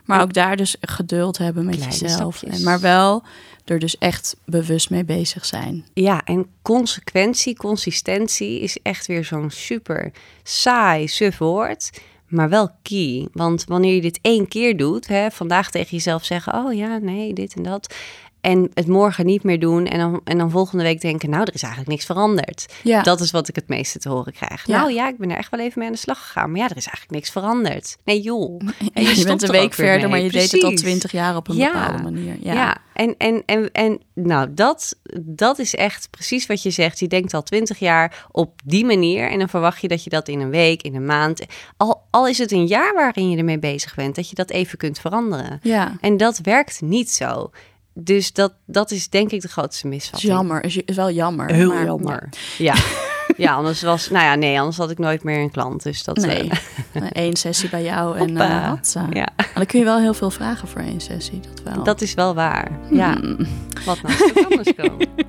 Maar 0.05 0.21
ook 0.21 0.33
daar 0.33 0.55
dus 0.55 0.75
geduld 0.81 1.37
hebben 1.37 1.65
met 1.65 1.75
Kleine 1.75 1.97
jezelf. 1.97 2.43
En, 2.43 2.63
maar 2.63 2.79
wel 2.79 3.23
er 3.65 3.79
dus 3.79 3.97
echt 3.97 4.35
bewust 4.45 4.89
mee 4.89 5.05
bezig 5.05 5.45
zijn. 5.45 5.85
Ja, 5.93 6.21
en 6.23 6.47
consequentie, 6.61 7.55
consistentie 7.57 8.59
is 8.59 8.77
echt 8.83 9.07
weer 9.07 9.25
zo'n 9.25 9.49
super 9.49 10.11
saai, 10.43 11.07
suf 11.07 11.37
woord. 11.37 11.89
Maar 12.27 12.49
wel 12.49 12.69
key. 12.81 13.27
Want 13.33 13.63
wanneer 13.67 13.95
je 13.95 14.01
dit 14.01 14.19
één 14.21 14.47
keer 14.47 14.77
doet, 14.77 15.07
hè, 15.07 15.31
vandaag 15.31 15.71
tegen 15.71 15.89
jezelf 15.91 16.25
zeggen: 16.25 16.53
Oh 16.53 16.73
ja, 16.73 16.97
nee, 16.97 17.33
dit 17.33 17.53
en 17.53 17.63
dat. 17.63 17.95
En 18.41 18.69
het 18.73 18.87
morgen 18.87 19.25
niet 19.25 19.43
meer 19.43 19.59
doen. 19.59 19.85
En 19.85 19.99
dan, 19.99 20.21
en 20.23 20.37
dan 20.37 20.51
volgende 20.51 20.83
week 20.83 21.01
denken: 21.01 21.29
Nou, 21.29 21.41
er 21.43 21.53
is 21.53 21.61
eigenlijk 21.61 21.91
niks 21.91 22.05
veranderd. 22.05 22.65
Ja. 22.83 23.01
Dat 23.01 23.19
is 23.19 23.31
wat 23.31 23.47
ik 23.47 23.55
het 23.55 23.67
meeste 23.67 23.99
te 23.99 24.09
horen 24.09 24.33
krijg. 24.33 24.65
Ja. 24.67 24.77
Nou 24.79 24.93
ja, 24.93 25.07
ik 25.07 25.17
ben 25.17 25.31
er 25.31 25.37
echt 25.37 25.51
wel 25.51 25.59
even 25.59 25.79
mee 25.79 25.87
aan 25.87 25.93
de 25.93 25.99
slag 25.99 26.21
gegaan. 26.21 26.51
Maar 26.51 26.59
ja, 26.59 26.69
er 26.69 26.77
is 26.77 26.85
eigenlijk 26.85 27.11
niks 27.11 27.29
veranderd. 27.29 27.97
Nee, 28.05 28.21
joh. 28.21 28.61
En 28.93 29.03
je, 29.03 29.07
stopt 29.07 29.25
bent 29.27 29.41
een 29.41 29.51
week 29.51 29.73
verder, 29.73 29.99
mee. 29.99 30.09
maar 30.09 30.19
je 30.19 30.29
deed 30.31 30.41
het 30.51 30.53
al 30.53 30.59
Precies. 30.59 30.79
twintig 30.81 31.11
jaar 31.11 31.35
op 31.35 31.47
een 31.47 31.55
Ja. 31.55 31.71
bepaalde 31.71 32.03
manier. 32.03 32.35
Ja. 32.39 32.53
Ja, 32.53 32.77
en, 32.93 33.15
en, 33.17 33.43
en, 33.45 33.71
en 33.71 33.99
nou, 34.13 34.53
dat, 34.53 34.95
dat 35.21 35.59
is 35.59 35.75
echt 35.75 36.09
precies 36.09 36.45
wat 36.45 36.63
je 36.63 36.69
zegt. 36.71 36.99
Je 36.99 37.07
denkt 37.07 37.33
al 37.33 37.43
twintig 37.43 37.79
jaar 37.79 38.25
op 38.31 38.59
die 38.63 38.85
manier 38.85 39.29
en 39.29 39.39
dan 39.39 39.49
verwacht 39.49 39.81
je 39.81 39.87
dat 39.87 40.03
je 40.03 40.09
dat 40.09 40.27
in 40.27 40.39
een 40.39 40.49
week, 40.49 40.81
in 40.81 40.95
een 40.95 41.05
maand, 41.05 41.45
al, 41.77 42.01
al 42.09 42.27
is 42.27 42.37
het 42.37 42.51
een 42.51 42.67
jaar 42.67 42.93
waarin 42.93 43.29
je 43.29 43.37
ermee 43.37 43.59
bezig 43.59 43.95
bent, 43.95 44.15
dat 44.15 44.29
je 44.29 44.35
dat 44.35 44.49
even 44.49 44.77
kunt 44.77 44.99
veranderen. 44.99 45.59
ja. 45.63 45.97
En 46.01 46.17
dat 46.17 46.39
werkt 46.43 46.81
niet 46.81 47.11
zo. 47.11 47.49
Dus 47.93 48.33
dat, 48.33 48.53
dat 48.65 48.91
is 48.91 49.09
denk 49.09 49.31
ik 49.31 49.41
de 49.41 49.47
grootste 49.47 49.87
is 49.87 49.93
misvatting. 49.93 50.31
jammer. 50.33 50.61
Het 50.61 50.81
is 50.85 50.95
wel 50.95 51.11
jammer. 51.11 51.51
Heel 51.53 51.73
maar- 51.73 51.85
jammer. 51.85 52.29
Ja. 52.57 52.75
ja, 53.37 53.53
anders 53.53 53.81
was, 53.81 54.09
nou 54.09 54.25
ja, 54.25 54.35
nee, 54.35 54.59
anders 54.59 54.77
had 54.77 54.91
ik 54.91 54.97
nooit 54.97 55.23
meer 55.23 55.39
een 55.39 55.51
klant. 55.51 55.83
Dus 55.83 56.03
dat, 56.03 56.17
Nee. 56.17 56.49
eh, 56.93 57.01
Eén 57.09 57.35
sessie 57.35 57.69
bij 57.69 57.83
jou 57.83 58.17
en 58.17 58.29
Hoppa. 58.29 58.79
eh 58.93 59.03
ja, 59.09 59.27
Maar 59.37 59.51
dan 59.53 59.65
kun 59.65 59.79
je 59.79 59.85
wel 59.85 59.99
heel 59.99 60.13
veel 60.13 60.29
vragen 60.31 60.67
voor 60.67 60.81
één 60.81 60.99
sessie. 61.01 61.39
Dat 61.63 61.73
wel. 61.75 61.83
dat 61.83 62.01
is 62.01 62.13
wel 62.13 62.33
waar. 62.33 62.71
Ja, 62.91 63.13
Hmm. 63.13 63.37
wat 63.85 64.01
nou 64.01 64.33
anders 64.49 64.73
komen? 64.75 65.07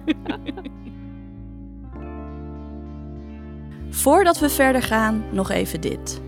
Voordat 3.91 4.39
we 4.39 4.49
verder 4.49 4.83
gaan, 4.83 5.25
nog 5.31 5.51
even 5.51 5.81
dit. 5.81 6.21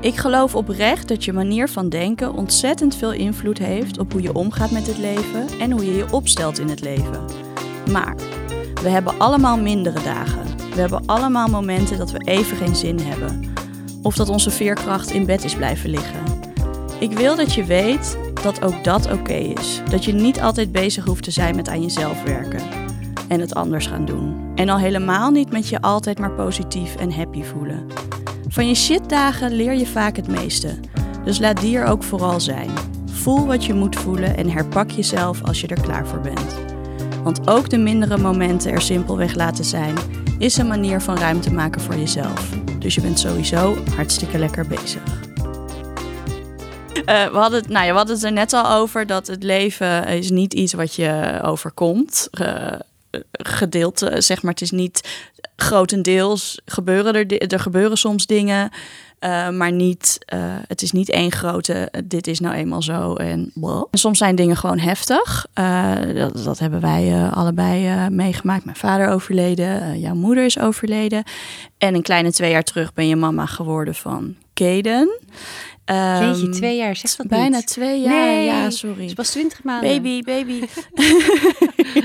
Ik 0.00 0.16
geloof 0.16 0.54
oprecht 0.54 1.08
dat 1.08 1.24
je 1.24 1.32
manier 1.32 1.68
van 1.68 1.88
denken 1.88 2.34
ontzettend 2.34 2.96
veel 2.96 3.12
invloed 3.12 3.58
heeft 3.58 3.98
op 3.98 4.12
hoe 4.12 4.22
je 4.22 4.34
omgaat 4.34 4.70
met 4.70 4.86
het 4.86 4.98
leven 4.98 5.48
en 5.60 5.70
hoe 5.70 5.86
je 5.86 5.96
je 5.96 6.12
opstelt 6.12 6.58
in 6.58 6.68
het 6.68 6.80
leven. 6.80 7.24
Maar 7.90 8.16
we 8.82 8.88
hebben 8.88 9.18
allemaal 9.18 9.58
mindere 9.58 10.02
dagen. 10.02 10.46
We 10.74 10.80
hebben 10.80 11.06
allemaal 11.06 11.48
momenten 11.48 11.98
dat 11.98 12.10
we 12.10 12.18
even 12.24 12.56
geen 12.56 12.76
zin 12.76 12.98
hebben. 12.98 13.52
Of 14.02 14.16
dat 14.16 14.28
onze 14.28 14.50
veerkracht 14.50 15.10
in 15.10 15.26
bed 15.26 15.44
is 15.44 15.54
blijven 15.54 15.90
liggen. 15.90 16.22
Ik 16.98 17.12
wil 17.12 17.36
dat 17.36 17.54
je 17.54 17.64
weet 17.64 18.18
dat 18.42 18.64
ook 18.64 18.84
dat 18.84 19.12
oké 19.12 19.34
is. 19.34 19.82
Dat 19.90 20.04
je 20.04 20.12
niet 20.12 20.40
altijd 20.40 20.72
bezig 20.72 21.04
hoeft 21.04 21.22
te 21.22 21.30
zijn 21.30 21.56
met 21.56 21.68
aan 21.68 21.82
jezelf 21.82 22.22
werken 22.22 22.62
en 23.28 23.40
het 23.40 23.54
anders 23.54 23.86
gaan 23.86 24.04
doen. 24.04 24.52
En 24.54 24.68
al 24.68 24.78
helemaal 24.78 25.30
niet 25.30 25.52
met 25.52 25.68
je 25.68 25.80
altijd 25.80 26.18
maar 26.18 26.32
positief 26.32 26.96
en 26.96 27.12
happy 27.12 27.42
voelen. 27.42 27.86
Van 28.56 28.68
je 28.68 28.74
shitdagen 28.74 29.52
leer 29.52 29.74
je 29.74 29.86
vaak 29.86 30.16
het 30.16 30.28
meeste. 30.28 30.78
Dus 31.24 31.38
laat 31.38 31.60
die 31.60 31.78
er 31.78 31.86
ook 31.86 32.02
vooral 32.02 32.40
zijn. 32.40 32.70
Voel 33.06 33.46
wat 33.46 33.64
je 33.64 33.74
moet 33.74 33.96
voelen 33.96 34.36
en 34.36 34.50
herpak 34.50 34.90
jezelf 34.90 35.42
als 35.42 35.60
je 35.60 35.66
er 35.66 35.80
klaar 35.80 36.06
voor 36.06 36.20
bent. 36.20 36.56
Want 37.22 37.48
ook 37.48 37.70
de 37.70 37.78
mindere 37.78 38.18
momenten 38.18 38.72
er 38.72 38.80
simpelweg 38.80 39.34
laten 39.34 39.64
zijn, 39.64 39.94
is 40.38 40.56
een 40.56 40.66
manier 40.66 41.00
van 41.00 41.18
ruimte 41.18 41.52
maken 41.52 41.80
voor 41.80 41.96
jezelf. 41.96 42.50
Dus 42.78 42.94
je 42.94 43.00
bent 43.00 43.18
sowieso 43.18 43.76
hartstikke 43.96 44.38
lekker 44.38 44.66
bezig. 44.66 45.02
Eh, 47.04 47.30
we, 47.30 47.36
hadden 47.36 47.60
het, 47.60 47.68
nou 47.68 47.86
ja, 47.86 47.90
we 47.90 47.96
hadden 47.96 48.16
het 48.16 48.24
er 48.24 48.32
net 48.32 48.52
al 48.52 48.70
over 48.70 49.06
dat 49.06 49.26
het 49.26 49.42
leven 49.42 50.06
is 50.06 50.30
niet 50.30 50.54
iets 50.54 50.72
wat 50.72 50.94
je 50.94 51.40
overkomt. 51.42 52.28
Eh, 52.30 52.72
gedeelte, 53.32 54.20
zeg 54.20 54.42
maar, 54.42 54.52
het 54.52 54.62
is 54.62 54.70
niet 54.70 55.08
grotendeels 55.56 56.60
gebeuren 56.64 57.14
er, 57.14 57.38
er 57.52 57.60
gebeuren 57.60 57.96
soms 57.96 58.26
dingen, 58.26 58.70
eh, 59.18 59.50
maar 59.50 59.72
niet, 59.72 60.18
eh, 60.26 60.38
het 60.66 60.82
is 60.82 60.92
niet 60.92 61.10
één 61.10 61.32
grote, 61.32 61.72
eh, 61.72 62.02
dit 62.04 62.26
is 62.26 62.40
nou 62.40 62.54
eenmaal 62.54 62.82
zo 62.82 63.14
en. 63.14 63.50
En 63.90 63.98
soms 63.98 64.18
zijn 64.18 64.34
dingen 64.36 64.56
gewoon 64.56 64.78
heftig. 64.78 65.46
Dat, 66.14 66.44
dat 66.44 66.58
hebben 66.58 66.80
wij 66.80 67.28
allebei 67.30 68.08
meegemaakt. 68.10 68.64
Mijn 68.64 68.76
vader 68.76 69.08
overleden, 69.08 70.00
jouw 70.00 70.14
moeder 70.14 70.44
is 70.44 70.58
overleden. 70.58 71.24
En 71.78 71.94
een 71.94 72.02
kleine 72.02 72.32
twee 72.32 72.50
jaar 72.50 72.62
terug 72.62 72.94
ben 72.94 73.08
je 73.08 73.16
mama 73.16 73.46
geworden 73.46 73.94
van 73.94 74.34
Kaden. 74.54 75.18
Ehm, 75.84 76.24
Jeetje, 76.24 76.48
twee 76.48 76.76
jaar, 76.76 76.96
zeg 76.96 77.16
dat 77.16 77.26
Bijna 77.26 77.56
niet. 77.56 77.66
twee 77.66 78.00
jaar, 78.00 78.12
Nee, 78.12 78.44
ja, 78.44 78.62
Het 78.62 78.74
sorry. 78.74 79.04
is 79.04 79.12
pas 79.12 79.30
twintig 79.30 79.62
maanden. 79.62 79.90
Baby, 79.90 80.22
baby. 80.22 80.64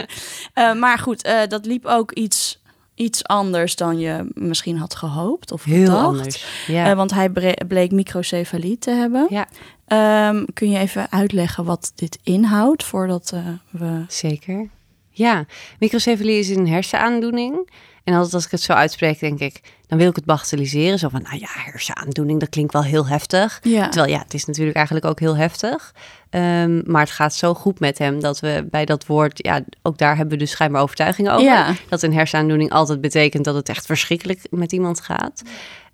Maar 0.79 0.97
goed, 0.99 1.29
dat 1.47 1.65
liep 1.65 1.85
ook 1.85 2.11
iets, 2.11 2.60
iets 3.01 3.23
anders 3.23 3.75
dan 3.75 3.99
je 3.99 4.25
misschien 4.33 4.77
had 4.77 4.95
gehoopt 4.95 5.51
of 5.51 5.63
Heel 5.63 5.85
gedacht. 5.85 6.05
anders. 6.05 6.45
Ja. 6.67 6.89
Eh, 6.89 6.95
want 6.95 7.11
hij 7.11 7.29
bleek 7.67 7.91
microcefalie 7.91 8.77
te 8.79 8.91
hebben. 8.91 9.27
ja, 9.29 9.47
Ehm, 9.87 10.45
kun 10.53 10.69
je 10.69 10.79
even 10.79 11.11
uitleggen 11.11 11.63
wat 11.65 11.91
dit 11.95 12.19
inhoudt 12.23 12.83
voordat 12.83 13.31
eh, 13.33 13.39
we... 13.69 14.03
zeker. 14.07 14.69
Ja, 15.09 15.45
microcefalie 15.79 16.39
is 16.39 16.49
een 16.49 16.67
hersenaandoening. 16.67 17.69
En 18.03 18.13
altijd 18.13 18.33
als 18.33 18.45
ik 18.45 18.51
het 18.51 18.61
zo 18.61 18.73
uitspreek, 18.73 19.19
denk 19.19 19.39
ik, 19.39 19.61
dan 19.87 19.97
wil 19.97 20.09
ik 20.09 20.15
het 20.15 20.25
bagatelliseren. 20.25 20.99
Zo 20.99 21.09
van, 21.09 21.21
nou 21.21 21.37
ja, 21.39 21.47
hersenaandoening, 21.49 22.39
dat 22.39 22.49
klinkt 22.49 22.73
wel 22.73 22.83
heel 22.83 23.07
heftig. 23.07 23.59
Ja, 23.63 23.89
Terwijl 23.89 24.11
ja, 24.13 24.19
het 24.19 24.33
is 24.33 24.45
natuurlijk 24.45 24.75
eigenlijk 24.75 25.05
ook 25.05 25.19
heel 25.19 25.35
heftig. 25.35 25.93
Ehm, 26.31 26.81
maar 26.85 27.01
het 27.01 27.11
gaat 27.11 27.33
zo 27.33 27.53
goed 27.53 27.79
met 27.79 27.97
hem 27.97 28.19
dat 28.19 28.39
we 28.39 28.67
bij 28.71 28.85
dat 28.85 29.05
woord, 29.05 29.43
ja, 29.43 29.63
ook 29.81 29.97
daar 29.97 30.15
hebben 30.15 30.33
we 30.33 30.43
dus 30.43 30.51
schijnbaar 30.51 30.81
overtuigingen 30.81 31.31
over. 31.31 31.45
Ja. 31.45 31.73
Dat 31.89 32.01
een 32.01 32.13
hersenaandoening 32.13 32.71
altijd 32.71 33.01
betekent 33.01 33.45
dat 33.45 33.55
het 33.55 33.69
echt 33.69 33.85
verschrikkelijk 33.85 34.39
met 34.49 34.71
iemand 34.71 35.01
gaat. 35.01 35.41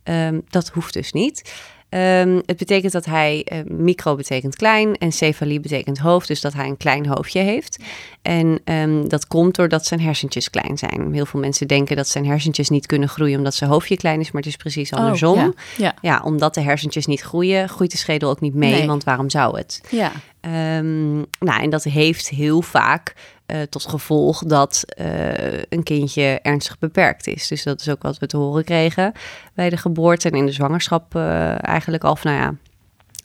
Ehm, 0.03 0.39
dat 0.49 0.67
hoeft 0.67 0.93
dus 0.93 1.11
niet. 1.11 1.53
Ehm, 1.89 2.39
het 2.45 2.57
betekent 2.57 2.91
dat 2.91 3.05
hij, 3.05 3.41
eh, 3.45 3.59
micro 3.65 4.15
betekent 4.15 4.55
klein 4.55 4.95
en 4.95 5.11
cefalie 5.11 5.59
betekent 5.59 5.97
hoofd, 5.97 6.27
dus 6.27 6.41
dat 6.41 6.53
hij 6.53 6.67
een 6.67 6.77
klein 6.77 7.05
hoofdje 7.07 7.39
heeft. 7.39 7.83
En 8.21 8.59
ehm, 8.63 9.07
dat 9.07 9.27
komt 9.27 9.55
doordat 9.55 9.85
zijn 9.85 9.99
hersentjes 10.01 10.49
klein 10.49 10.77
zijn. 10.77 11.13
Heel 11.13 11.25
veel 11.25 11.39
mensen 11.39 11.67
denken 11.67 11.95
dat 11.95 12.07
zijn 12.07 12.25
hersentjes 12.25 12.69
niet 12.69 12.85
kunnen 12.85 13.09
groeien 13.09 13.37
omdat 13.37 13.53
zijn 13.55 13.69
hoofdje 13.69 13.97
klein 13.97 14.19
is, 14.19 14.31
maar 14.31 14.41
het 14.41 14.51
is 14.51 14.57
precies 14.57 14.93
andersom. 14.93 15.37
Oh, 15.37 15.43
ja. 15.43 15.51
Ja. 15.77 15.93
Ja, 16.01 16.21
omdat 16.23 16.53
de 16.53 16.61
hersentjes 16.61 17.05
niet 17.05 17.21
groeien, 17.21 17.69
groeit 17.69 17.91
de 17.91 17.97
schedel 17.97 18.29
ook 18.29 18.41
niet 18.41 18.53
mee, 18.55 18.71
Nee. 18.71 18.87
want 18.87 19.03
waarom 19.03 19.29
zou 19.29 19.57
het? 19.57 19.81
ja. 19.89 20.11
Ehm, 20.41 21.15
nou, 21.17 21.61
en 21.61 21.69
dat 21.69 21.83
heeft 21.83 22.29
heel 22.29 22.61
vaak 22.61 23.15
eh, 23.47 23.61
tot 23.61 23.85
gevolg 23.85 24.43
dat 24.43 24.83
eh, 24.87 25.57
een 25.69 25.83
kindje 25.83 26.39
ernstig 26.41 26.79
beperkt 26.79 27.27
is. 27.27 27.47
Dus 27.47 27.63
dat 27.63 27.79
is 27.81 27.89
ook 27.89 28.01
wat 28.01 28.17
we 28.19 28.27
te 28.27 28.37
horen 28.37 28.63
kregen 28.63 29.11
bij 29.53 29.69
de 29.69 29.77
geboorte 29.77 30.29
en 30.29 30.35
in 30.37 30.45
de 30.45 30.51
zwangerschap 30.51 31.15
eh, 31.15 31.65
eigenlijk 31.67 32.03
al. 32.03 32.15
van, 32.15 32.31
Nou 32.31 32.43
ja, 32.43 32.53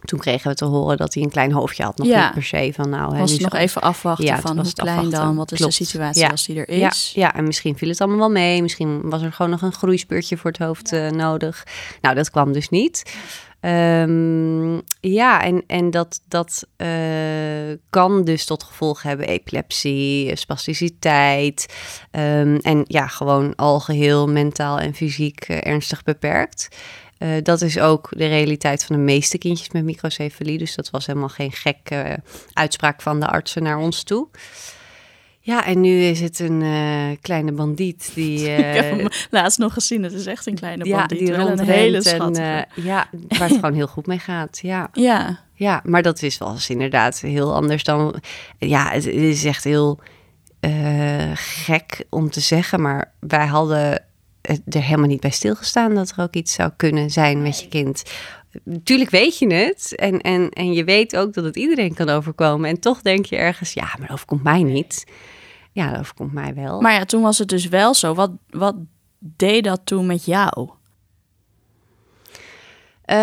toen 0.04 0.18
kregen 0.18 0.50
we 0.50 0.56
te 0.56 0.64
horen 0.64 0.96
dat 0.96 1.14
hij 1.14 1.22
een 1.22 1.30
klein 1.30 1.52
hoofdje 1.52 1.82
had. 1.84 1.96
Nog 1.98 2.06
Ja. 2.06 2.24
niet 2.24 2.32
per 2.34 2.42
se 2.44 2.72
van 2.74 2.88
nou... 2.88 3.18
Was 3.18 3.32
het 3.32 3.40
nog 3.40 3.54
even 3.54 3.82
afwachten 3.82 4.24
Ja, 4.24 4.40
van 4.40 4.58
hoe 4.58 4.72
klein 4.72 4.88
afwachten. 4.96 5.20
dan, 5.20 5.36
wat 5.36 5.52
is 5.52 5.58
Klopt. 5.58 5.78
de 5.78 5.84
situatie 5.84 6.22
Ja. 6.22 6.28
als 6.28 6.46
die 6.46 6.64
er 6.64 6.68
is. 6.68 7.12
ja, 7.14 7.34
en 7.34 7.44
misschien 7.44 7.76
viel 7.78 7.88
het 7.88 8.00
allemaal 8.00 8.18
wel 8.18 8.30
mee. 8.30 8.62
Misschien 8.62 9.00
was 9.10 9.22
er 9.22 9.32
gewoon 9.32 9.50
nog 9.50 9.62
een 9.62 9.72
groeispeurtje 9.72 10.36
voor 10.36 10.50
het 10.50 10.60
hoofd 10.60 10.90
nodig. 11.10 11.66
Nou, 12.00 12.14
dat 12.14 12.30
kwam 12.30 12.52
dus 12.52 12.68
niet. 12.68 13.12
Ehm, 13.62 14.80
ja, 15.00 15.42
en, 15.42 15.64
en 15.66 15.90
dat, 15.90 16.20
dat 16.28 16.66
eh, 16.76 16.88
kan 17.90 18.24
dus 18.24 18.44
tot 18.44 18.62
gevolg 18.62 19.02
hebben 19.02 19.26
epilepsie, 19.26 20.36
spasticiteit. 20.36 21.74
ehm, 22.10 22.56
en 22.56 22.84
ja, 22.86 23.06
gewoon 23.06 23.54
algeheel 23.54 24.28
mentaal 24.28 24.78
en 24.78 24.94
fysiek 24.94 25.40
eh, 25.40 25.66
ernstig 25.72 26.02
beperkt. 26.02 26.68
Eh, 27.18 27.28
dat 27.42 27.60
is 27.60 27.78
ook 27.78 28.08
de 28.10 28.26
realiteit 28.26 28.84
van 28.84 28.96
de 28.96 29.02
meeste 29.02 29.38
kindjes 29.38 29.70
met 29.70 29.84
microcefalie. 29.84 30.58
Dus 30.58 30.74
dat 30.74 30.90
was 30.90 31.06
helemaal 31.06 31.28
geen 31.28 31.52
gekke 31.52 32.18
uitspraak 32.52 33.02
van 33.02 33.20
de 33.20 33.26
artsen 33.26 33.62
naar 33.62 33.78
ons 33.78 34.02
toe. 34.02 34.28
Ja, 35.44 35.66
en 35.66 35.80
nu 35.80 36.02
is 36.02 36.20
het 36.20 36.38
een 36.38 36.62
eh, 36.62 37.16
kleine 37.20 37.52
bandiet 37.52 38.10
die... 38.14 38.38
Ik 38.52 38.58
eh, 38.58 38.74
heb 38.74 38.90
hem 38.90 39.08
laatst 39.30 39.58
nog 39.58 39.72
gezien, 39.72 40.02
het 40.02 40.12
is 40.12 40.26
echt 40.26 40.46
een 40.46 40.54
kleine 40.54 40.84
ja, 40.84 40.96
bandiet. 40.98 41.18
die 41.18 41.28
wel 41.28 41.48
een 41.48 41.60
hele 41.60 41.96
en, 41.96 42.02
schattige. 42.02 42.66
eh, 42.74 42.84
ja, 42.84 43.08
waar 43.28 43.48
het 43.48 43.54
gewoon 43.54 43.74
heel 43.74 43.86
goed 43.86 44.06
mee 44.06 44.18
gaat. 44.18 44.58
Ja, 44.62 44.88
ja, 44.92 45.40
ja, 45.54 45.80
maar 45.84 46.02
dat 46.02 46.22
is 46.22 46.38
wel 46.38 46.50
eens 46.50 46.70
inderdaad 46.70 47.20
heel 47.20 47.54
anders 47.54 47.84
dan... 47.84 48.22
Ja, 48.58 48.90
het, 48.90 49.04
het 49.04 49.14
is 49.14 49.44
echt 49.44 49.64
heel 49.64 50.00
eh, 50.60 51.30
gek 51.34 52.04
om 52.10 52.30
te 52.30 52.40
zeggen, 52.40 52.82
maar 52.82 53.12
wij 53.20 53.46
hadden 53.46 54.04
er 54.42 54.82
helemaal 54.82 55.08
niet 55.08 55.20
bij 55.20 55.30
stilgestaan 55.30 55.94
dat 55.94 56.10
er 56.16 56.22
ook 56.22 56.34
iets 56.34 56.52
zou 56.52 56.70
kunnen 56.76 57.10
zijn 57.10 57.42
met 57.42 57.60
je 57.60 57.68
kind. 57.68 58.02
Natuurlijk 58.64 59.10
weet 59.10 59.38
je 59.38 59.54
het 59.54 59.94
en, 59.96 60.20
en, 60.20 60.50
en 60.50 60.72
je 60.72 60.84
weet 60.84 61.16
ook 61.16 61.32
dat 61.34 61.44
het 61.44 61.56
iedereen 61.56 61.94
kan 61.94 62.08
overkomen. 62.08 62.70
En 62.70 62.80
toch 62.80 63.02
denk 63.02 63.26
je 63.26 63.36
ergens, 63.36 63.72
ja, 63.72 63.84
maar 63.84 64.06
dat 64.06 64.10
overkomt 64.10 64.42
mij 64.42 64.62
niet. 64.62 65.04
Ja, 65.72 65.90
dat 65.90 66.00
overkomt 66.00 66.32
mij 66.32 66.54
wel. 66.54 66.80
Maar 66.80 66.92
ja, 66.92 67.04
toen 67.04 67.22
was 67.22 67.38
het 67.38 67.48
dus 67.48 67.68
wel 67.68 67.94
zo. 67.94 68.14
Wat, 68.14 68.30
wat 68.50 68.74
deed 69.18 69.64
dat 69.64 69.80
toen 69.84 70.06
met 70.06 70.24
jou? 70.24 70.70
Uh, 73.06 73.16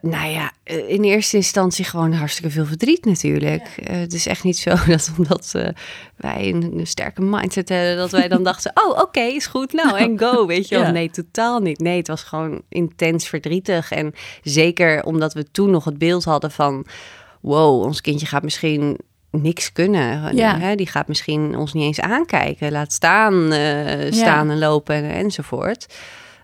nou 0.00 0.30
ja, 0.30 0.52
eh, 0.62 0.88
in 0.88 1.02
eerste 1.02 1.36
instantie 1.36 1.84
gewoon 1.84 2.12
hartstikke 2.12 2.50
veel 2.50 2.64
verdriet 2.64 3.04
natuurlijk. 3.04 3.62
Uh, 3.62 3.96
het 3.96 4.12
is 4.12 4.26
echt 4.26 4.44
niet 4.44 4.58
zo 4.58 4.74
dat 4.86 5.12
omdat 5.18 5.52
uh, 5.56 5.68
wij 6.16 6.48
een, 6.48 6.78
een, 6.78 6.86
sterke 6.86 7.22
mindset 7.22 7.68
hebben, 7.68 7.96
dat 7.96 8.10
wij 8.10 8.28
dan 8.28 8.42
dachten, 8.50 8.72
oh 8.74 8.98
oké, 8.98 9.20
is 9.20 9.46
goed, 9.46 9.72
nou 9.72 9.98
en 9.98 10.18
go, 10.18 10.46
weet 10.46 10.68
je 10.68 10.74
wel. 10.74 10.84
Ja. 10.84 10.90
Nee, 10.90 11.10
totaal 11.10 11.60
niet. 11.60 11.78
Nee, 11.78 11.96
het 11.96 12.08
was 12.08 12.22
gewoon 12.22 12.62
intens 12.68 13.28
verdrietig. 13.28 13.90
En 13.90 14.12
zeker 14.42 15.04
omdat 15.04 15.34
we 15.34 15.50
toen 15.50 15.70
nog 15.70 15.84
het 15.84 15.98
beeld 15.98 16.24
hadden 16.24 16.50
van, 16.50 16.86
wow, 17.40 17.82
ons 17.82 18.00
kindje 18.00 18.26
gaat 18.26 18.42
misschien 18.42 18.98
niks 19.30 19.72
kunnen. 19.72 20.36
Ja. 20.36 20.58
Hè? 20.58 20.74
Die 20.74 20.86
gaat 20.86 21.08
misschien 21.08 21.56
ons 21.56 21.72
niet 21.72 21.84
eens 21.84 22.00
aankijken, 22.00 22.72
laat 22.72 22.92
staan, 22.92 23.44
staan 24.10 24.46
Ja. 24.46 24.52
en 24.52 24.58
lopen 24.58 24.94
en, 24.94 25.10
enzovoort. 25.10 25.86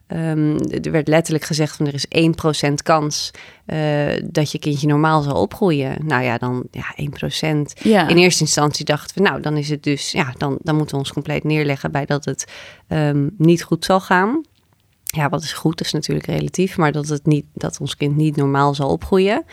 Ehm, 0.07 0.57
er 0.83 0.91
werd 0.91 1.09
letterlijk 1.09 1.45
gezegd 1.45 1.77
van 1.77 1.87
er 1.87 1.95
is 1.95 2.07
1% 2.09 2.83
kans 2.83 3.31
eh, 3.67 4.23
dat 4.25 4.53
je 4.53 4.59
kindje 4.59 4.87
normaal 4.87 5.23
zal 5.23 5.41
opgroeien. 5.41 6.07
Nou 6.07 6.23
ja, 6.23 6.39
dan 6.39 6.65
ja, 6.71 6.95
1%. 6.97 7.73
Ja. 7.83 8.09
In 8.09 8.17
eerste 8.17 8.43
instantie 8.43 8.85
dachten 8.85 9.17
we, 9.17 9.29
nou 9.29 9.41
dan 9.41 9.57
is 9.57 9.69
het 9.69 9.83
dus, 9.83 10.11
ja, 10.11 10.35
dan, 10.37 10.59
dan 10.63 10.77
moeten 10.77 10.95
we 10.95 11.01
ons 11.01 11.13
compleet 11.13 11.45
neerleggen 11.45 11.93
bij 11.93 12.05
dat 12.07 12.25
het 12.25 12.53
ehm, 12.89 13.29
niet 13.39 13.63
goed 13.63 13.85
zal 13.85 14.01
gaan. 14.01 14.41
Ja, 15.03 15.29
wat 15.29 15.43
is 15.43 15.53
goed, 15.53 15.79
dat 15.79 15.87
is 15.87 15.93
natuurlijk 15.93 16.27
relatief, 16.27 16.77
maar 16.77 16.93
dat, 16.93 17.09
het 17.09 17.27
niet, 17.27 17.45
dat 17.55 17.81
ons 17.81 17.97
kind 17.97 18.17
niet 18.17 18.37
normaal 18.37 18.75
zal 18.75 18.89
opgroeien. 18.89 19.45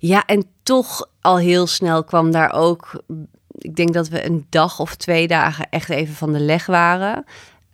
Ja, 0.00 0.26
en 0.26 0.44
toch 0.62 1.08
al 1.20 1.38
heel 1.38 1.66
snel 1.66 2.04
kwam 2.04 2.30
daar 2.30 2.52
ook, 2.52 3.02
ik 3.58 3.76
denk 3.76 3.92
dat 3.92 4.08
we 4.08 4.24
een 4.24 4.46
dag 4.48 4.80
of 4.80 4.94
twee 4.94 5.26
dagen 5.26 5.66
echt 5.70 5.88
even 5.88 6.14
van 6.14 6.32
de 6.32 6.40
leg 6.40 6.66
waren. 6.66 7.24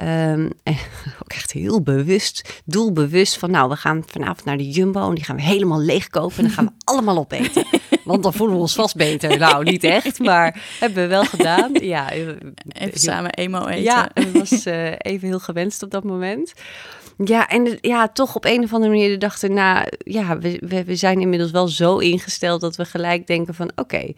Um, 0.03 0.51
en 0.63 0.77
ook 1.23 1.33
echt 1.33 1.53
heel 1.53 1.83
bewust, 1.83 2.63
doelbewust 2.65 3.39
van 3.39 3.51
nou, 3.51 3.69
we 3.69 3.77
gaan 3.77 4.03
vanavond 4.07 4.45
naar 4.45 4.57
de 4.57 4.71
Jumbo 4.71 5.09
en 5.09 5.15
die 5.15 5.25
gaan 5.25 5.37
we 5.37 5.43
helemaal 5.43 5.81
leegkopen 5.81 6.37
en 6.37 6.43
dan 6.43 6.53
gaan 6.53 6.65
we 6.65 6.73
allemaal 6.93 7.19
opeten. 7.19 7.65
Want 8.05 8.23
dan 8.23 8.33
voelen 8.33 8.57
we 8.57 8.63
ons 8.63 8.75
vast 8.75 8.97
beter. 8.97 9.39
Nou, 9.39 9.65
niet 9.65 9.85
echt, 9.85 10.19
maar 10.19 10.63
hebben 10.81 11.03
we 11.03 11.09
wel 11.09 11.25
gedaan. 11.25 11.73
Ja, 11.73 12.11
even 12.11 13.01
samen 13.01 13.31
emo 13.31 13.67
eten. 13.67 13.83
Ja, 13.83 14.11
het 14.15 14.33
was 14.33 14.67
uh, 14.67 14.93
even 14.99 15.29
heel 15.29 15.41
gewenst 15.41 15.83
op 15.83 15.91
dat 15.91 16.05
moment. 16.05 16.53
Ja, 17.25 17.49
en 17.49 17.79
ja, 17.81 18.09
toch 18.09 18.37
op 18.37 18.45
een 18.45 18.63
of 18.63 18.73
andere 18.73 18.93
manier 18.93 19.09
de 19.09 19.17
dag 19.17 19.43
erna, 19.43 19.87
ja, 19.99 20.39
we, 20.39 20.61
we, 20.61 20.85
we 20.85 20.97
zijn 20.97 21.21
inmiddels 21.21 21.51
wel 21.51 21.69
zo 21.69 21.99
ingesteld 21.99 22.61
dat 22.61 22.77
we 22.77 22.85
gelijk 22.85 23.27
denken 23.27 23.55
van 23.55 23.71
oké, 23.75 24.13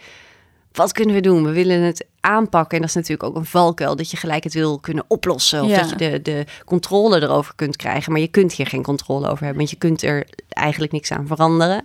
wat 0.73 0.93
kunnen 0.93 1.15
we 1.15 1.21
doen? 1.21 1.45
We 1.45 1.51
willen 1.53 1.81
het 1.81 2.07
aanpakken. 2.21 2.75
En 2.75 2.81
dat 2.81 2.89
is 2.89 2.95
natuurlijk 2.95 3.23
ook 3.23 3.37
een 3.37 3.45
valkuil, 3.45 3.97
dat 3.97 4.11
je 4.11 4.17
gelijk 4.17 4.45
het 4.45 4.55
wil 4.55 4.79
kunnen 4.79 5.05
oplossen. 5.09 5.63
Of 5.63 5.69
Ja. 5.71 5.81
dat 5.81 5.91
je 5.91 5.97
de, 5.97 6.23
de 6.23 6.45
controle 6.65 7.23
erover 7.23 7.55
kunt 7.55 7.77
krijgen. 7.77 8.13
Maar 8.13 8.21
je 8.21 8.29
kunt 8.29 8.53
hier 8.53 8.67
geen 8.67 8.83
controle 8.83 9.25
over 9.29 9.39
hebben, 9.39 9.57
want 9.57 9.71
je 9.71 9.77
kunt 9.77 10.03
er 10.03 10.27
eigenlijk 10.49 10.93
niks 10.93 11.11
aan 11.13 11.27
veranderen. 11.27 11.85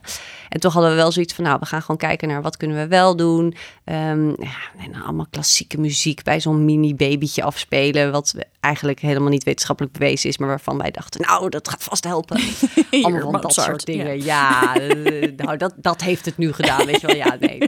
En 0.49 0.59
toch 0.59 0.73
hadden 0.73 0.91
we 0.91 0.97
wel 0.97 1.11
zoiets 1.11 1.33
van, 1.33 1.43
nou, 1.43 1.57
we 1.59 1.65
gaan 1.65 1.81
gewoon 1.81 1.97
kijken 1.97 2.27
naar 2.27 2.41
wat 2.41 2.57
kunnen 2.57 2.77
we 2.77 2.87
wel 2.87 3.15
doen. 3.15 3.55
Ehm, 3.83 4.27
ja, 4.27 4.55
en 4.77 5.01
allemaal 5.03 5.27
klassieke 5.29 5.79
muziek 5.79 6.23
bij 6.23 6.41
zo'n 6.41 6.65
mini-babytje 6.65 7.43
afspelen, 7.43 8.11
wat 8.11 8.35
eigenlijk 8.59 8.99
helemaal 8.99 9.29
niet 9.29 9.43
wetenschappelijk 9.43 9.93
bewezen 9.93 10.29
is, 10.29 10.37
maar 10.37 10.47
waarvan 10.49 10.77
wij 10.77 10.91
dachten, 10.91 11.21
nou, 11.21 11.49
dat 11.49 11.69
gaat 11.69 11.83
vast 11.83 12.03
helpen. 12.03 12.39
Hier, 12.91 13.21
allemaal 13.23 13.41
dat 13.41 13.53
soort 13.53 13.85
dingen. 13.85 14.23
Ja, 14.23 14.75
eh, 14.75 15.31
nou, 15.37 15.57
dat, 15.57 15.73
dat 15.77 16.01
heeft 16.01 16.25
het 16.25 16.37
nu 16.37 16.53
gedaan, 16.53 16.85
weet 16.85 17.01
je 17.01 17.07
wel. 17.07 17.15
Ja, 17.15 17.37
nee. 17.39 17.57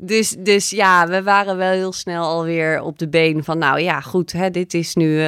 Dus, 0.00 0.30
dus 0.38 0.70
ja, 0.70 1.08
we 1.08 1.22
waren 1.22 1.56
wel 1.56 1.70
heel 1.70 1.92
snel 1.92 2.24
alweer 2.24 2.80
op 2.80 2.98
de 2.98 3.08
been 3.08 3.44
van, 3.44 3.58
nou 3.58 3.80
ja, 3.80 4.00
goed, 4.00 4.32
hè, 4.32 4.50
dit 4.50 4.74
is 4.74 4.94
nu 4.94 5.06
uh, 5.06 5.26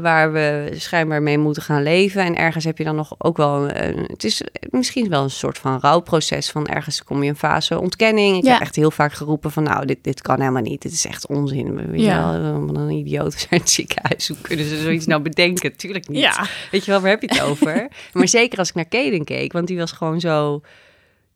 waar 0.00 0.32
we 0.32 0.70
schijnbaar 0.74 1.22
mee 1.22 1.38
moeten 1.38 1.62
gaan 1.62 1.82
leven. 1.82 2.22
En 2.24 2.36
ergens 2.36 2.64
heb 2.64 2.78
je 2.78 2.84
dan 2.84 2.96
nog 2.96 3.14
ook 3.18 3.36
wel, 3.36 3.64
uh, 3.64 3.76
het 4.06 4.24
is 4.24 4.42
misschien 4.70 5.08
wel 5.08 5.22
een 5.22 5.30
soort 5.30 5.58
van 5.58 5.80
rouwproces 5.80 6.50
van 6.50 6.66
ergens 6.66 7.04
kom 7.04 7.22
je 7.22 7.28
een 7.28 7.36
fase 7.36 7.80
ontkenning. 7.80 8.36
Ik 8.36 8.44
Ja. 8.44 8.52
heb 8.52 8.60
echt 8.60 8.76
heel 8.76 8.90
vaak 8.90 9.12
geroepen 9.12 9.50
van, 9.50 9.62
nou, 9.62 9.86
dit, 9.86 10.04
dit 10.04 10.22
kan 10.22 10.40
helemaal 10.40 10.62
niet, 10.62 10.82
dit 10.82 10.92
is 10.92 11.06
echt 11.06 11.26
onzin. 11.26 11.90
Weet 11.90 12.00
Ja. 12.00 12.40
wel, 12.40 12.66
wat 12.66 12.76
een 12.76 12.90
idioot 12.90 13.32
zijn 13.48 13.60
het 13.60 13.70
ziekenhuis, 13.70 14.28
hoe 14.28 14.36
kunnen 14.40 14.66
ze 14.66 14.80
zoiets 14.80 15.06
nou 15.06 15.22
bedenken? 15.22 15.76
Tuurlijk 15.76 16.08
niet. 16.08 16.20
Ja. 16.20 16.46
Weet 16.70 16.84
je 16.84 16.90
wel, 16.90 17.00
waar 17.00 17.10
heb 17.10 17.20
je 17.22 17.28
het 17.28 17.42
over? 17.42 17.88
maar 18.12 18.28
zeker 18.28 18.58
als 18.58 18.68
ik 18.68 18.74
naar 18.74 18.84
Kaden 18.88 19.24
keek, 19.24 19.52
want 19.52 19.66
die 19.66 19.78
was 19.78 19.92
gewoon 19.92 20.20
zo, 20.20 20.60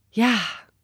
ja, 0.09 0.35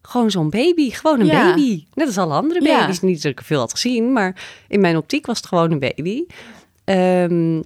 gewoon 0.03 0.31
zo'n 0.31 0.51
baby. 0.51 0.91
Gewoon 0.91 1.21
een 1.21 1.27
Ja. 1.27 1.49
baby. 1.49 1.85
Net 1.95 2.07
als 2.07 2.19
alle 2.19 2.35
andere 2.35 2.63
Ja. 2.65 2.79
baby's. 2.81 3.01
Niet 3.01 3.23
dat 3.23 3.33
ik 3.33 3.39
er 3.39 3.45
veel 3.45 3.59
had 3.61 3.71
gezien, 3.71 4.13
maar 4.13 4.43
in 4.69 4.81
mijn 4.81 4.97
optiek 4.97 5.27
was 5.27 5.37
het 5.37 5.47
gewoon 5.47 5.71
een 5.71 5.79
baby. 5.79 6.25
Ehm, 6.85 7.61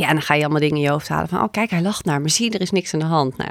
ja, 0.00 0.08
en 0.08 0.14
dan 0.14 0.22
ga 0.22 0.34
je 0.34 0.40
allemaal 0.40 0.60
dingen 0.60 0.76
in 0.76 0.82
je 0.82 0.90
hoofd 0.90 1.08
halen 1.08 1.28
van... 1.28 1.42
oh, 1.42 1.50
kijk, 1.50 1.70
hij 1.70 1.82
lacht 1.82 2.04
naar 2.04 2.20
me. 2.20 2.28
Zie, 2.28 2.50
er 2.50 2.60
is 2.60 2.70
niks 2.70 2.94
aan 2.94 3.00
de 3.00 3.06
hand. 3.06 3.36
Nou, 3.36 3.50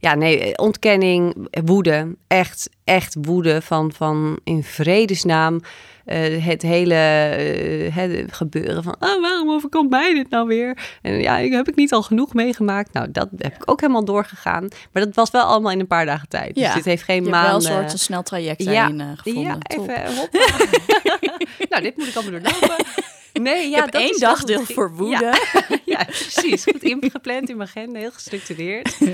ja. 0.00 0.14
nee, 0.14 0.58
ontkenning, 0.58 1.48
woede. 1.64 2.16
Echt, 2.26 2.70
echt 2.84 3.16
woede 3.20 3.62
van, 3.62 3.92
van 3.92 4.38
in 4.44 4.62
vredesnaam... 4.62 5.60
Uh, 6.06 6.44
het 6.44 6.62
hele 6.62 6.94
uh, 6.94 7.94
het 7.94 8.32
gebeuren 8.32 8.82
van, 8.82 8.96
ah, 8.98 9.20
waarom 9.20 9.50
overkomt 9.50 9.90
mij 9.90 10.14
dit 10.14 10.30
nou 10.30 10.46
weer? 10.46 10.78
En 11.02 11.20
ja, 11.20 11.38
heb 11.38 11.68
ik 11.68 11.76
niet 11.76 11.92
al 11.92 12.02
genoeg 12.02 12.34
meegemaakt? 12.34 12.92
Nou, 12.92 13.10
dat 13.10 13.28
heb 13.36 13.54
ik 13.54 13.70
ook 13.70 13.80
helemaal 13.80 14.04
doorgegaan. 14.04 14.68
Maar 14.92 15.04
dat 15.04 15.14
was 15.14 15.30
wel 15.30 15.42
allemaal 15.42 15.72
in 15.72 15.80
een 15.80 15.86
paar 15.86 16.06
dagen 16.06 16.28
tijd. 16.28 16.56
Ja. 16.56 16.64
Dus 16.64 16.74
dit 16.74 16.84
heeft 16.84 17.02
geen 17.02 17.24
Je 17.24 17.30
maanden... 17.30 17.50
wel 17.50 17.56
een 17.56 17.82
soort 17.82 17.92
een 17.92 17.98
snel 17.98 18.22
traject 18.22 18.62
ja, 18.62 18.72
daarin 18.72 19.00
uh, 19.00 19.06
gevonden. 19.14 19.42
Ja, 19.42 19.58
even 19.66 20.16
hop. 20.16 20.28
nou, 21.70 21.82
dit 21.82 21.96
moet 21.96 22.06
ik 22.06 22.14
allemaal 22.14 22.40
doorlopen. 22.40 22.84
Nee, 23.42 23.70
ja, 23.70 23.76
ik 23.76 23.82
heb 23.82 23.92
dat 23.92 24.00
één 24.00 24.10
is 24.10 24.18
dagdeel 24.18 24.64
voor 24.64 24.94
woede. 24.94 25.24
Ja, 25.24 25.62
ja, 25.98 26.04
precies. 26.04 26.64
Goed 26.64 26.82
ingepland 26.82 27.48
in 27.48 27.56
mijn 27.56 27.68
agenda, 27.68 27.98
heel 27.98 28.12
gestructureerd. 28.12 28.98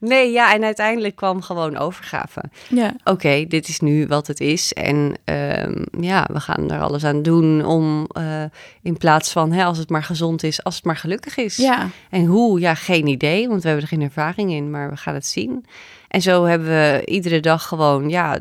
Nee, 0.00 0.32
ja, 0.32 0.54
en 0.54 0.64
uiteindelijk 0.64 1.16
kwam 1.16 1.42
gewoon 1.42 1.76
overgave. 1.76 2.42
Ja. 2.68 2.86
Oké, 2.86 3.10
okay, 3.10 3.46
dit 3.46 3.68
is 3.68 3.80
nu 3.80 4.06
wat 4.06 4.26
het 4.26 4.40
is. 4.40 4.72
En 4.72 4.96
um, 5.24 5.84
ja, 6.00 6.28
we 6.32 6.40
gaan 6.40 6.70
er 6.70 6.80
alles 6.80 7.04
aan 7.04 7.22
doen 7.22 7.64
om 7.64 8.06
uh, 8.18 8.42
in 8.82 8.96
plaats 8.96 9.32
van 9.32 9.52
hè, 9.52 9.64
als 9.64 9.78
het 9.78 9.90
maar 9.90 10.02
gezond 10.02 10.42
is, 10.42 10.64
als 10.64 10.74
het 10.74 10.84
maar 10.84 10.96
gelukkig 10.96 11.36
is. 11.36 11.56
Ja. 11.56 11.88
En 12.10 12.24
hoe, 12.24 12.60
ja, 12.60 12.74
geen 12.74 13.06
idee, 13.06 13.48
want 13.48 13.62
we 13.62 13.68
hebben 13.68 13.84
er 13.84 13.92
geen 13.96 14.02
ervaring 14.02 14.52
in, 14.52 14.70
maar 14.70 14.90
we 14.90 14.96
gaan 14.96 15.14
het 15.14 15.26
zien. 15.26 15.64
En 16.12 16.22
zo 16.22 16.44
hebben 16.44 16.68
we 16.68 17.02
iedere 17.04 17.40
dag 17.40 17.68
gewoon, 17.68 18.08
ja, 18.08 18.40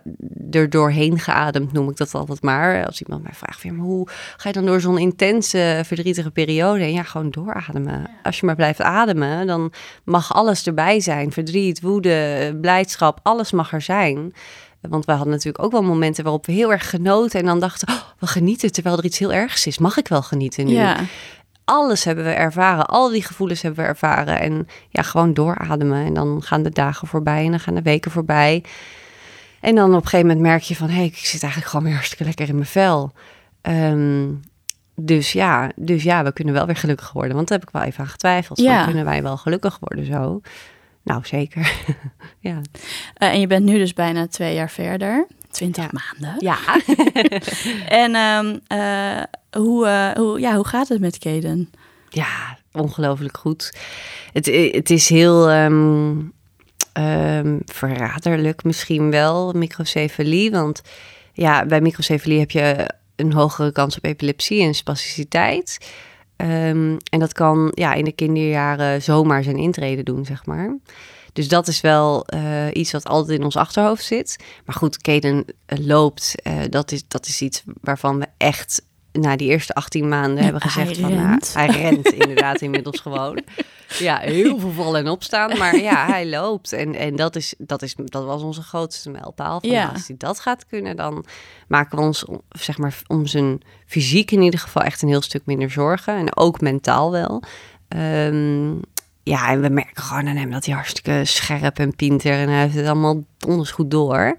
er 0.52 0.70
doorheen 0.70 1.20
geademd, 1.20 1.72
noem 1.72 1.90
ik 1.90 1.98
dat 1.98 2.14
altijd 2.16 2.42
maar. 2.42 2.86
Als 2.86 3.02
iemand 3.02 3.24
mij 3.24 3.34
vraagt, 3.34 3.64
maar 3.64 3.86
hoe 3.86 4.08
ga 4.38 4.48
je 4.48 4.54
dan 4.54 4.66
door 4.66 4.82
zo'n 4.82 4.98
intense, 4.98 5.82
verdrietige 5.86 6.32
periode? 6.32 6.84
En 6.84 6.92
ja, 6.92 7.04
gewoon 7.04 7.30
doorademen. 7.30 8.10
Als 8.24 8.40
je 8.40 8.46
maar 8.46 8.56
blijft 8.56 8.82
ademen, 8.82 9.48
dan 9.48 9.74
mag 10.04 10.34
alles 10.34 10.68
erbij 10.68 11.00
zijn. 11.00 11.32
Verdriet, 11.32 11.82
woede, 11.82 12.58
blijdschap, 12.62 13.20
alles 13.24 13.52
mag 13.52 13.74
er 13.74 13.82
zijn. 13.82 14.34
Want 14.82 15.06
we 15.06 15.12
hadden 15.12 15.32
natuurlijk 15.32 15.64
ook 15.64 15.72
wel 15.72 15.84
momenten 15.84 16.24
waarop 16.24 16.46
we 16.46 16.52
heel 16.52 16.72
erg 16.72 16.90
genoten 16.90 17.40
en 17.40 17.46
dan 17.46 17.60
dachten, 17.60 17.88
oh, 17.88 18.02
we 18.20 18.28
genieten 18.28 18.72
terwijl 18.72 18.98
er 18.98 19.06
iets 19.06 19.20
heel 19.20 19.34
ergs 19.34 19.68
is. 19.68 19.78
Mag 19.78 19.98
ik 19.98 20.08
wel 20.08 20.22
genieten 20.22 20.66
nu? 20.66 20.74
Ja. 20.74 20.98
Alles 21.72 22.04
hebben 22.04 22.24
we 22.24 22.32
ervaren. 22.32 22.86
Al 22.86 23.10
die 23.10 23.24
gevoelens 23.24 23.62
hebben 23.62 23.84
we 23.84 23.90
ervaren. 23.90 24.40
En 24.40 24.68
ja, 24.90 25.02
gewoon 25.02 25.34
doorademen. 25.34 26.06
En 26.06 26.14
dan 26.14 26.42
gaan 26.44 26.64
de 26.64 26.70
dagen 26.70 27.08
voorbij 27.08 27.46
en 27.46 27.50
dan 27.52 27.60
gaan 27.60 27.76
de 27.76 27.82
weken 27.82 28.12
voorbij. 28.12 28.64
En 29.60 29.76
dan 29.76 29.90
op 29.90 29.96
een 29.96 30.08
gegeven 30.08 30.28
moment 30.28 30.46
merk 30.46 30.62
je 30.62 30.76
van... 30.76 30.88
hé, 30.90 30.96
hey, 30.96 31.06
ik 31.06 31.18
zit 31.18 31.42
eigenlijk 31.42 31.72
gewoon 31.72 31.86
weer 31.86 31.96
hartstikke 31.96 32.24
lekker 32.24 32.48
in 32.48 32.56
mijn 32.56 32.68
vel. 32.68 33.12
Um, 33.62 34.42
dus, 34.96 35.32
ja, 35.32 35.72
dus 35.76 36.04
ja, 36.04 36.24
we 36.24 36.34
kunnen 36.34 36.54
wel 36.54 36.66
weer 36.66 36.76
gelukkig 36.76 37.12
worden. 37.12 37.36
Want 37.36 37.48
daar 37.48 37.58
heb 37.60 37.68
ik 37.68 37.74
wel 37.74 37.84
even 37.84 38.00
aan 38.00 38.10
getwijfeld. 38.10 38.60
Ja. 38.60 38.76
Van, 38.76 38.86
kunnen 38.86 39.06
wij 39.06 39.24
wel 39.24 39.38
gelukkig 39.38 39.78
worden 39.80 40.06
zo? 40.06 40.42
Nou, 41.04 41.26
zeker. 41.26 41.74
ja. 42.40 42.56
Uh, 42.56 43.34
en 43.34 43.40
je 43.40 43.48
bent 43.48 43.66
nu 43.66 43.78
dus 43.78 43.94
bijna 43.94 44.28
twee 44.28 44.54
jaar 44.54 44.70
verder. 44.70 45.28
20 45.52 45.84
ja. 45.84 45.90
maanden. 45.92 46.36
Ja. 46.40 46.58
en 48.04 48.16
um, 48.16 48.60
uh, 48.68 49.24
hoe, 49.52 49.86
uh, 49.86 50.12
hoe, 50.12 50.40
ja, 50.40 50.56
hoe 50.56 50.68
gaat 50.68 50.88
het 50.88 51.00
met 51.00 51.18
Kaden? 51.18 51.72
Ja, 52.10 52.58
ongelooflijk 52.72 53.38
goed. 53.38 53.78
Het, 54.34 54.46
het 54.72 54.90
is 54.90 55.10
heel 55.10 55.52
um, 55.52 56.34
um, 56.94 57.62
verraderlijk 57.66 58.64
misschien 58.64 59.12
wel, 59.12 59.52
microcefalie. 59.52 60.52
Want 60.52 60.82
ja, 61.34 61.66
bij 61.66 61.82
microcefalie 61.82 62.40
heb 62.40 62.52
je 62.52 62.90
een 63.16 63.34
hogere 63.34 63.72
kans 63.72 63.98
op 63.98 64.06
epilepsie 64.06 64.62
en 64.62 64.74
spasticiteit. 64.74 65.78
En 66.36 67.00
dat 67.10 67.34
kan 67.34 67.72
ja, 67.76 67.94
in 67.94 68.06
de 68.06 68.12
kinderjaren 68.12 69.02
zomaar 69.02 69.44
zijn 69.44 69.58
intrede 69.58 70.04
doen, 70.04 70.26
zeg 70.26 70.46
maar. 70.46 70.78
Dus 71.34 71.48
dat 71.48 71.68
is 71.68 71.82
wel 71.82 72.26
uh, 72.34 72.66
iets 72.74 72.92
wat 72.92 73.06
altijd 73.08 73.38
in 73.40 73.46
ons 73.46 73.56
achterhoofd 73.56 74.04
zit. 74.06 74.44
Maar 74.66 74.76
goed, 74.76 74.98
Kaden 74.98 75.46
uh, 75.68 75.86
loopt. 75.86 76.34
Uh, 76.44 76.54
dat, 76.70 76.92
is, 76.92 77.04
dat 77.08 77.26
is 77.28 77.42
iets 77.42 77.64
waarvan 77.82 78.20
we 78.20 78.26
echt 78.38 78.82
na 79.12 79.36
die 79.36 79.50
eerste 79.50 79.74
18 79.74 80.08
maanden 80.10 80.44
hebben 80.44 80.62
gezegd 80.62 80.88
hij 80.88 80.96
van... 80.96 81.14
nou, 81.16 81.28
rent. 81.28 81.54
hij 81.54 81.68
rent 81.68 82.08
inderdaad 82.12 82.62
inmiddels 82.62 83.00
gewoon. 83.00 83.42
Ja, 84.00 84.18
heel 84.18 84.60
veel 84.60 84.72
vallen 84.72 85.00
en 85.06 85.12
opstaan. 85.12 85.58
Maar 85.58 85.76
ja, 85.78 86.06
hij 86.06 86.30
loopt. 86.30 86.74
En, 86.74 86.96
en 86.96 87.16
dat, 87.16 87.36
is, 87.36 87.54
dat, 87.58 87.82
is, 87.82 87.96
dat 87.98 88.26
was 88.26 88.42
onze 88.42 88.62
grootste 88.62 89.10
mijlpaal. 89.10 89.60
Van, 89.60 89.70
Ja. 89.70 89.82
nou, 89.84 89.94
Als 89.94 90.08
hij 90.08 90.16
dat 90.18 90.40
gaat 90.40 90.66
kunnen, 90.66 90.96
dan 90.96 91.26
maken 91.68 91.98
we 91.98 92.04
ons 92.04 92.26
om- 92.26 92.42
zeg 92.50 92.78
maar, 92.78 93.02
om 93.08 93.26
zijn 93.28 93.62
fysiek 93.86 94.32
in 94.32 94.42
ieder 94.42 94.60
geval 94.60 94.84
echt 94.84 95.02
een 95.02 95.08
heel 95.10 95.22
stuk 95.22 95.46
minder 95.46 95.70
zorgen. 95.72 96.16
En 96.18 96.36
ook 96.38 96.62
mentaal 96.62 97.12
wel. 97.12 97.44
Ehm, 97.88 98.72
ja, 99.24 99.50
en 99.50 99.62
we 99.62 99.70
merken 99.70 100.04
gewoon 100.04 100.28
aan 100.28 100.36
hem 100.36 100.52
dat 100.52 100.66
hij 100.66 100.76
hartstikke 100.76 101.22
scherp 101.26 101.80
en 101.80 101.96
pinter 101.96 102.34
en 102.34 102.50
hij 102.50 102.62
heeft 102.62 102.76
het 102.76 102.86
allemaal 102.86 103.24
donders 103.38 103.72
goed 103.72 103.92
door. 103.92 104.38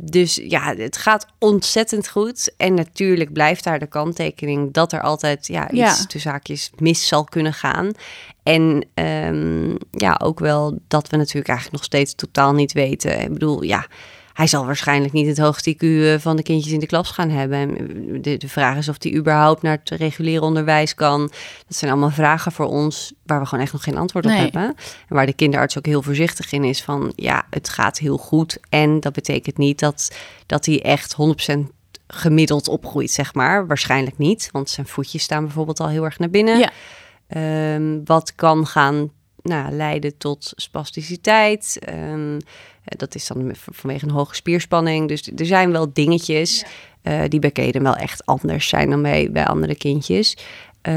Dus 0.00 0.40
ja, 0.42 0.74
het 0.76 0.96
gaat 0.96 1.26
ontzettend 1.38 2.08
goed. 2.08 2.54
En 2.56 2.74
natuurlijk 2.74 3.32
blijft 3.32 3.64
daar 3.64 3.78
de 3.78 3.86
kanttekening 3.86 4.72
dat 4.72 4.92
er 4.92 5.00
altijd 5.00 5.46
ja, 5.46 5.70
iets 5.70 5.98
Ja. 5.98 6.06
tussen 6.06 6.30
haakjes 6.30 6.70
mis 6.78 7.06
zal 7.08 7.24
kunnen 7.24 7.52
gaan. 7.52 7.90
En 8.42 8.86
ehm, 8.94 9.74
ja, 9.90 10.20
ook 10.22 10.38
wel 10.38 10.78
dat 10.88 11.08
we 11.08 11.16
natuurlijk 11.16 11.48
eigenlijk 11.48 11.78
nog 11.78 11.86
steeds 11.86 12.14
totaal 12.14 12.52
niet 12.52 12.72
weten. 12.72 13.20
Ik 13.20 13.32
bedoel, 13.32 13.62
ja, 13.62 13.86
hij 14.36 14.46
zal 14.46 14.66
waarschijnlijk 14.66 15.12
niet 15.12 15.26
het 15.26 15.38
hoogste 15.38 15.74
IQ 15.74 15.78
eh, 15.80 16.14
van 16.18 16.36
de 16.36 16.42
kindjes 16.42 16.72
in 16.72 16.80
de 16.80 16.86
klas 16.86 17.10
gaan 17.10 17.30
hebben. 17.30 17.58
En 17.58 17.76
eh, 17.78 18.22
De, 18.22 18.36
de 18.36 18.48
vraag 18.48 18.76
is 18.76 18.88
of 18.88 18.96
hij 18.98 19.14
überhaupt 19.14 19.62
naar 19.62 19.78
het 19.84 19.90
reguliere 20.00 20.44
onderwijs 20.44 20.94
kan. 20.94 21.20
Dat 21.66 21.76
zijn 21.76 21.90
allemaal 21.90 22.10
vragen 22.10 22.52
voor 22.52 22.66
ons 22.66 23.12
waar 23.22 23.40
we 23.40 23.46
gewoon 23.46 23.64
echt 23.64 23.72
nog 23.72 23.82
geen 23.82 23.96
antwoord 23.96 24.24
op 24.24 24.30
Nee. 24.30 24.40
hebben. 24.40 24.62
En 25.08 25.14
waar 25.16 25.26
de 25.26 25.32
kinderarts 25.32 25.78
ook 25.78 25.86
heel 25.86 26.02
voorzichtig 26.02 26.52
in 26.52 26.64
is 26.64 26.82
van 26.82 27.12
ja, 27.14 27.46
het 27.50 27.68
gaat 27.68 27.98
heel 27.98 28.16
goed. 28.18 28.58
En 28.68 29.00
dat 29.00 29.12
betekent 29.12 29.56
niet 29.58 29.78
dat, 29.78 30.16
dat 30.46 30.66
hij 30.66 30.82
echt 30.82 31.16
100% 31.56 31.58
gemiddeld 32.06 32.68
opgroeit, 32.68 33.10
zeg 33.10 33.34
maar. 33.34 33.66
Waarschijnlijk 33.66 34.18
niet, 34.18 34.48
want 34.52 34.70
zijn 34.70 34.86
voetjes 34.86 35.22
staan 35.22 35.44
bijvoorbeeld 35.44 35.80
al 35.80 35.88
heel 35.88 36.04
erg 36.04 36.18
naar 36.18 36.30
binnen. 36.30 36.58
Ja. 36.58 36.70
Ehm, 37.28 38.00
wat 38.04 38.34
kan 38.34 38.66
gaan 38.66 39.10
nou, 39.42 39.72
leiden 39.72 40.16
tot 40.18 40.52
spasticiteit. 40.56 41.78
Eh, 41.80 41.94
dat 42.86 43.14
is 43.14 43.26
dan 43.26 43.52
vanwege 43.54 44.04
een 44.04 44.10
hoge 44.10 44.34
spierspanning. 44.34 45.08
Dus 45.08 45.30
er 45.36 45.46
zijn 45.46 45.72
wel 45.72 45.90
dingetjes 45.92 46.64
eh, 47.02 47.20
die 47.28 47.40
bij 47.40 47.50
Kaden 47.50 47.82
wel 47.82 47.94
echt 47.96 48.26
anders 48.26 48.68
zijn 48.68 48.90
dan 48.90 49.02
bij, 49.02 49.30
bij 49.32 49.46
andere 49.46 49.74
kindjes. 49.74 50.36
Eh, 50.82 50.94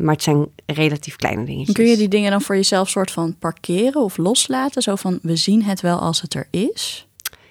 maar 0.00 0.14
het 0.14 0.22
zijn 0.22 0.46
relatief 0.66 1.16
kleine 1.16 1.44
dingetjes. 1.44 1.74
Kun 1.74 1.86
je 1.86 1.96
die 1.96 2.08
dingen 2.08 2.30
dan 2.30 2.42
voor 2.42 2.54
jezelf 2.56 2.88
soort 2.88 3.10
van 3.10 3.36
parkeren 3.38 4.02
of 4.02 4.16
loslaten? 4.16 4.82
Zo 4.82 4.96
van, 4.96 5.18
we 5.22 5.36
zien 5.36 5.62
het 5.62 5.80
wel 5.80 5.98
als 5.98 6.20
het 6.20 6.34
er 6.34 6.48
is. 6.50 7.06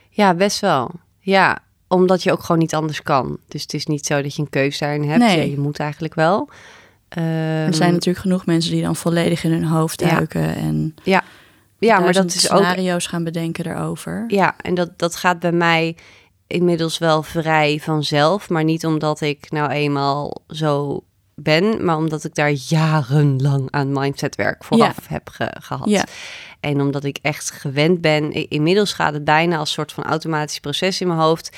Ja, 0.09 0.33
best 0.33 0.59
wel. 0.59 0.91
Ja, 1.19 1.59
omdat 1.87 2.23
je 2.23 2.31
ook 2.31 2.41
gewoon 2.41 2.61
niet 2.61 2.75
anders 2.75 3.01
kan. 3.03 3.37
Dus 3.47 3.61
het 3.61 3.73
is 3.73 3.85
niet 3.85 4.05
zo 4.05 4.21
dat 4.21 4.35
je 4.35 4.41
een 4.41 4.49
keuze 4.49 4.79
daarin 4.79 5.03
hebt. 5.09 5.19
Nee. 5.23 5.37
Ja, 5.37 5.43
je 5.43 5.59
moet 5.59 5.79
eigenlijk 5.79 6.13
wel. 6.15 6.49
er 7.09 7.21
Ehm, 7.63 7.71
zijn 7.73 7.91
natuurlijk 7.91 8.25
genoeg 8.25 8.45
mensen 8.45 8.71
die 8.71 8.81
dan 8.81 8.95
volledig 8.95 9.43
in 9.43 9.51
hun 9.51 9.63
hoofd 9.63 9.99
Ja. 10.01 10.09
duiken 10.09 10.55
en 10.55 10.95
ja, 11.03 11.23
ja, 11.79 11.99
maar 11.99 12.13
dat 12.13 12.25
is 12.25 12.51
ook 12.51 12.57
scenario's 12.59 13.07
gaan 13.07 13.23
bedenken 13.23 13.65
erover. 13.65 14.23
Ja, 14.27 14.55
en 14.61 14.73
dat, 14.75 14.99
dat 14.99 15.15
gaat 15.15 15.39
bij 15.39 15.51
mij 15.51 15.95
inmiddels 16.47 16.97
wel 16.97 17.23
vrij 17.23 17.79
vanzelf. 17.83 18.49
Maar 18.49 18.63
niet 18.63 18.85
omdat 18.85 19.21
ik 19.21 19.51
nou 19.51 19.69
eenmaal 19.71 20.41
zo 20.47 21.03
ben, 21.35 21.85
maar 21.85 21.97
omdat 21.97 22.23
ik 22.23 22.35
daar 22.35 22.51
jarenlang 22.51 23.67
aan 23.71 23.91
mindsetwerk 23.91 24.63
vooraf 24.63 25.07
heb 25.07 25.29
ge- 25.29 25.55
gehad. 25.59 25.89
Ja. 25.89 26.03
En 26.59 26.81
omdat 26.81 27.03
ik 27.03 27.19
echt 27.21 27.51
gewend 27.51 28.01
ben, 28.01 28.31
inmiddels 28.49 28.93
gaat 28.93 29.13
het 29.13 29.23
bijna 29.23 29.57
als 29.57 29.71
soort 29.71 29.91
van 29.91 30.03
automatisch 30.03 30.59
proces 30.59 31.01
in 31.01 31.07
mijn 31.07 31.19
hoofd. 31.19 31.57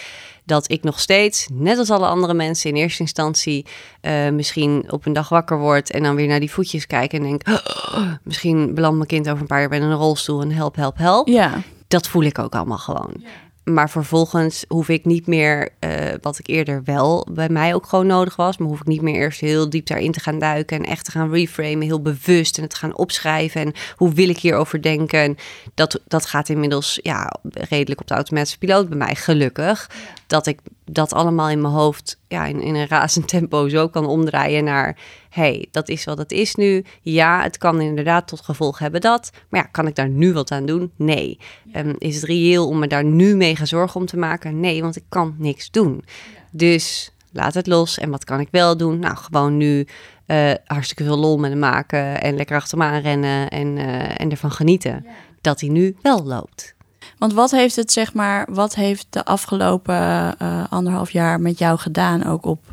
Dat 0.50 0.72
ik 0.72 0.84
nog 0.84 1.00
steeds, 1.00 1.48
net 1.52 1.78
als 1.78 1.90
alle 1.90 2.08
andere 2.08 2.34
mensen 2.34 2.70
in 2.70 2.76
eerste 2.76 3.02
instantie, 3.02 3.66
eh, 4.02 4.30
misschien 4.30 4.92
op 4.92 5.06
een 5.06 5.14
dag 5.14 5.30
wakker 5.30 5.58
word 5.58 5.92
en 5.92 6.04
dan 6.04 6.16
weer 6.16 6.28
naar 6.28 6.40
die 6.40 6.52
voetjes 6.52 6.88
kijk 6.88 7.14
en 7.14 7.22
denk, 7.22 7.48
"Oh, 7.48 8.12
misschien 8.24 8.74
belandt 8.74 8.96
mijn 8.96 9.08
kind 9.08 9.30
over 9.30 9.42
een 9.42 9.48
paar 9.48 9.60
jaar 9.60 9.70
bij 9.70 9.82
een 9.82 9.94
rolstoel 9.94 10.42
en 10.42 10.52
help, 10.52 10.76
help, 10.76 10.98
help 10.98 11.28
Ja, 11.28 11.62
dat 11.88 12.08
voel 12.08 12.24
ik 12.24 12.40
ook 12.40 12.56
allemaal 12.56 12.78
gewoon. 12.78 13.24
Maar 13.64 13.90
vervolgens 13.90 14.66
hoef 14.68 14.90
ik 14.90 15.06
niet 15.06 15.28
meer, 15.28 15.70
eh, 15.80 15.92
wat 16.22 16.40
ik 16.40 16.48
eerder 16.48 16.82
wel 16.84 17.28
bij 17.32 17.50
mij 17.50 17.74
ook 17.74 17.88
gewoon 17.88 18.08
nodig 18.08 18.36
was, 18.36 18.58
maar 18.58 18.68
hoef 18.68 18.80
ik 18.80 18.88
niet 18.88 19.02
meer 19.02 19.16
eerst 19.16 19.40
heel 19.40 19.70
diep 19.70 19.86
daarin 19.86 20.12
te 20.12 20.20
gaan 20.20 20.40
duiken 20.40 20.78
en 20.78 20.86
echt 20.86 21.06
te 21.06 21.12
gaan 21.12 21.32
reframen, 21.32 21.82
heel 21.82 22.02
bewust 22.02 22.58
en 22.58 22.64
het 22.64 22.76
gaan 22.76 22.98
opschrijven 22.98 23.62
en 23.62 23.74
hoe 23.96 24.14
wil 24.14 24.30
ik 24.30 24.38
hierover 24.38 24.82
denken. 24.82 25.20
En 25.20 25.38
dat, 25.74 26.02
dat 26.08 26.26
gaat 26.26 26.50
inmiddels 26.50 27.00
ja, 27.02 27.34
redelijk 27.52 28.02
op 28.02 28.08
de 28.08 28.14
automatische 28.14 28.58
piloot 28.58 28.90
bij 28.90 28.98
mij, 28.98 29.16
gelukkig. 29.16 29.90
Dat 30.30 30.48
ik 30.48 30.60
dat 30.86 31.14
allemaal 31.14 31.50
in 31.50 31.62
mijn 31.62 31.74
hoofd 31.74 32.20
ja, 32.28 32.46
in, 32.46 32.62
in 32.62 32.76
een 32.76 32.88
razend 32.88 33.28
tempo 33.28 33.68
zo 33.70 33.88
kan 33.88 34.06
omdraaien 34.06 34.64
naar... 34.64 34.98
hey, 35.30 35.68
dat 35.72 35.90
is 35.90 36.04
wat 36.04 36.18
het 36.18 36.32
is 36.32 36.56
nu. 36.56 36.84
Ja, 37.02 37.44
het 37.44 37.58
kan 37.58 37.82
inderdaad 37.82 38.28
tot 38.28 38.42
gevolg 38.42 38.80
hebben 38.80 39.02
dat. 39.02 39.32
Maar 39.50 39.62
ja, 39.62 39.68
kan 39.68 39.88
ik 39.88 39.96
daar 39.96 40.10
nu 40.10 40.34
wat 40.34 40.52
aan 40.52 40.66
doen? 40.66 40.92
Nee. 40.96 41.40
Ehm, 41.72 41.94
is 41.98 42.16
het 42.16 42.24
reëel 42.24 42.68
om 42.68 42.80
me 42.80 42.88
daar 42.88 43.04
nu 43.04 43.36
mega 43.36 43.66
zorgen 43.66 44.00
om 44.00 44.06
te 44.06 44.18
maken? 44.18 44.60
Nee, 44.60 44.82
want 44.82 44.96
ik 44.96 45.04
kan 45.10 45.36
niks 45.38 45.72
doen. 45.72 46.04
Dus 46.52 47.14
laat 47.32 47.54
het 47.54 47.68
los. 47.68 47.98
En 47.98 48.10
wat 48.10 48.24
kan 48.24 48.40
ik 48.40 48.48
wel 48.52 48.78
doen? 48.78 49.00
Nou, 49.00 49.16
gewoon 49.18 49.58
nu 49.58 49.88
eh, 50.26 50.52
hartstikke 50.66 51.04
veel 51.04 51.18
lol 51.18 51.38
met 51.38 51.50
hem 51.50 51.60
maken... 51.60 52.22
en 52.22 52.36
lekker 52.36 52.56
achter 52.56 52.78
me 52.78 52.84
aanrennen 52.84 53.50
en, 53.50 53.78
eh, 53.78 54.22
en 54.22 54.32
ervan 54.32 54.52
genieten. 54.52 55.06
Dat 55.42 55.60
hij 55.60 55.70
nu 55.70 55.96
wel 56.02 56.24
loopt. 56.24 56.78
Want 57.20 57.34
wat 57.34 57.52
heeft 57.52 57.76
het 57.76 57.92
zeg 57.92 58.14
maar, 58.14 58.48
wat 58.52 58.76
heeft 58.76 59.08
de 59.10 59.26
afgelopen 59.26 59.96
eh, 60.38 60.64
anderhalf 60.70 61.12
jaar 61.12 61.42
met 61.42 61.60
jou 61.60 61.78
gedaan 61.80 62.26
ook 62.26 62.46
op 62.46 62.64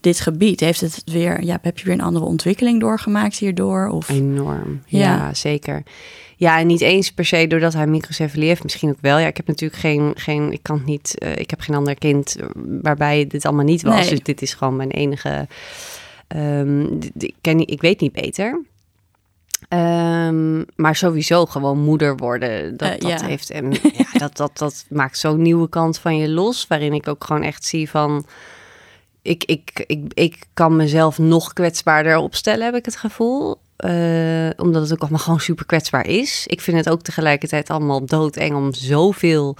dit 0.00 0.20
gebied? 0.20 0.60
Heeft 0.60 0.80
het 0.80 1.02
weer, 1.04 1.42
ja, 1.44 1.58
heb 1.62 1.78
je 1.78 1.84
weer 1.84 1.94
een 1.94 2.00
andere 2.00 2.24
ontwikkeling 2.24 2.80
doorgemaakt 2.80 3.36
hierdoor? 3.36 3.88
Of 3.88 4.08
Enorm. 4.08 4.82
Ja. 4.86 4.98
Ja. 4.98 5.34
zeker. 5.34 5.82
Ja, 6.36 6.58
en 6.58 6.66
niet 6.66 6.80
eens 6.80 7.12
per 7.12 7.24
se 7.24 7.46
doordat 7.46 7.72
hij 7.72 7.86
microcefalie 7.86 8.48
heeft. 8.48 8.62
Misschien 8.62 8.88
ook 8.90 8.96
wel. 9.00 9.18
Ja, 9.18 9.26
ik 9.26 9.36
heb 9.36 9.46
natuurlijk 9.46 9.80
geen, 9.80 10.12
geen 10.14 10.52
ik 10.52 10.62
kan 10.62 10.76
het 10.76 10.86
niet, 10.86 11.18
eh, 11.18 11.36
ik 11.36 11.50
heb 11.50 11.60
geen 11.60 11.76
ander 11.76 11.94
kind 11.94 12.36
waarbij 12.82 13.26
dit 13.26 13.44
allemaal 13.46 13.64
niet 13.64 13.82
was. 13.82 13.94
Nee. 14.00 14.08
Dus 14.08 14.22
dit 14.22 14.42
is 14.42 14.54
gewoon 14.54 14.76
mijn 14.76 14.90
enige. 14.90 15.46
d- 16.98 17.22
ik, 17.22 17.34
ken 17.40 17.66
ik 17.66 17.80
weet 17.80 18.00
niet 18.00 18.12
beter. 18.12 18.60
Ehm, 19.68 20.62
maar 20.76 20.96
sowieso 20.96 21.46
gewoon 21.46 21.78
moeder 21.78 22.16
worden. 22.16 22.76
Dat, 22.76 22.88
Eh, 22.88 22.98
dat 22.98 23.20
ja. 23.20 23.26
heeft 23.26 23.50
en 23.50 23.70
ja, 24.02 24.18
dat, 24.18 24.36
dat, 24.36 24.58
dat 24.58 24.84
maakt 24.88 25.18
zo'n 25.18 25.42
nieuwe 25.42 25.68
kant 25.68 25.98
van 25.98 26.16
je 26.16 26.28
los. 26.28 26.66
Waarin 26.66 26.92
ik 26.92 27.08
ook 27.08 27.24
gewoon 27.24 27.42
echt 27.42 27.64
zie 27.64 27.90
van. 27.90 28.26
Ik, 29.22 29.44
ik, 29.44 29.84
ik, 29.86 30.12
ik 30.14 30.44
kan 30.54 30.76
mezelf 30.76 31.18
nog 31.18 31.52
kwetsbaarder 31.52 32.16
opstellen, 32.16 32.64
heb 32.64 32.74
ik 32.74 32.84
het 32.84 32.96
gevoel. 32.96 33.56
Eh, 33.76 34.48
omdat 34.56 34.82
het 34.82 34.92
ook 34.92 35.00
allemaal 35.00 35.18
gewoon 35.18 35.40
super 35.40 35.66
kwetsbaar 35.66 36.06
is. 36.06 36.46
Ik 36.46 36.60
vind 36.60 36.76
het 36.76 36.88
ook 36.88 37.02
tegelijkertijd 37.02 37.70
allemaal 37.70 38.06
doodeng 38.06 38.54
om 38.54 38.74
zoveel 38.74 39.56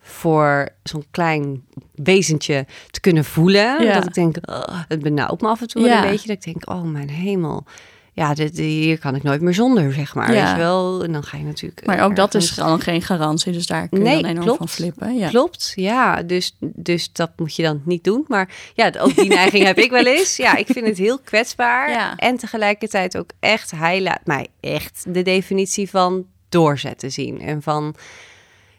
voor 0.00 0.68
zo'n 0.82 1.04
klein 1.10 1.64
wezentje 1.94 2.66
te 2.90 3.00
kunnen 3.00 3.24
voelen. 3.24 3.82
Ja. 3.84 3.94
Dat 3.94 4.04
ik 4.06 4.14
denk, 4.14 4.36
"Ugh," 4.36 4.80
het 4.88 5.02
benauwt 5.02 5.40
me 5.40 5.48
af 5.48 5.60
en 5.60 5.66
toe 5.68 5.82
Ja. 5.82 6.04
een 6.04 6.10
beetje. 6.10 6.26
Dat 6.28 6.36
ik 6.36 6.44
denk, 6.44 6.70
oh 6.70 6.82
mijn 6.82 7.10
hemel. 7.10 7.64
Ja, 8.16 8.34
dit, 8.34 8.58
hier 8.58 8.98
kan 8.98 9.14
ik 9.14 9.22
nooit 9.22 9.40
meer 9.40 9.54
zonder, 9.54 9.92
zeg 9.92 10.14
maar. 10.14 10.32
Ja. 10.32 10.42
Weet 10.42 10.50
je 10.50 10.56
wel? 10.56 11.04
En 11.04 11.12
dan 11.12 11.24
ga 11.24 11.36
je 11.36 11.44
natuurlijk... 11.44 11.86
Maar 11.86 12.04
ook 12.04 12.16
dat 12.16 12.34
is 12.34 12.50
gewoon 12.50 12.80
geen 12.80 13.02
garantie, 13.02 13.52
dus 13.52 13.66
daar 13.66 13.88
kun 13.88 13.98
je 13.98 14.04
Nee, 14.04 14.20
dan 14.22 14.30
enorm 14.30 14.44
klopt. 14.44 14.58
van 14.58 14.68
flippen. 14.68 15.16
Ja. 15.16 15.28
Klopt, 15.28 15.72
ja. 15.74 16.22
Dus, 16.22 16.56
dus 16.60 17.12
dat 17.12 17.30
moet 17.36 17.56
je 17.56 17.62
dan 17.62 17.82
niet 17.84 18.04
doen. 18.04 18.24
Maar 18.28 18.48
ja, 18.74 18.92
ook 18.98 19.14
die 19.14 19.28
neiging 19.28 19.64
heb 19.64 19.78
ik 19.78 19.90
wel 19.90 20.06
eens. 20.06 20.36
Ja, 20.36 20.56
ik 20.56 20.66
vind 20.66 20.86
het 20.86 20.98
heel 20.98 21.18
kwetsbaar. 21.18 21.90
Ja. 21.90 22.16
En 22.16 22.36
tegelijkertijd 22.36 23.16
ook 23.16 23.30
echt, 23.40 23.70
hij 23.70 24.02
laat 24.02 24.24
mij 24.26 24.46
echt 24.60 25.04
de 25.08 25.22
definitie 25.22 25.90
van 25.90 26.26
doorzetten 26.48 27.12
zien. 27.12 27.40
En 27.40 27.62
van, 27.62 27.94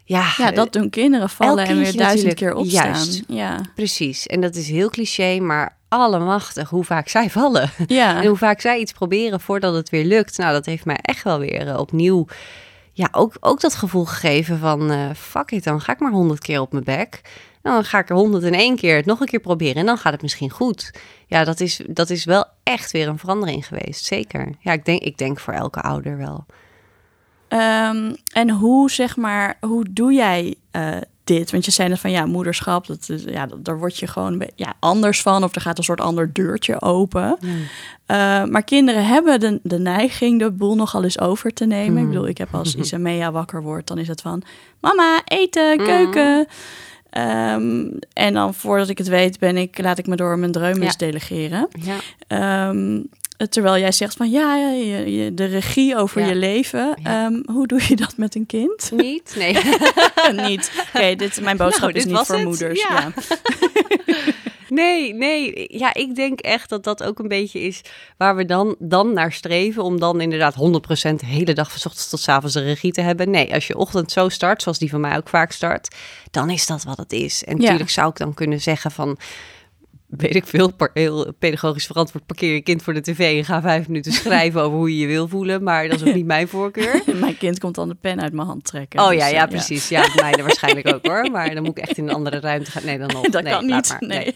ja... 0.06 0.34
Ja, 0.38 0.52
dat 0.52 0.74
doen 0.74 0.90
kinderen 0.90 1.30
vallen 1.30 1.66
en 1.66 1.78
weer 1.78 1.98
duizend 1.98 2.34
keer 2.34 2.54
opstaan. 2.56 2.86
juist. 2.86 3.24
Ja. 3.28 3.62
Precies. 3.76 4.28
En 4.28 4.42
dat 4.42 4.56
is 4.56 4.70
heel 4.70 4.90
cliché, 4.90 5.40
maar 5.40 5.78
allemachtig 5.88 6.70
hoe 6.70 6.84
vaak 6.84 7.08
zij 7.08 7.30
vallen. 7.30 7.72
Ja. 7.88 8.16
En 8.22 8.28
hoe 8.28 8.38
vaak 8.38 8.62
zij 8.62 8.80
iets 8.80 8.92
proberen 8.92 9.40
voordat 9.40 9.74
het 9.74 9.90
weer 9.90 10.06
lukt. 10.06 10.38
Nou, 10.38 10.52
dat 10.52 10.66
heeft 10.66 10.86
mij 10.86 10.98
echt 11.02 11.24
wel 11.24 11.40
weer 11.40 11.68
eh, 11.68 11.78
opnieuw... 11.80 12.26
Ja, 12.98 13.08
ook, 13.12 13.34
ook 13.40 13.62
dat 13.62 13.76
gevoel 13.76 14.06
gegeven 14.06 14.60
van... 14.60 14.92
eh, 14.92 15.10
fuck 15.18 15.52
it, 15.52 15.64
dan 15.64 15.82
ga 15.82 15.94
ik 15.94 16.00
maar 16.00 16.12
honderd 16.12 16.40
keer 16.40 16.62
op 16.62 16.72
mijn 16.72 16.84
bek. 16.84 17.22
Nou, 17.62 17.76
dan 17.76 17.86
ga 17.86 18.00
ik 18.00 18.10
er 18.10 18.16
honderd 18.16 18.44
en 18.44 18.54
één 18.54 18.76
keer 18.76 18.96
het 18.96 19.06
nog 19.06 19.20
een 19.20 19.28
keer 19.28 19.40
proberen. 19.40 19.76
En 19.76 19.86
dan 19.86 19.98
gaat 19.98 20.14
het 20.14 20.22
misschien 20.22 20.50
goed. 20.50 20.92
Ja, 21.28 21.44
dat 21.44 21.60
is, 21.60 21.82
dat 21.88 22.10
is 22.10 22.26
wel 22.26 22.46
echt 22.64 22.92
weer 22.92 23.08
een 23.08 23.18
verandering 23.18 23.68
geweest. 23.68 24.06
Zeker. 24.06 24.50
Ja, 24.60 24.72
ik 24.72 24.86
denk, 24.86 25.02
ik 25.02 25.18
denk 25.18 25.40
voor 25.40 25.54
elke 25.54 25.82
ouder 25.82 26.18
wel. 26.18 26.46
Ehm, 27.48 28.14
en 28.34 28.50
hoe, 28.50 28.92
zeg 28.92 29.16
maar, 29.18 29.58
hoe 29.60 29.86
doe 29.90 30.14
jij 30.14 30.56
eh, 30.72 30.88
dit? 31.24 31.52
Want 31.52 31.66
je 31.66 31.72
zei 31.72 31.90
net 31.90 32.00
van 32.00 32.12
ja, 32.12 32.26
moederschap, 32.26 32.88
dat, 32.88 33.10
is- 33.10 33.24
ja, 33.24 33.46
dat, 33.46 33.66
daar 33.66 33.78
word 33.80 33.98
je 33.98 34.08
gewoon 34.08 34.44
ja, 34.56 34.74
anders 34.80 35.22
van. 35.22 35.44
Of 35.44 35.56
er 35.56 35.62
gaat 35.62 35.78
een 35.78 35.84
soort 35.84 36.02
ander 36.02 36.34
deurtje 36.34 36.82
open. 36.82 37.38
Eh, 38.06 38.44
maar 38.44 38.64
kinderen 38.64 39.06
hebben 39.06 39.40
de, 39.40 39.60
de 39.64 39.80
neiging 39.80 40.40
de 40.40 40.52
boel 40.52 40.76
nogal 40.76 41.04
eens 41.04 41.20
over 41.20 41.54
te 41.54 41.66
nemen. 41.66 42.02
Ik 42.04 42.08
bedoel, 42.10 42.28
ik 42.28 42.38
heb 42.38 42.54
als 42.56 42.76
Isamea 42.82 43.32
wakker 43.32 43.62
wordt, 43.64 43.88
dan 43.88 43.98
is 43.98 44.08
het 44.08 44.22
van... 44.22 44.42
Mama, 44.80 45.22
eten, 45.26 45.78
keuken. 45.78 46.46
Ehm, 47.10 47.88
en 48.14 48.34
dan 48.34 48.54
voordat 48.54 48.90
ik 48.90 48.98
het 48.98 49.08
weet, 49.08 49.40
ben 49.40 49.58
ik, 49.58 49.78
laat 49.82 49.98
ik 49.98 50.08
me 50.08 50.16
door 50.16 50.40
mijn 50.40 50.52
dreumes 50.52 50.86
Ja. 50.92 50.98
delegeren. 50.98 51.68
Ja. 51.82 51.96
Ehm, 52.28 53.02
terwijl 53.50 53.78
jij 53.78 53.92
zegt 53.92 54.16
van 54.16 54.30
ja, 54.32 54.56
je, 54.56 55.12
je- 55.16 55.34
de 55.34 55.46
regie 55.46 55.96
over 55.98 56.22
Ja. 56.22 56.28
je 56.28 56.36
leven. 56.36 56.96
Ja. 57.04 57.26
Ehm, 57.26 57.42
hoe 57.52 57.68
doe 57.68 57.82
je 57.88 57.96
dat 57.96 58.14
met 58.18 58.36
een 58.36 58.46
kind? 58.46 58.92
Niet? 58.96 59.36
Nee. 59.38 59.58
niet. 60.50 60.72
Oké, 60.96 61.16
dit 61.16 61.42
mijn 61.42 61.58
boodschap 61.58 61.82
Nou, 61.94 61.98
is 61.98 62.06
niet 62.06 62.18
voor 62.18 62.36
het. 62.36 62.44
moeders. 62.46 62.82
Ja. 62.82 63.12
Nee, 64.70 65.14
nee. 65.14 65.66
Ja, 65.68 65.94
ik 65.94 66.16
denk 66.16 66.40
echt 66.40 66.70
dat 66.70 66.84
dat 66.84 67.04
ook 67.04 67.20
een 67.20 67.28
beetje 67.28 67.60
is 67.62 67.82
waar 68.18 68.36
we 68.36 68.46
dan, 68.46 68.76
dan 68.80 69.14
naar 69.14 69.32
streven. 69.32 69.84
Om 69.84 70.00
dan 70.00 70.22
inderdaad 70.22 70.54
100% 70.56 70.58
de 71.20 71.26
hele 71.26 71.54
dag 71.54 71.72
van 71.72 71.80
's 71.80 71.86
ochtends 71.86 72.10
tot 72.10 72.20
's 72.20 72.28
avonds 72.28 72.54
de 72.54 72.62
regie 72.64 72.92
te 72.92 73.02
hebben. 73.02 73.30
Nee, 73.30 73.54
als 73.54 73.68
je 73.68 73.78
ochtend 73.78 74.12
zo 74.12 74.30
start, 74.30 74.62
zoals 74.62 74.78
die 74.80 74.90
van 74.90 75.02
mij 75.02 75.18
ook 75.18 75.30
vaak 75.30 75.52
start, 75.52 75.96
dan 76.32 76.50
is 76.50 76.66
dat 76.66 76.84
wat 76.84 76.98
het 76.98 77.12
is. 77.14 77.44
En 77.44 77.58
natuurlijk 77.58 77.90
zou 77.90 78.10
ik 78.10 78.18
dan 78.18 78.34
kunnen 78.34 78.62
zeggen 78.62 78.92
van... 78.92 79.18
Weet 80.18 80.36
ik 80.36 80.48
veel, 80.48 80.72
heel 80.94 81.34
pedagogisch 81.40 81.86
verantwoord, 81.86 82.26
parkeer 82.26 82.54
je 82.54 82.62
kind 82.62 82.84
voor 82.84 82.94
de 82.94 83.02
tv 83.02 83.38
en 83.38 83.46
ga 83.46 83.62
vijf 83.62 83.88
minuten 83.88 84.12
schrijven 84.22 84.62
over 84.62 84.78
hoe 84.78 84.94
je 84.96 85.00
je 85.00 85.08
wil 85.08 85.28
voelen. 85.28 85.64
Maar 85.64 85.88
dat 85.88 86.02
is 86.02 86.08
ook 86.08 86.14
niet 86.14 86.26
mijn 86.26 86.48
voorkeur. 86.48 87.02
Mijn 87.20 87.38
kind 87.38 87.60
komt 87.60 87.76
dan 87.76 87.88
de 87.88 87.96
pen 87.96 88.22
uit 88.22 88.34
mijn 88.34 88.48
hand 88.48 88.64
trekken. 88.64 89.00
Oh 89.00 89.10
Dus, 89.10 89.18
ja, 89.18 89.26
eh, 89.26 89.32
ja, 89.32 89.46
precies. 89.46 89.90
Ja, 89.90 90.08
mij 90.16 90.44
waarschijnlijk 90.44 90.94
ook 90.94 91.06
hoor. 91.06 91.32
Maar 91.32 91.54
dan 91.54 91.64
moet 91.64 91.78
ik 91.78 91.84
echt 91.84 91.98
in 91.98 92.08
een 92.08 92.16
andere 92.16 92.40
ruimte 92.40 92.72
gaan. 92.72 92.86
Nee, 92.86 92.98
dan 92.98 93.08
nog. 93.08 93.30
Dat 93.30 93.44
nee, 93.44 93.54
kan 93.54 93.66
niet. 93.66 93.90
maar. 93.90 94.10
Nee. 94.10 94.36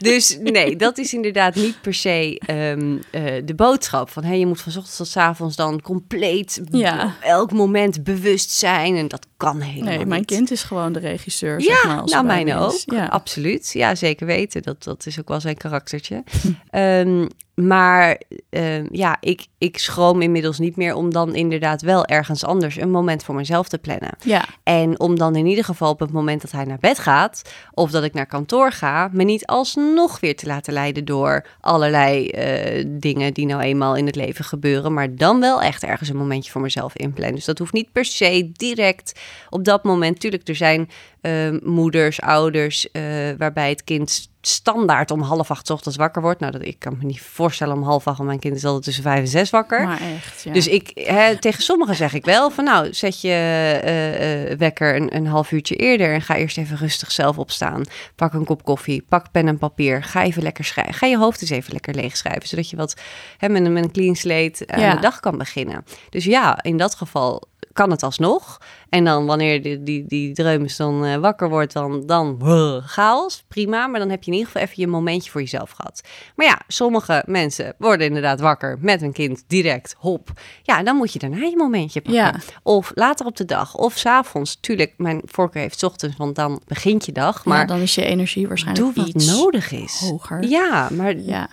Dus 0.00 0.38
nee, 0.42 0.76
dat 0.76 0.98
is 0.98 1.14
inderdaad 1.14 1.54
niet 1.54 1.80
per 1.80 1.94
se 1.94 2.38
ehm, 2.46 2.96
eh, 3.10 3.42
de 3.44 3.54
boodschap. 3.54 4.10
Van 4.10 4.24
hey, 4.24 4.38
je 4.38 4.46
moet 4.46 4.60
van 4.60 4.72
ochtends 4.76 4.96
tot 4.96 5.16
avonds 5.22 5.56
dan 5.56 5.80
compleet 5.82 6.60
Ja. 6.70 7.04
op 7.04 7.10
elk 7.22 7.52
moment 7.52 8.04
bewust 8.04 8.50
zijn. 8.50 8.96
En 8.96 9.08
dat 9.08 9.26
kan 9.36 9.60
helemaal 9.60 9.96
Nee, 9.96 10.06
mijn 10.06 10.20
niet. 10.20 10.30
kind 10.30 10.50
is 10.50 10.62
gewoon 10.62 10.92
de 10.92 10.98
regisseur. 10.98 11.60
Ja, 11.60 11.64
zeg 11.74 11.84
maar, 11.86 12.00
als 12.00 12.12
nou 12.12 12.24
mijne 12.26 12.56
ook. 12.56 12.80
Ja. 12.84 13.06
Absoluut. 13.06 13.70
Ja, 13.72 13.94
zeker 13.94 14.26
weten. 14.26 14.62
Dat, 14.62 14.82
dat 14.82 15.06
is 15.06 15.18
ook 15.20 15.28
wel 15.28 15.40
zijn 15.40 15.56
karaktertje. 15.56 16.22
Ehm, 16.70 17.26
maar 17.66 18.20
ehm, 18.50 18.86
ja, 18.90 19.16
ik, 19.20 19.46
ik 19.58 19.78
schroom 19.78 20.22
inmiddels 20.22 20.58
niet 20.58 20.76
meer 20.76 20.94
om 20.94 21.12
dan 21.12 21.34
inderdaad 21.34 21.82
wel 21.82 22.06
ergens 22.06 22.44
anders 22.44 22.76
een 22.76 22.90
moment 22.90 23.24
voor 23.24 23.34
mezelf 23.34 23.68
te 23.68 23.78
plannen. 23.78 24.16
ja, 24.20 24.44
En 24.62 25.00
om 25.00 25.18
dan 25.18 25.36
in 25.36 25.46
ieder 25.46 25.64
geval 25.64 25.90
op 25.90 26.00
het 26.00 26.12
moment 26.12 26.42
dat 26.42 26.50
hij 26.50 26.64
naar 26.64 26.78
bed 26.80 26.98
gaat, 26.98 27.42
of 27.72 27.90
dat 27.90 28.04
ik 28.04 28.12
naar 28.12 28.26
kantoor 28.26 28.72
ga, 28.72 29.08
me 29.12 29.24
niet 29.24 29.46
alsnog 29.46 30.20
weer 30.20 30.36
te 30.36 30.46
laten 30.46 30.72
leiden 30.72 31.04
door 31.04 31.46
allerlei 31.60 32.28
eh, 32.28 32.84
dingen 32.88 33.34
die 33.34 33.46
nou 33.46 33.62
eenmaal 33.62 33.96
in 33.96 34.06
het 34.06 34.16
leven 34.16 34.44
gebeuren, 34.44 34.92
maar 34.92 35.14
dan 35.14 35.40
wel 35.40 35.62
echt 35.62 35.84
ergens 35.84 36.08
een 36.08 36.16
momentje 36.16 36.50
voor 36.50 36.60
mezelf 36.60 36.96
inplannen. 36.96 37.34
Dus 37.34 37.44
dat 37.44 37.58
hoeft 37.58 37.72
niet 37.72 37.92
per 37.92 38.04
se 38.04 38.50
direct 38.52 39.20
op 39.50 39.64
dat 39.64 39.84
moment. 39.84 40.20
Tuurlijk, 40.20 40.48
er 40.48 40.56
zijn 40.56 40.88
eh, 41.20 41.50
moeders, 41.62 42.20
ouders, 42.20 42.90
eh, 42.90 43.02
waarbij 43.38 43.68
het 43.68 43.84
kind 43.84 44.28
standaard 44.42 45.10
om 45.10 45.20
half 45.20 45.50
acht 45.50 45.66
's 45.66 45.70
ochtends 45.70 45.96
wakker 45.96 46.22
wordt. 46.22 46.40
Nou, 46.40 46.52
dat, 46.52 46.64
ik 46.64 46.78
kan 46.78 46.96
me 46.98 47.04
niet 47.04 47.20
voorstellen 47.20 47.76
om 47.76 47.82
half 47.82 48.06
acht, 48.06 48.16
want 48.16 48.28
mijn 48.28 48.40
kind 48.40 48.56
is 48.56 48.64
altijd 48.64 48.82
tussen 48.84 49.02
vijf 49.02 49.20
en 49.20 49.28
zes 49.28 49.50
wakker. 49.50 49.84
maar 49.84 50.00
echt. 50.00 50.42
Ja. 50.42 50.52
Dus 50.52 50.66
ik, 50.68 50.90
hè, 50.94 51.38
tegen 51.38 51.62
sommigen 51.62 51.94
zeg 51.94 52.14
ik 52.14 52.24
wel 52.24 52.50
van 52.50 52.64
nou, 52.64 52.94
zet 52.94 53.20
je 53.20 53.28
eh, 53.28 54.50
eh, 54.50 54.58
wekker 54.58 54.96
een, 54.96 55.16
een 55.16 55.26
half 55.26 55.52
uurtje 55.52 55.76
eerder 55.76 56.12
en 56.14 56.22
ga 56.22 56.36
eerst 56.36 56.58
even 56.58 56.76
rustig 56.76 57.10
zelf 57.12 57.38
opstaan. 57.38 57.82
Pak 58.14 58.32
een 58.32 58.44
kop 58.44 58.64
koffie, 58.64 59.04
pak 59.08 59.30
pen 59.30 59.48
en 59.48 59.58
papier, 59.58 60.02
ga 60.04 60.22
even 60.22 60.42
lekker 60.42 60.64
schrijven. 60.64 60.94
Ga 60.94 61.06
je 61.06 61.18
hoofd 61.18 61.40
eens 61.40 61.50
even 61.50 61.72
lekker 61.72 61.94
leeg 61.94 62.16
schrijven, 62.16 62.48
zodat 62.48 62.70
je 62.70 62.76
wat 62.76 62.94
hè, 63.38 63.48
met, 63.48 63.64
een, 63.64 63.72
met 63.72 63.84
een 63.84 63.92
clean 63.92 64.14
slate 64.14 64.66
aan 64.66 64.80
Ja. 64.80 64.94
de 64.94 65.00
dag 65.00 65.20
kan 65.20 65.38
beginnen. 65.38 65.84
Dus 66.10 66.24
ja, 66.24 66.62
in 66.62 66.76
dat 66.76 66.94
geval 66.94 67.48
kan 67.72 67.90
het 67.90 68.02
alsnog. 68.02 68.60
En 68.90 69.04
dan 69.04 69.26
wanneer 69.26 69.62
die, 69.62 69.82
die, 69.82 70.04
die 70.06 70.32
dreumes 70.34 70.76
dan 70.76 71.04
eh, 71.04 71.16
wakker 71.16 71.48
wordt, 71.48 71.72
dan, 71.72 72.06
dan 72.06 72.38
chaos. 72.86 73.44
Prima, 73.48 73.86
maar 73.86 74.00
dan 74.00 74.10
heb 74.10 74.22
je 74.22 74.30
in 74.30 74.36
ieder 74.36 74.50
geval 74.52 74.66
even 74.68 74.82
je 74.82 74.86
momentje 74.86 75.30
voor 75.30 75.40
jezelf 75.40 75.70
gehad. 75.70 76.02
Maar 76.36 76.46
ja, 76.46 76.60
sommige 76.68 77.22
mensen 77.26 77.74
worden 77.78 78.06
inderdaad 78.06 78.40
wakker 78.40 78.78
met 78.80 79.02
een 79.02 79.12
kind 79.12 79.44
direct, 79.46 79.94
hop. 79.98 80.30
Ja, 80.62 80.82
dan 80.82 80.96
moet 80.96 81.12
je 81.12 81.18
daarna 81.18 81.36
je 81.44 81.56
momentje 81.56 82.00
pakken. 82.00 82.22
Ja. 82.22 82.34
Of 82.62 82.92
later 82.94 83.26
op 83.26 83.36
de 83.36 83.44
dag, 83.44 83.74
of 83.74 83.96
s'avonds. 83.96 84.58
Tuurlijk, 84.60 84.94
mijn 84.96 85.20
voorkeur 85.24 85.62
heeft 85.62 85.78
's 85.78 85.82
ochtends, 85.82 86.16
want 86.16 86.34
dan 86.34 86.60
begint 86.66 87.04
je 87.06 87.12
dag. 87.12 87.44
maar 87.44 87.66
dan 87.66 87.80
is 87.80 87.94
je 87.94 88.04
energie 88.04 88.48
waarschijnlijk 88.48 88.94
doe 88.94 89.04
wat 89.04 89.14
iets 89.14 89.26
nodig 89.38 89.72
is. 89.72 90.00
hoger. 90.00 90.48
Ja, 90.48 90.88
maar 90.90 91.16
Ja. 91.18 91.48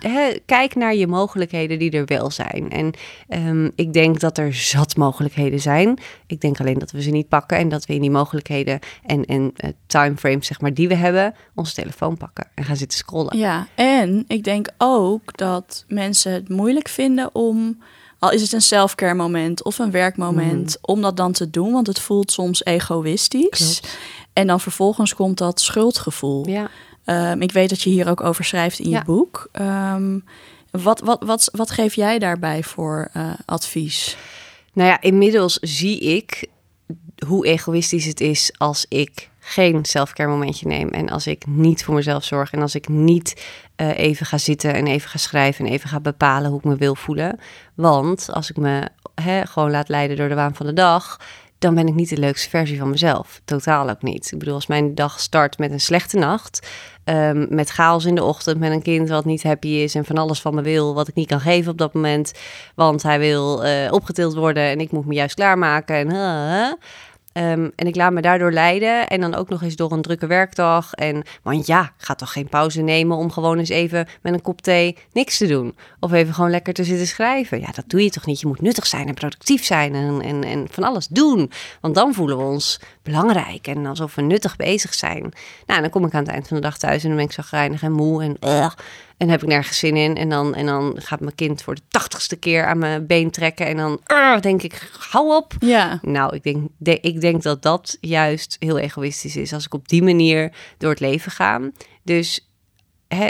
kijk 0.46 0.74
naar 0.74 0.94
je 0.94 1.06
mogelijkheden 1.06 1.78
die 1.78 1.90
er 1.90 2.04
wel 2.06 2.30
zijn. 2.30 2.70
En 2.70 2.92
ehm, 3.28 3.70
ik 3.74 3.92
denk 3.92 4.20
dat 4.20 4.38
er 4.38 4.54
zat 4.54 4.96
mogelijkheden 4.96 5.60
zijn. 5.60 5.98
Ik 6.26 6.40
denk 6.40 6.60
alleen 6.60 6.78
dat 6.78 6.90
we 6.90 7.02
ze 7.02 7.10
niet 7.10 7.27
pakken 7.28 7.58
en 7.58 7.68
dat 7.68 7.86
we 7.86 7.94
in 7.94 8.00
die 8.00 8.10
mogelijkheden 8.10 8.78
en, 9.06 9.24
en 9.24 9.52
eh, 9.56 9.70
timeframes 9.86 10.46
zeg 10.46 10.60
maar, 10.60 10.74
die 10.74 10.88
we 10.88 10.94
hebben, 10.94 11.34
onze 11.54 11.74
telefoon 11.74 12.16
pakken 12.16 12.46
en 12.54 12.64
gaan 12.64 12.76
zitten 12.76 12.98
scrollen. 12.98 13.38
Ja, 13.38 13.66
en 13.74 14.24
ik 14.26 14.44
denk 14.44 14.68
ook 14.78 15.36
dat 15.36 15.84
mensen 15.88 16.32
het 16.32 16.48
moeilijk 16.48 16.88
vinden 16.88 17.34
om, 17.34 17.78
al 18.18 18.30
is 18.30 18.42
het 18.42 18.52
een 18.52 18.60
self-care 18.60 19.14
moment 19.14 19.62
of 19.64 19.78
een 19.78 19.90
werkmoment, 19.90 20.78
om 20.80 21.02
dat 21.02 21.16
dan 21.16 21.32
te 21.32 21.50
doen, 21.50 21.72
want 21.72 21.86
het 21.86 22.00
voelt 22.00 22.32
soms 22.32 22.64
egoïstisch. 22.64 23.80
Klopt. 23.80 23.98
En 24.32 24.46
dan 24.46 24.60
vervolgens 24.60 25.14
komt 25.14 25.38
dat 25.38 25.60
schuldgevoel. 25.60 26.48
Ja. 26.48 26.70
Ehm, 27.04 27.42
ik 27.42 27.52
weet 27.52 27.68
dat 27.68 27.82
je 27.82 27.90
hier 27.90 28.08
ook 28.08 28.20
over 28.22 28.44
schrijft 28.44 28.78
in 28.78 28.90
Ja. 28.90 28.98
je 28.98 29.04
boek. 29.04 29.48
Ehm, 29.52 30.18
wat, 30.70 31.00
wat, 31.00 31.22
wat, 31.24 31.48
wat 31.52 31.70
geef 31.70 31.94
jij 31.94 32.18
daarbij 32.18 32.62
voor 32.62 33.08
eh, 33.12 33.30
advies? 33.44 34.16
Nou 34.72 34.88
ja, 34.88 35.00
inmiddels 35.00 35.58
zie 35.60 36.00
ik 36.00 36.46
hoe 37.26 37.46
egoïstisch 37.46 38.04
het 38.04 38.20
is 38.20 38.52
als 38.56 38.86
ik 38.88 39.28
geen 39.38 39.84
selfcare 39.84 40.30
momentje 40.30 40.66
neem. 40.66 40.88
En 40.88 41.08
als 41.08 41.26
ik 41.26 41.46
niet 41.46 41.84
voor 41.84 41.94
mezelf 41.94 42.24
zorg. 42.24 42.52
En 42.52 42.62
als 42.62 42.74
ik 42.74 42.88
niet 42.88 43.46
eh, 43.76 43.98
even 43.98 44.26
ga 44.26 44.38
zitten 44.38 44.74
en 44.74 44.86
even 44.86 45.10
ga 45.10 45.18
schrijven 45.18 45.66
en 45.66 45.72
even 45.72 45.88
ga 45.88 46.00
bepalen 46.00 46.50
hoe 46.50 46.58
ik 46.58 46.64
me 46.64 46.76
wil 46.76 46.94
voelen. 46.94 47.38
Want 47.74 48.28
als 48.32 48.50
ik 48.50 48.56
me 48.56 48.88
gewoon 49.44 49.70
laat 49.70 49.88
leiden 49.88 50.16
door 50.16 50.28
de 50.28 50.34
waan 50.34 50.54
van 50.54 50.66
de 50.66 50.72
dag. 50.72 51.20
Dan 51.58 51.74
ben 51.74 51.86
ik 51.86 51.94
niet 51.94 52.08
de 52.08 52.18
leukste 52.18 52.48
versie 52.48 52.78
van 52.78 52.90
mezelf. 52.90 53.40
Totaal 53.44 53.90
ook 53.90 54.02
niet. 54.02 54.32
Ik 54.32 54.38
bedoel, 54.38 54.54
als 54.54 54.66
mijn 54.66 54.94
dag 54.94 55.20
start 55.20 55.58
met 55.58 55.70
een 55.70 55.80
slechte 55.80 56.18
nacht. 56.18 56.68
ehm, 57.04 57.46
met 57.48 57.70
chaos 57.70 58.04
in 58.04 58.14
de 58.14 58.24
ochtend, 58.24 58.58
met 58.58 58.72
een 58.72 58.82
kind 58.82 59.08
wat 59.08 59.24
niet 59.24 59.42
happy 59.42 59.68
is 59.68 59.94
en 59.94 60.04
van 60.04 60.18
alles 60.18 60.40
van 60.40 60.54
me 60.54 60.62
wil, 60.62 60.94
wat 60.94 61.08
ik 61.08 61.14
niet 61.14 61.28
kan 61.28 61.40
geven 61.40 61.70
op 61.70 61.78
dat 61.78 61.94
moment. 61.94 62.32
Want 62.74 63.02
hij 63.02 63.18
wil 63.18 63.64
eh, 63.64 63.92
opgetild 63.92 64.34
worden 64.34 64.62
en 64.62 64.80
ik 64.80 64.90
moet 64.90 65.06
me 65.06 65.14
juist 65.14 65.34
klaarmaken. 65.34 65.96
En, 65.96 66.14
uh, 66.14 66.72
Ehm, 67.32 67.68
en 67.74 67.86
ik 67.86 67.96
laat 67.96 68.12
me 68.12 68.20
daardoor 68.20 68.52
leiden. 68.52 69.08
En 69.08 69.20
dan 69.20 69.34
ook 69.34 69.48
nog 69.48 69.62
eens 69.62 69.76
door 69.76 69.92
een 69.92 70.02
drukke 70.02 70.26
werkdag. 70.26 70.94
En, 70.94 71.22
want 71.42 71.66
ja, 71.66 71.82
ik 71.82 72.04
ga 72.04 72.14
toch 72.14 72.32
geen 72.32 72.48
pauze 72.48 72.80
nemen 72.80 73.16
om 73.16 73.30
gewoon 73.30 73.58
eens 73.58 73.68
even 73.68 74.08
met 74.22 74.32
een 74.32 74.42
kop 74.42 74.60
thee 74.60 74.96
niks 75.12 75.38
te 75.38 75.46
doen. 75.46 75.76
Of 76.00 76.12
even 76.12 76.34
gewoon 76.34 76.50
lekker 76.50 76.72
te 76.74 76.84
zitten 76.84 77.06
schrijven. 77.06 77.60
Ja, 77.60 77.70
dat 77.74 77.84
doe 77.86 78.02
je 78.02 78.10
toch 78.10 78.26
niet? 78.26 78.40
Je 78.40 78.46
moet 78.46 78.60
nuttig 78.60 78.86
zijn 78.86 79.08
en 79.08 79.14
productief 79.14 79.64
zijn 79.64 79.94
en, 79.94 80.22
en, 80.22 80.44
en 80.44 80.66
van 80.70 80.84
alles 80.84 81.06
doen. 81.06 81.50
Want 81.80 81.94
dan 81.94 82.14
voelen 82.14 82.36
we 82.36 82.42
ons 82.42 82.80
belangrijk 83.02 83.66
en 83.66 83.86
alsof 83.86 84.14
we 84.14 84.22
nuttig 84.22 84.56
bezig 84.56 84.94
zijn. 84.94 85.32
Nou, 85.66 85.80
dan 85.80 85.90
kom 85.90 86.04
ik 86.04 86.14
aan 86.14 86.22
het 86.22 86.32
eind 86.32 86.48
van 86.48 86.56
de 86.56 86.62
dag 86.62 86.78
thuis 86.78 87.02
en 87.02 87.08
dan 87.08 87.16
ben 87.16 87.26
ik 87.26 87.32
zo 87.32 87.42
grijnig 87.42 87.82
en 87.82 87.92
moe 87.92 88.22
en... 88.22 88.36
En 89.18 89.28
heb 89.28 89.42
ik 89.42 89.48
nergens 89.48 89.78
zin 89.78 89.96
in. 89.96 90.16
En 90.16 90.28
dan, 90.28 90.54
en 90.54 90.66
dan 90.66 90.94
gaat 90.98 91.20
mijn 91.20 91.34
kind 91.34 91.62
voor 91.62 91.74
de 91.74 91.80
tachtigste 91.88 92.36
keer 92.36 92.66
aan 92.66 92.78
mijn 92.78 93.06
been 93.06 93.30
trekken. 93.30 93.66
En 93.66 93.76
dan 93.76 94.00
ugh, 94.06 94.40
denk 94.40 94.62
ik, 94.62 94.90
hou 94.98 95.34
op. 95.36 95.54
Ja, 95.58 95.98
Nou, 96.02 96.34
ik 96.36 96.42
denk, 96.42 96.68
de- 96.76 97.00
ik 97.00 97.20
denk 97.20 97.42
dat 97.42 97.62
dat 97.62 97.96
juist 98.00 98.56
heel 98.58 98.78
egoïstisch 98.78 99.36
is 99.36 99.52
als 99.52 99.64
ik 99.64 99.74
op 99.74 99.88
die 99.88 100.02
manier 100.02 100.52
door 100.78 100.90
het 100.90 101.00
leven 101.00 101.32
ga. 101.32 101.60
Dus 102.02 102.48
hè, 103.08 103.28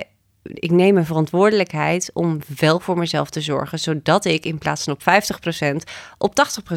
ik 0.55 0.71
neem 0.71 0.95
mijn 0.95 1.07
verantwoordelijkheid 1.07 2.11
om 2.13 2.39
wel 2.59 2.81
voor 2.81 2.99
mezelf 2.99 3.31
te 3.31 3.41
zorgen, 3.41 3.79
zodat 3.79 4.25
ik 4.25 4.45
in 4.45 4.59
plaats 4.59 4.85
van 4.85 4.93
op 4.93 5.03
50% 5.03 5.77
op 6.19 6.33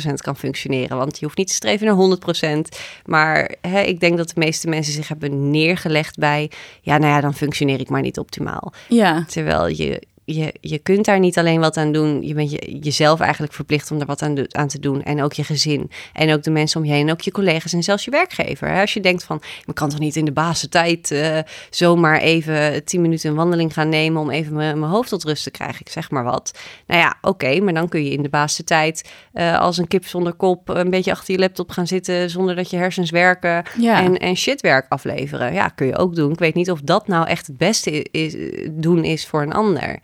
80% 0.09 0.13
kan 0.13 0.38
functioneren. 0.38 0.97
Want 0.97 1.19
je 1.19 1.26
hoeft 1.26 1.38
niet 1.38 1.47
te 1.47 1.53
streven 1.53 1.88
naar 1.88 2.17
100%. 2.65 2.78
Maar 3.05 3.55
hè, 3.61 3.82
ik 3.82 3.99
denk 3.99 4.17
dat 4.17 4.28
de 4.28 4.39
meeste 4.39 4.67
mensen 4.67 4.93
zich 4.93 5.07
hebben 5.07 5.51
neergelegd 5.51 6.17
bij, 6.17 6.51
ja, 6.82 6.97
nou 6.97 7.11
ja, 7.13 7.22
dan 7.22 7.34
functioneer 7.34 7.80
ik 7.80 7.89
maar 7.89 8.01
niet 8.01 8.19
optimaal. 8.19 8.74
ja, 8.88 9.26
Terwijl 9.28 9.67
je, 9.67 10.01
je, 10.26 10.53
je 10.61 10.78
kunt 10.78 11.05
daar 11.05 11.19
niet 11.19 11.38
alleen 11.38 11.59
wat 11.59 11.78
aan 11.78 11.91
doen. 11.91 12.24
Je 12.24 12.34
bent 12.34 12.51
je, 12.51 12.80
jezelf 12.80 13.19
eigenlijk 13.19 13.53
verplicht 13.53 13.91
om 13.91 13.99
er 13.99 14.05
wat 14.05 14.22
aan, 14.22 14.36
do- 14.36 14.45
aan 14.49 14.67
te 14.67 14.80
doen. 14.80 15.03
En 15.03 15.24
ook 15.24 15.34
je 15.34 15.43
gezin. 15.43 15.91
En 16.13 16.34
ook 16.34 16.43
de 16.43 16.51
mensen 16.51 16.80
om 16.82 16.86
je 16.86 16.91
heen. 16.91 17.07
En 17.07 17.13
ook 17.13 17.22
je 17.22 17.32
collega's 17.32 17.74
en 17.74 17.84
zelfs 17.84 18.05
je 18.05 18.11
werkgever. 18.11 18.67
Hè? 18.67 18.82
Als 18.82 18.93
je 18.93 18.99
denkt 18.99 19.24
van, 19.24 19.41
ik 19.65 19.76
kan 19.76 19.89
toch 19.89 19.99
niet 19.99 20.15
in 20.15 20.26
de 20.26 20.32
basentijd 20.32 21.11
eh 21.11 21.38
zomaar 21.69 22.19
even 22.19 22.84
tien 22.84 23.01
minuten 23.01 23.30
een 23.30 23.36
wandeling 23.36 23.74
gaan 23.74 23.89
nemen... 23.89 24.22
om 24.22 24.30
even 24.30 24.55
mijn 24.55 24.82
hoofd 24.84 25.09
tot 25.09 25.24
rust 25.24 25.43
te 25.43 25.51
krijgen. 25.51 25.80
Ik 25.80 25.89
zeg 25.89 26.11
maar 26.11 26.24
wat. 26.24 26.59
Nou 26.88 27.01
ja, 27.01 27.17
oké, 27.22 27.59
maar 27.59 27.74
dan 27.74 27.89
kun 27.89 28.03
je 28.03 28.11
in 28.11 28.24
de 28.24 28.30
basentijd 28.30 29.09
eh 29.34 29.59
als 29.59 29.78
een 29.78 29.88
kip 29.88 30.05
zonder 30.05 30.34
kop... 30.34 30.69
een 30.69 30.89
beetje 30.89 31.11
achter 31.11 31.34
je 31.34 31.39
laptop 31.39 31.69
gaan 31.69 31.88
zitten 31.88 32.30
zonder 32.30 32.55
dat 32.55 32.69
je 32.69 32.78
hersens 32.78 33.09
werken 33.09 33.63
ja. 33.80 34.01
en, 34.03 34.17
en 34.17 34.36
shitwerk 34.36 34.86
afleveren. 34.89 35.53
Ja, 35.53 35.67
kun 35.67 35.88
je 35.88 35.97
ook 35.97 36.15
doen. 36.15 36.32
Ik 36.32 36.39
weet 36.39 36.55
niet 36.55 36.72
of 36.72 36.82
dat 36.82 37.07
nou 37.07 37.28
echt 37.28 37.47
het 37.47 37.57
beste 37.57 38.03
is, 38.11 38.36
doen 38.72 39.03
is 39.03 39.28
voor 39.28 39.41
een 39.41 39.53
ander. 39.53 39.99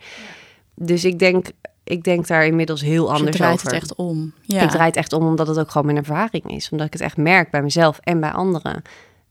Dus 0.78 1.04
ik 1.04 1.18
denk, 1.18 1.46
ik 1.84 2.04
denk 2.04 2.26
daar 2.26 2.46
inmiddels 2.46 2.80
heel 2.80 3.08
Dus 3.08 3.16
anders 3.16 3.36
draait 3.36 3.54
over. 3.54 3.66
het 3.66 3.74
echt 3.74 3.94
om. 3.94 4.32
Ja. 4.40 4.62
Ik 4.62 4.70
draai 4.70 4.86
het 4.86 4.96
echt 4.96 5.12
om 5.12 5.26
omdat 5.26 5.46
het 5.46 5.58
ook 5.58 5.70
gewoon 5.70 5.86
mijn 5.86 5.98
ervaring 5.98 6.50
is. 6.50 6.68
Omdat 6.70 6.86
ik 6.86 6.92
het 6.92 7.02
echt 7.02 7.16
merk 7.16 7.50
bij 7.50 7.62
mezelf 7.62 7.98
en 8.02 8.20
bij 8.20 8.30
anderen. 8.30 8.82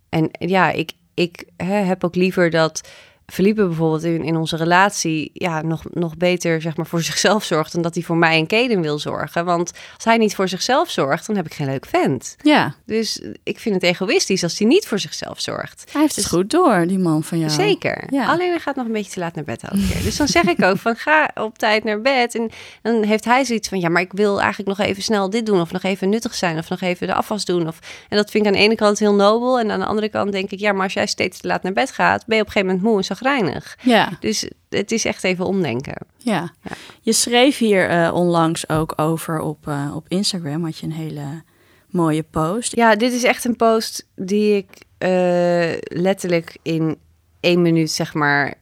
En 0.10 0.30
ja, 0.32 0.72
ik, 0.72 0.91
ik 1.14 1.43
hè, 1.58 1.74
heb 1.74 2.04
ook 2.04 2.16
liever 2.16 2.50
dat 2.50 2.89
Felipe 3.34 3.66
bijvoorbeeld 3.66 4.04
in, 4.04 4.24
in 4.24 4.36
onze 4.36 4.56
relatie 4.56 5.30
ja, 5.34 5.62
nog, 5.62 5.84
nog 5.92 6.18
beter 6.18 6.62
zeg 6.62 6.78
maar, 6.78 6.86
voor 6.86 7.02
zichzelf 7.12 7.44
zorgt 7.44 7.74
dan 7.74 7.82
dat 7.82 7.94
hij 7.94 8.04
voor 8.04 8.18
mij 8.18 8.38
en 8.38 8.48
Kaden 8.48 8.82
wil 8.82 9.00
zorgen. 9.00 9.46
Want 9.46 9.72
als 9.96 10.04
hij 10.04 10.18
niet 10.18 10.36
voor 10.36 10.48
zichzelf 10.48 10.90
zorgt, 10.90 11.28
dan 11.28 11.36
heb 11.36 11.46
ik 11.46 11.54
geen 11.54 11.68
leuk 11.68 11.86
vent. 11.86 12.36
Ja. 12.42 12.76
Dus 12.86 13.22
ik 13.44 13.60
vind 13.60 13.76
het 13.76 13.84
egoïstisch 13.84 14.44
als 14.44 14.58
hij 14.58 14.68
niet 14.68 14.88
voor 14.88 15.00
zichzelf 15.00 15.42
zorgt. 15.42 15.84
Hij 15.92 16.02
heeft 16.02 16.16
het 16.16 16.24
dus 16.24 16.34
goed 16.34 16.50
door, 16.50 16.88
die 16.88 17.00
man 17.00 17.24
van 17.24 17.40
jou. 17.40 17.52
Zeker. 17.52 18.04
Ja. 18.10 18.26
Alleen 18.26 18.50
hij 18.50 18.60
gaat 18.60 18.76
nog 18.76 18.86
een 18.86 18.92
beetje 18.92 19.12
te 19.12 19.20
laat 19.20 19.36
naar 19.36 19.44
bed 19.44 19.64
elke 19.64 19.88
keer. 19.88 20.04
Dus 20.04 20.18
dan 20.18 20.28
zeg 20.28 20.44
ik 20.44 20.64
ook 20.64 20.78
van 20.78 20.96
ga 20.96 21.32
op 21.36 21.58
tijd 21.58 21.84
naar 21.84 22.02
bed. 22.02 22.36
En 22.36 22.50
dan 22.82 23.04
heeft 23.04 23.26
hij 23.26 23.46
zoiets 23.46 23.70
van 23.70 23.80
ja, 23.80 23.90
maar 23.90 24.02
ik 24.02 24.12
wil 24.12 24.42
eigenlijk 24.42 24.78
nog 24.78 24.88
even 24.88 25.04
snel 25.04 25.30
dit 25.30 25.46
doen. 25.46 25.62
Of 25.62 25.72
nog 25.72 25.84
even 25.84 26.10
nuttig 26.10 26.36
zijn. 26.36 26.58
Of 26.58 26.70
nog 26.70 26.82
even 26.82 27.08
de 27.08 27.14
afwas 27.14 27.46
doen. 27.46 27.68
Of, 27.68 27.80
en 28.10 28.18
dat 28.18 28.32
vind 28.32 28.46
ik 28.46 28.50
aan 28.50 28.58
de 28.58 28.64
ene 28.64 28.76
kant 28.76 29.00
heel 29.00 29.14
nobel. 29.14 29.60
En 29.60 29.72
aan 29.72 29.80
de 29.80 29.86
andere 29.86 30.10
kant 30.10 30.32
denk 30.32 30.52
ik 30.52 30.60
ja, 30.60 30.72
maar 30.72 30.84
als 30.84 30.94
jij 30.94 31.08
steeds 31.08 31.40
te 31.40 31.48
laat 31.48 31.64
naar 31.64 31.74
bed 31.74 31.92
gaat, 31.92 32.26
ben 32.26 32.36
je 32.36 32.42
op 32.42 32.48
een 32.48 32.54
gegeven 32.54 32.76
moment 32.76 32.92
moe 32.92 32.98
en 32.98 33.04
zagrijnig. 33.18 33.78
Ja. 33.82 34.09
Dus 34.20 34.49
het 34.70 34.91
is 34.91 35.05
echt 35.05 35.24
even 35.24 35.45
omdenken. 35.45 36.07
Ja. 36.18 36.51
ja. 36.61 36.72
Je 37.01 37.13
schreef 37.13 37.57
hier 37.57 37.91
uh, 37.91 38.13
onlangs 38.13 38.70
ook 38.70 38.93
over 38.95 39.39
op, 39.39 39.68
uh, 39.68 39.95
op 39.95 40.05
Instagram. 40.07 40.63
Had 40.63 40.78
je 40.78 40.86
een 40.86 40.91
hele 40.91 41.43
mooie 41.89 42.24
post. 42.24 42.76
Ja, 42.76 42.95
dit 42.95 43.13
is 43.13 43.24
echt 43.24 43.45
een 43.45 43.55
post 43.55 44.07
die 44.15 44.55
ik 44.55 44.70
uh, 44.99 45.78
letterlijk 46.01 46.57
in 46.61 46.97
één 47.39 47.61
minuut, 47.61 47.91
zeg 47.91 48.13
maar, 48.13 48.53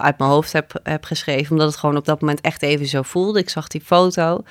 uit 0.00 0.18
mijn 0.18 0.30
hoofd 0.30 0.52
heb, 0.52 0.80
heb 0.82 1.04
geschreven. 1.04 1.50
Omdat 1.50 1.66
het 1.66 1.76
gewoon 1.76 1.96
op 1.96 2.04
dat 2.04 2.20
moment 2.20 2.40
echt 2.40 2.62
even 2.62 2.86
zo 2.86 3.02
voelde. 3.02 3.38
Ik 3.38 3.50
zag 3.50 3.68
die 3.68 3.80
foto. 3.80 4.42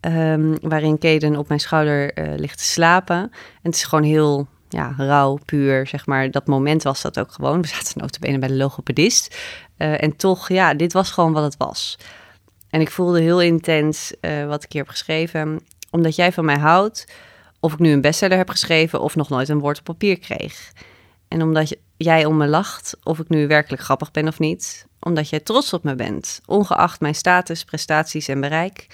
Um, 0.00 0.58
waarin 0.60 0.98
Kaden 0.98 1.36
op 1.36 1.48
mijn 1.48 1.60
schouder 1.60 2.12
ligt 2.36 2.58
te 2.58 2.64
slapen. 2.64 3.16
En 3.16 3.30
het 3.62 3.74
is 3.74 3.84
gewoon 3.84 4.04
heel 4.04 4.46
ja, 4.68 4.94
rauw, 4.96 5.38
puur, 5.44 5.86
zeg 5.86 6.06
maar. 6.06 6.30
Dat 6.30 6.46
moment 6.46 6.82
was 6.82 7.02
dat 7.02 7.18
ook 7.18 7.32
gewoon. 7.32 7.62
We 7.62 7.68
zaten 7.68 8.00
notabene 8.00 8.38
bij 8.38 8.48
de 8.48 8.56
logopedist. 8.56 9.36
Uh, 9.78 10.02
en 10.02 10.16
toch, 10.16 10.48
ja, 10.48 10.74
dit 10.74 10.92
was 10.92 11.10
gewoon 11.10 11.32
wat 11.32 11.42
het 11.42 11.56
was. 11.56 11.98
En 12.70 12.80
ik 12.80 12.90
voelde 12.90 13.20
heel 13.20 13.40
intens 13.40 14.14
uh, 14.20 14.46
wat 14.46 14.64
ik 14.64 14.72
hier 14.72 14.82
heb 14.82 14.90
geschreven. 14.90 15.60
Omdat 15.90 16.16
jij 16.16 16.32
van 16.32 16.44
mij 16.44 16.58
houdt, 16.58 17.06
of 17.60 17.72
ik 17.72 17.78
nu 17.78 17.92
een 17.92 18.00
bestseller 18.00 18.36
heb 18.36 18.50
geschreven... 18.50 19.00
of 19.00 19.16
nog 19.16 19.28
nooit 19.28 19.48
een 19.48 19.58
woord 19.58 19.78
op 19.78 19.84
papier 19.84 20.18
kreeg. 20.18 20.72
En 21.28 21.42
omdat 21.42 21.76
jij 21.96 22.24
om 22.24 22.36
me 22.36 22.46
lacht, 22.46 22.96
of 23.02 23.18
ik 23.18 23.28
nu 23.28 23.46
werkelijk 23.46 23.82
grappig 23.82 24.10
ben 24.10 24.28
of 24.28 24.38
niet. 24.38 24.86
Omdat 25.00 25.28
jij 25.28 25.40
trots 25.40 25.72
op 25.72 25.84
me 25.84 25.94
bent, 25.94 26.40
ongeacht 26.46 27.00
mijn 27.00 27.14
status, 27.14 27.64
prestaties 27.64 28.28
en 28.28 28.40
bereik. 28.40 28.86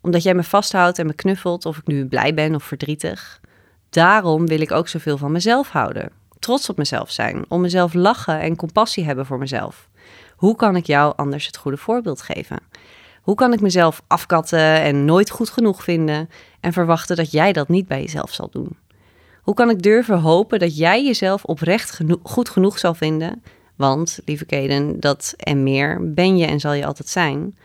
Omdat 0.00 0.22
jij 0.22 0.34
me 0.34 0.42
vasthoudt 0.42 0.98
en 0.98 1.06
me 1.06 1.12
knuffelt, 1.12 1.66
of 1.66 1.76
ik 1.76 1.86
nu 1.86 2.06
blij 2.06 2.34
ben 2.34 2.54
of 2.54 2.64
verdrietig 2.64 3.40
daarom 3.90 4.46
wil 4.46 4.60
ik 4.60 4.72
ook 4.72 4.88
zoveel 4.88 5.16
van 5.16 5.32
mezelf 5.32 5.68
houden. 5.68 6.10
Trots 6.38 6.68
op 6.68 6.76
mezelf 6.76 7.10
zijn, 7.10 7.44
om 7.48 7.60
mezelf 7.60 7.94
lachen 7.94 8.40
en 8.40 8.56
compassie 8.56 9.04
hebben 9.04 9.26
voor 9.26 9.38
mezelf. 9.38 9.88
Hoe 10.36 10.56
kan 10.56 10.76
ik 10.76 10.86
jou 10.86 11.12
anders 11.16 11.46
het 11.46 11.56
goede 11.56 11.76
voorbeeld 11.76 12.22
geven? 12.22 12.58
Hoe 13.22 13.34
kan 13.34 13.52
ik 13.52 13.60
mezelf 13.60 14.02
afkatten 14.06 14.80
en 14.80 15.04
nooit 15.04 15.30
goed 15.30 15.50
genoeg 15.50 15.84
vinden 15.84 16.30
en 16.60 16.72
verwachten 16.72 17.16
dat 17.16 17.30
jij 17.30 17.52
dat 17.52 17.68
niet 17.68 17.88
bij 17.88 18.00
jezelf 18.00 18.32
zal 18.32 18.48
doen? 18.52 18.76
Hoe 19.42 19.54
kan 19.54 19.70
ik 19.70 19.82
durven 19.82 20.18
hopen 20.18 20.58
dat 20.58 20.76
jij 20.76 21.04
jezelf 21.04 21.44
oprecht 21.44 22.00
goed 22.22 22.48
genoeg 22.48 22.78
zal 22.78 22.94
vinden? 22.94 23.42
Want, 23.76 24.18
lieve 24.24 24.44
Keden, 24.44 25.00
dat 25.00 25.34
en 25.36 25.62
meer 25.62 26.12
ben 26.14 26.36
je 26.36 26.46
en 26.46 26.60
zal 26.60 26.72
je 26.72 26.86
altijd 26.86 27.08
zijn. 27.08 27.56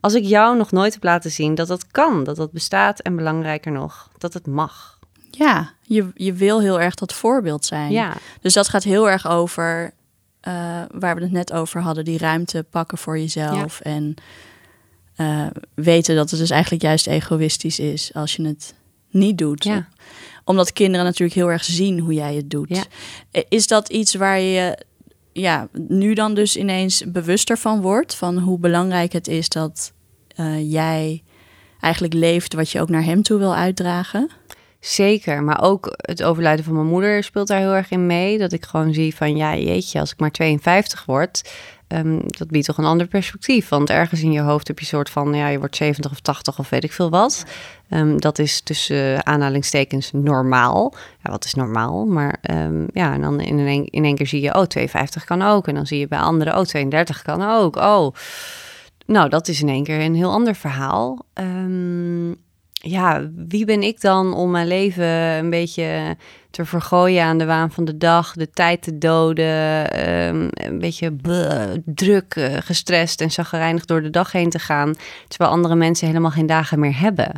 Als 0.00 0.14
ik 0.14 0.24
jou 0.24 0.56
nog 0.56 0.72
nooit 0.72 0.92
heb 0.92 1.04
laten 1.04 1.30
zien 1.30 1.54
dat 1.54 1.68
dat 1.68 1.86
kan, 1.86 2.24
dat 2.24 2.36
dat 2.36 2.52
bestaat 2.52 3.00
en 3.00 3.16
belangrijker 3.16 3.72
nog, 3.72 4.08
dat 4.18 4.32
het 4.32 4.46
mag. 4.46 4.98
Ja, 5.38 5.72
je, 5.82 6.10
je 6.14 6.32
wil 6.32 6.60
heel 6.60 6.80
erg 6.80 6.94
dat 6.94 7.12
voorbeeld 7.12 7.64
zijn. 7.64 7.92
Ja. 7.92 8.16
Dus 8.40 8.52
dat 8.52 8.68
gaat 8.68 8.82
heel 8.82 9.10
erg 9.10 9.28
over 9.28 9.92
uh, 10.48 10.82
waar 10.90 11.14
we 11.14 11.22
het 11.22 11.32
net 11.32 11.52
over 11.52 11.80
hadden, 11.80 12.04
die 12.04 12.18
ruimte 12.18 12.64
pakken 12.70 12.98
voor 12.98 13.18
jezelf. 13.18 13.80
En 13.80 14.14
uh, 15.16 15.46
weten 15.74 16.16
dat 16.16 16.30
het 16.30 16.40
dus 16.40 16.50
eigenlijk 16.50 16.82
juist 16.82 17.06
egoïstisch 17.06 17.78
is 17.78 18.10
als 18.14 18.36
je 18.36 18.46
het 18.46 18.74
niet 19.10 19.38
doet. 19.38 19.64
Ja. 19.64 19.88
Omdat 20.44 20.72
kinderen 20.72 21.04
natuurlijk 21.04 21.38
heel 21.38 21.50
erg 21.50 21.64
zien 21.64 21.98
hoe 21.98 22.14
jij 22.14 22.34
het 22.34 22.50
doet. 22.50 22.68
Ja. 23.30 23.42
Is 23.48 23.66
dat 23.66 23.88
iets 23.88 24.14
waar 24.14 24.40
je 24.40 24.78
ja, 25.32 25.68
nu 25.88 26.14
dan 26.14 26.34
dus 26.34 26.56
ineens 26.56 27.04
bewuster 27.06 27.58
van 27.58 27.80
wordt? 27.80 28.14
Van 28.14 28.38
hoe 28.38 28.58
belangrijk 28.58 29.12
het 29.12 29.28
is 29.28 29.48
dat 29.48 29.92
uh, 30.36 30.70
jij 30.72 31.22
eigenlijk 31.80 32.14
leeft 32.14 32.54
wat 32.54 32.70
je 32.70 32.80
ook 32.80 32.88
naar 32.88 33.04
hem 33.04 33.22
toe 33.22 33.38
wil 33.38 33.54
uitdragen? 33.54 34.30
Zeker, 34.82 35.42
maar 35.42 35.62
ook 35.62 35.92
het 35.96 36.22
overlijden 36.22 36.64
van 36.64 36.74
mijn 36.74 36.86
moeder 36.86 37.24
speelt 37.24 37.48
daar 37.48 37.58
heel 37.58 37.74
erg 37.74 37.90
in 37.90 38.06
mee. 38.06 38.38
Dat 38.38 38.52
ik 38.52 38.64
gewoon 38.64 38.94
zie 38.94 39.16
van, 39.16 39.36
ja 39.36 39.56
jeetje, 39.56 40.00
als 40.00 40.12
ik 40.12 40.20
maar 40.20 40.30
52 40.30 41.04
word, 41.04 41.50
um, 41.88 42.20
dat 42.26 42.48
biedt 42.48 42.66
toch 42.66 42.78
een 42.78 42.84
ander 42.84 43.06
perspectief. 43.06 43.68
Want 43.68 43.90
ergens 43.90 44.22
in 44.22 44.32
je 44.32 44.40
hoofd 44.40 44.68
heb 44.68 44.78
je 44.78 44.84
soort 44.84 45.10
van, 45.10 45.34
ja, 45.34 45.48
je 45.48 45.58
wordt 45.58 45.76
70 45.76 46.10
of 46.10 46.20
80 46.20 46.58
of 46.58 46.70
weet 46.70 46.84
ik 46.84 46.92
veel 46.92 47.10
wat. 47.10 47.44
Um, 47.90 48.20
dat 48.20 48.38
is 48.38 48.60
tussen 48.60 49.26
aanhalingstekens 49.26 50.10
normaal. 50.12 50.94
Ja, 51.22 51.30
wat 51.30 51.44
is 51.44 51.54
normaal? 51.54 52.04
Maar 52.04 52.38
um, 52.50 52.86
ja, 52.92 53.12
en 53.12 53.20
dan 53.20 53.40
in 53.40 53.58
een, 53.58 53.86
in 53.86 54.04
één 54.04 54.14
keer 54.16 54.26
zie 54.26 54.40
je, 54.40 54.54
oh, 54.54 54.62
52 54.62 55.24
kan 55.24 55.42
ook. 55.42 55.68
En 55.68 55.74
dan 55.74 55.86
zie 55.86 55.98
je 55.98 56.08
bij 56.08 56.18
anderen, 56.18 56.58
oh, 56.58 56.64
32 56.64 57.22
kan 57.22 57.42
ook. 57.42 57.76
Oh, 57.76 58.14
nou, 59.06 59.28
dat 59.28 59.48
is 59.48 59.60
in 59.60 59.68
één 59.68 59.84
keer 59.84 60.00
een 60.00 60.14
heel 60.14 60.30
ander 60.30 60.54
verhaal. 60.54 61.24
Um, 61.34 62.36
ja, 62.84 63.30
wie 63.34 63.64
ben 63.64 63.82
ik 63.82 64.00
dan 64.00 64.34
om 64.34 64.50
mijn 64.50 64.66
leven 64.66 65.06
een 65.06 65.50
beetje 65.50 66.16
te 66.50 66.64
vergooien 66.64 67.24
aan 67.24 67.38
de 67.38 67.44
waan 67.44 67.72
van 67.72 67.84
de 67.84 67.96
dag, 67.96 68.32
de 68.32 68.50
tijd 68.50 68.82
te 68.82 68.98
doden, 68.98 70.08
um, 70.08 70.48
een 70.52 70.78
beetje 70.78 71.16
druk, 71.84 72.36
uh, 72.36 72.56
gestrest 72.60 73.20
en 73.20 73.30
zagrijnig 73.30 73.84
door 73.84 74.02
de 74.02 74.10
dag 74.10 74.32
heen 74.32 74.50
te 74.50 74.58
gaan, 74.58 74.94
terwijl 75.28 75.50
andere 75.50 75.74
mensen 75.74 76.06
helemaal 76.06 76.30
geen 76.30 76.46
dagen 76.46 76.78
meer 76.78 76.98
hebben. 76.98 77.32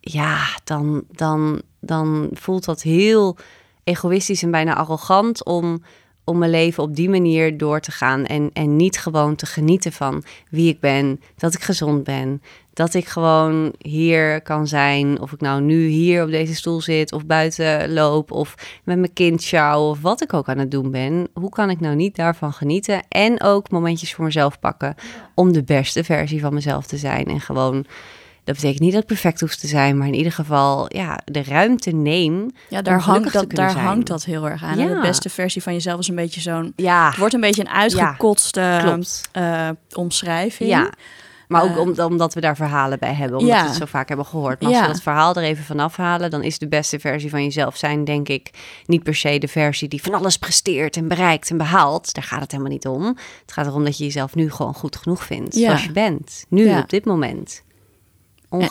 Ja, 0.00 0.22
ja 0.22 0.44
dan, 0.64 1.04
dan, 1.10 1.62
dan 1.80 2.28
voelt 2.32 2.64
dat 2.64 2.82
heel 2.82 3.36
egoïstisch 3.84 4.42
en 4.42 4.50
bijna 4.50 4.74
arrogant 4.74 5.44
om 5.44 5.82
om 6.26 6.38
mijn 6.38 6.50
leven 6.50 6.82
op 6.82 6.96
die 6.96 7.10
manier 7.10 7.58
door 7.58 7.80
te 7.80 7.90
gaan. 7.90 8.24
En, 8.24 8.50
en 8.52 8.76
niet 8.76 8.98
gewoon 8.98 9.34
te 9.34 9.46
genieten 9.46 9.92
van 9.92 10.24
wie 10.50 10.68
ik 10.68 10.80
ben, 10.80 11.20
dat 11.36 11.54
ik 11.54 11.62
gezond 11.62 12.04
ben. 12.04 12.42
Dat 12.72 12.94
ik 12.94 13.06
gewoon 13.06 13.74
hier 13.78 14.42
kan 14.42 14.66
zijn. 14.66 15.20
Of 15.20 15.32
ik 15.32 15.40
nou 15.40 15.60
nu 15.60 15.86
hier 15.86 16.24
op 16.24 16.30
deze 16.30 16.54
stoel 16.54 16.80
zit, 16.80 17.12
of 17.12 17.26
buiten 17.26 17.92
loop, 17.92 18.30
of 18.30 18.54
met 18.84 18.98
mijn 18.98 19.12
kind 19.12 19.42
sjouw, 19.42 19.88
of 19.88 20.00
wat 20.00 20.22
ik 20.22 20.32
ook 20.32 20.48
aan 20.48 20.58
het 20.58 20.70
doen 20.70 20.90
ben. 20.90 21.28
Hoe 21.34 21.50
kan 21.50 21.70
ik 21.70 21.80
nou 21.80 21.94
niet 21.94 22.16
daarvan 22.16 22.52
genieten? 22.52 23.02
En 23.08 23.42
ook 23.42 23.70
momentjes 23.70 24.14
voor 24.14 24.24
mezelf 24.24 24.58
pakken 24.58 24.94
om 25.34 25.52
de 25.52 25.62
beste 25.62 26.04
versie 26.04 26.40
van 26.40 26.54
mezelf 26.54 26.86
te 26.86 26.96
zijn. 26.96 27.26
En 27.26 27.40
gewoon 27.40 27.86
dat 28.46 28.54
betekent 28.54 28.80
niet 28.80 28.92
dat 28.92 28.98
het 28.98 29.08
perfect 29.08 29.40
hoeft 29.40 29.60
te 29.60 29.66
zijn, 29.66 29.98
maar 29.98 30.06
in 30.06 30.14
ieder 30.14 30.32
geval 30.32 30.96
ja, 30.96 31.20
de 31.24 31.42
ruimte 31.42 31.90
neem. 31.90 32.50
Ja, 32.68 32.82
daar, 32.82 33.00
hangt 33.00 33.32
dat, 33.32 33.50
daar 33.50 33.78
hangt 33.78 34.06
dat 34.06 34.24
heel 34.24 34.48
erg 34.48 34.62
aan. 34.62 34.78
Ja. 34.78 34.94
De 34.94 35.00
beste 35.00 35.28
versie 35.28 35.62
van 35.62 35.72
jezelf 35.72 35.98
is 35.98 36.08
een 36.08 36.14
beetje 36.14 36.40
zo'n. 36.40 36.72
Ja. 36.76 37.08
Het 37.08 37.16
wordt 37.16 37.34
een 37.34 37.40
beetje 37.40 37.62
een 37.62 37.70
uitgekotste 37.70 38.60
ja, 38.60 39.68
uh, 39.68 39.76
omschrijving. 39.92 40.70
Ja. 40.70 40.90
Maar 41.48 41.62
ook 41.62 41.96
uh, 41.96 42.04
omdat 42.04 42.34
we 42.34 42.40
daar 42.40 42.56
verhalen 42.56 42.98
bij 42.98 43.14
hebben, 43.14 43.38
omdat 43.38 43.54
ja. 43.54 43.62
we 43.62 43.68
het 43.68 43.76
zo 43.76 43.84
vaak 43.84 44.08
hebben 44.08 44.26
gehoord. 44.26 44.60
Maar 44.60 44.72
als 44.72 44.80
we 44.80 44.86
dat 44.86 45.02
verhaal 45.02 45.34
er 45.34 45.42
even 45.42 45.64
vanaf 45.64 45.96
halen, 45.96 46.30
dan 46.30 46.42
is 46.42 46.58
de 46.58 46.68
beste 46.68 46.98
versie 46.98 47.30
van 47.30 47.42
jezelf 47.42 47.76
zijn, 47.76 48.04
denk 48.04 48.28
ik, 48.28 48.50
niet 48.86 49.02
per 49.02 49.14
se 49.14 49.38
de 49.38 49.48
versie 49.48 49.88
die 49.88 50.02
van 50.02 50.14
alles 50.14 50.36
presteert 50.38 50.96
en 50.96 51.08
bereikt 51.08 51.50
en 51.50 51.56
behaalt. 51.56 52.14
Daar 52.14 52.24
gaat 52.24 52.40
het 52.40 52.50
helemaal 52.50 52.72
niet 52.72 52.86
om. 52.86 53.04
Het 53.40 53.52
gaat 53.52 53.66
erom 53.66 53.84
dat 53.84 53.98
je 53.98 54.04
jezelf 54.04 54.34
nu 54.34 54.50
gewoon 54.50 54.74
goed 54.74 54.96
genoeg 54.96 55.24
vindt, 55.24 55.54
zoals 55.54 55.84
je 55.84 55.92
bent. 55.92 56.44
Nu, 56.48 56.78
op 56.78 56.88
dit 56.88 57.04
moment. 57.04 57.64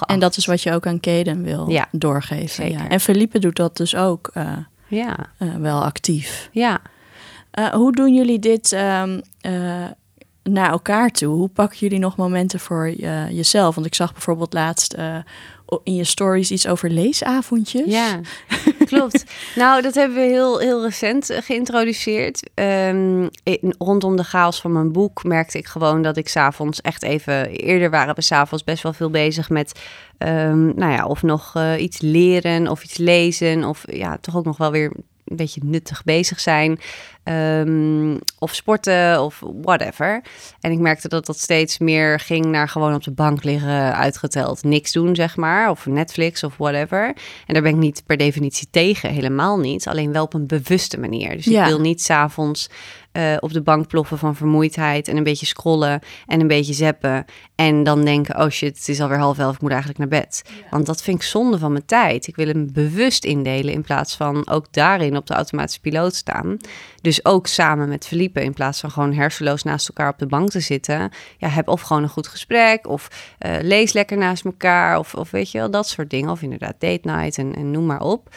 En, 0.05 0.19
dat 0.19 0.37
is 0.37 0.45
wat 0.45 0.61
je 0.61 0.73
ook 0.73 0.87
aan 0.87 0.99
Kaden 0.99 1.43
wil 1.43 1.69
ja, 1.69 1.87
doorgeven. 1.91 2.71
Ja. 2.71 2.89
En 2.89 2.99
Felipe 2.99 3.39
doet 3.39 3.55
dat 3.55 3.77
dus 3.77 3.95
ook 3.95 4.31
uh, 4.33 4.51
ja. 4.87 5.17
Uh, 5.39 5.55
wel 5.55 5.83
actief. 5.83 6.49
Ja. 6.51 6.81
Uh, 7.59 7.67
hoe 7.67 7.91
doen 7.91 8.13
jullie 8.13 8.39
dit 8.39 8.71
um, 8.71 9.21
naar 10.43 10.69
elkaar 10.69 11.11
toe? 11.11 11.35
Hoe 11.35 11.49
pakken 11.49 11.77
jullie 11.77 11.99
nog 11.99 12.15
momenten 12.15 12.59
voor 12.59 12.89
jezelf? 13.29 13.75
Want 13.75 13.87
ik 13.87 13.95
zag 13.95 14.11
bijvoorbeeld 14.11 14.53
laatst 14.53 14.95
in 15.83 15.95
je 15.95 16.03
stories 16.03 16.51
iets 16.51 16.67
over 16.67 16.89
leesavondjes. 16.89 17.85
Ja, 17.85 18.19
klopt. 18.85 19.23
nou, 19.55 19.81
dat 19.81 19.95
hebben 19.95 20.17
we 20.17 20.23
heel, 20.23 20.59
heel 20.59 20.83
recent 20.83 21.29
eh, 21.29 21.41
geïntroduceerd. 21.41 22.49
Um, 22.55 23.29
rondom 23.77 24.15
de 24.15 24.23
chaos 24.23 24.61
van 24.61 24.71
mijn 24.71 24.91
boek 24.91 25.23
merkte 25.23 25.57
ik 25.57 25.65
gewoon 25.65 26.01
dat 26.01 26.17
ik 26.17 26.27
s'avonds 26.27 26.81
echt 26.81 27.03
even... 27.03 27.49
Eerder 27.49 27.89
waren 27.89 28.15
we 28.15 28.21
s'avonds 28.21 28.63
best 28.63 28.83
wel 28.83 28.93
veel 28.93 29.09
bezig 29.09 29.49
met... 29.49 29.79
Um, 30.17 30.73
nou 30.75 30.91
ja, 30.91 31.05
of 31.05 31.23
nog 31.23 31.53
uh, 31.57 31.81
iets 31.81 32.01
leren 32.01 32.67
of 32.67 32.83
iets 32.83 32.97
lezen. 32.97 33.63
Of 33.63 33.83
ja, 33.85 34.17
toch 34.17 34.35
ook 34.37 34.45
nog 34.45 34.57
wel 34.57 34.71
weer 34.71 34.91
een 35.25 35.35
beetje 35.35 35.61
nuttig 35.63 36.03
bezig 36.03 36.39
zijn. 36.39 36.79
Ehm, 37.23 38.17
of 38.39 38.55
sporten 38.55 39.21
of 39.23 39.41
whatever. 39.61 40.21
En 40.59 40.71
ik 40.71 40.79
merkte 40.79 41.07
dat 41.07 41.25
dat 41.25 41.39
steeds 41.39 41.77
meer 41.77 42.19
ging 42.19 42.45
naar 42.45 42.69
gewoon 42.69 42.93
op 42.93 43.03
de 43.03 43.11
bank 43.11 43.43
liggen, 43.43 43.95
uitgeteld. 43.95 44.63
Niks 44.63 44.91
doen, 44.91 45.15
zeg 45.15 45.35
maar. 45.35 45.69
Of 45.69 45.85
Netflix 45.85 46.43
of 46.43 46.57
whatever. 46.57 47.05
En 47.45 47.53
daar 47.53 47.61
ben 47.63 47.71
ik 47.71 47.77
niet 47.77 48.03
per 48.05 48.17
definitie 48.17 48.67
tegen, 48.71 49.09
helemaal 49.09 49.57
niet. 49.59 49.87
Alleen 49.87 50.11
wel 50.11 50.23
op 50.23 50.33
een 50.33 50.47
bewuste 50.47 50.99
manier. 50.99 51.35
Dus 51.35 51.45
Ja. 51.45 51.61
ik 51.63 51.67
wil 51.69 51.79
niet 51.79 52.01
s'avonds 52.01 52.69
eh 53.15 53.37
op 53.39 53.53
de 53.53 53.61
bank 53.61 53.87
ploffen 53.87 54.17
van 54.17 54.35
vermoeidheid 54.35 55.07
en 55.07 55.17
een 55.17 55.23
beetje 55.23 55.45
scrollen 55.45 55.99
en 56.25 56.39
een 56.39 56.47
beetje 56.47 56.73
zappen. 56.73 57.25
En 57.55 57.83
dan 57.83 58.05
denken, 58.05 58.39
oh 58.39 58.49
shit, 58.49 58.77
het 58.77 58.87
is 58.87 59.01
alweer 59.01 59.17
half 59.17 59.37
elf, 59.37 59.55
ik 59.55 59.61
moet 59.61 59.71
eigenlijk 59.71 59.99
naar 59.99 60.19
bed. 60.21 60.43
Want 60.69 60.85
dat 60.85 61.01
vind 61.01 61.17
ik 61.17 61.23
zonde 61.23 61.57
van 61.57 61.71
mijn 61.71 61.85
tijd. 61.85 62.27
Ik 62.27 62.35
wil 62.35 62.47
hem 62.47 62.73
bewust 62.73 63.25
indelen 63.25 63.73
in 63.73 63.81
plaats 63.81 64.15
van 64.15 64.49
ook 64.49 64.65
daarin 64.71 65.17
op 65.17 65.27
de 65.27 65.33
automatische 65.33 65.81
piloot 65.81 66.15
staan. 66.15 66.57
Dus 67.01 67.25
ook 67.25 67.47
samen 67.47 67.89
met 67.89 68.07
Felipe, 68.07 68.43
in 68.43 68.53
plaats 68.53 68.79
van 68.79 68.91
gewoon 68.91 69.13
hersenloos 69.13 69.63
naast 69.63 69.87
elkaar 69.87 70.09
op 70.09 70.19
de 70.19 70.27
bank 70.27 70.49
te 70.49 70.59
zitten. 70.59 71.11
Ja, 71.37 71.47
heb 71.47 71.67
of 71.67 71.81
gewoon 71.81 72.03
een 72.03 72.09
goed 72.09 72.27
gesprek, 72.27 72.87
of 72.87 73.33
eh, 73.37 73.51
lees 73.61 73.93
lekker 73.93 74.17
naast 74.17 74.45
elkaar, 74.45 74.97
of, 74.97 75.13
of 75.13 75.31
weet 75.31 75.51
je 75.51 75.57
wel, 75.57 75.71
dat 75.71 75.87
soort 75.87 76.09
dingen. 76.09 76.29
Of 76.29 76.41
inderdaad 76.41 76.75
date 76.79 76.99
night 77.09 77.37
en, 77.37 77.55
en 77.55 77.71
noem 77.71 77.85
maar 77.85 78.01
op. 78.01 78.29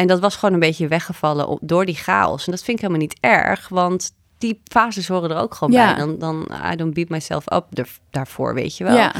En 0.00 0.06
dat 0.06 0.20
was 0.20 0.36
gewoon 0.36 0.54
een 0.54 0.60
beetje 0.60 0.88
weggevallen 0.88 1.58
door 1.60 1.84
die 1.86 1.94
chaos. 1.94 2.44
En 2.46 2.50
dat 2.52 2.62
vind 2.62 2.76
ik 2.76 2.82
helemaal 2.82 3.02
niet 3.06 3.16
erg, 3.20 3.68
want 3.68 4.10
die 4.38 4.60
fases 4.64 5.08
horen 5.08 5.30
er 5.30 5.36
ook 5.36 5.54
gewoon 5.54 5.72
Ja. 5.74 5.86
bij. 5.94 6.04
Dan, 6.04 6.18
dan, 6.18 6.48
I 6.72 6.76
don't 6.76 6.94
beat 6.94 7.08
myself 7.08 7.52
up 7.52 7.64
daar- 7.70 7.98
daarvoor, 8.10 8.54
weet 8.54 8.76
je 8.76 8.84
wel. 8.84 8.96
Ja. 8.96 9.12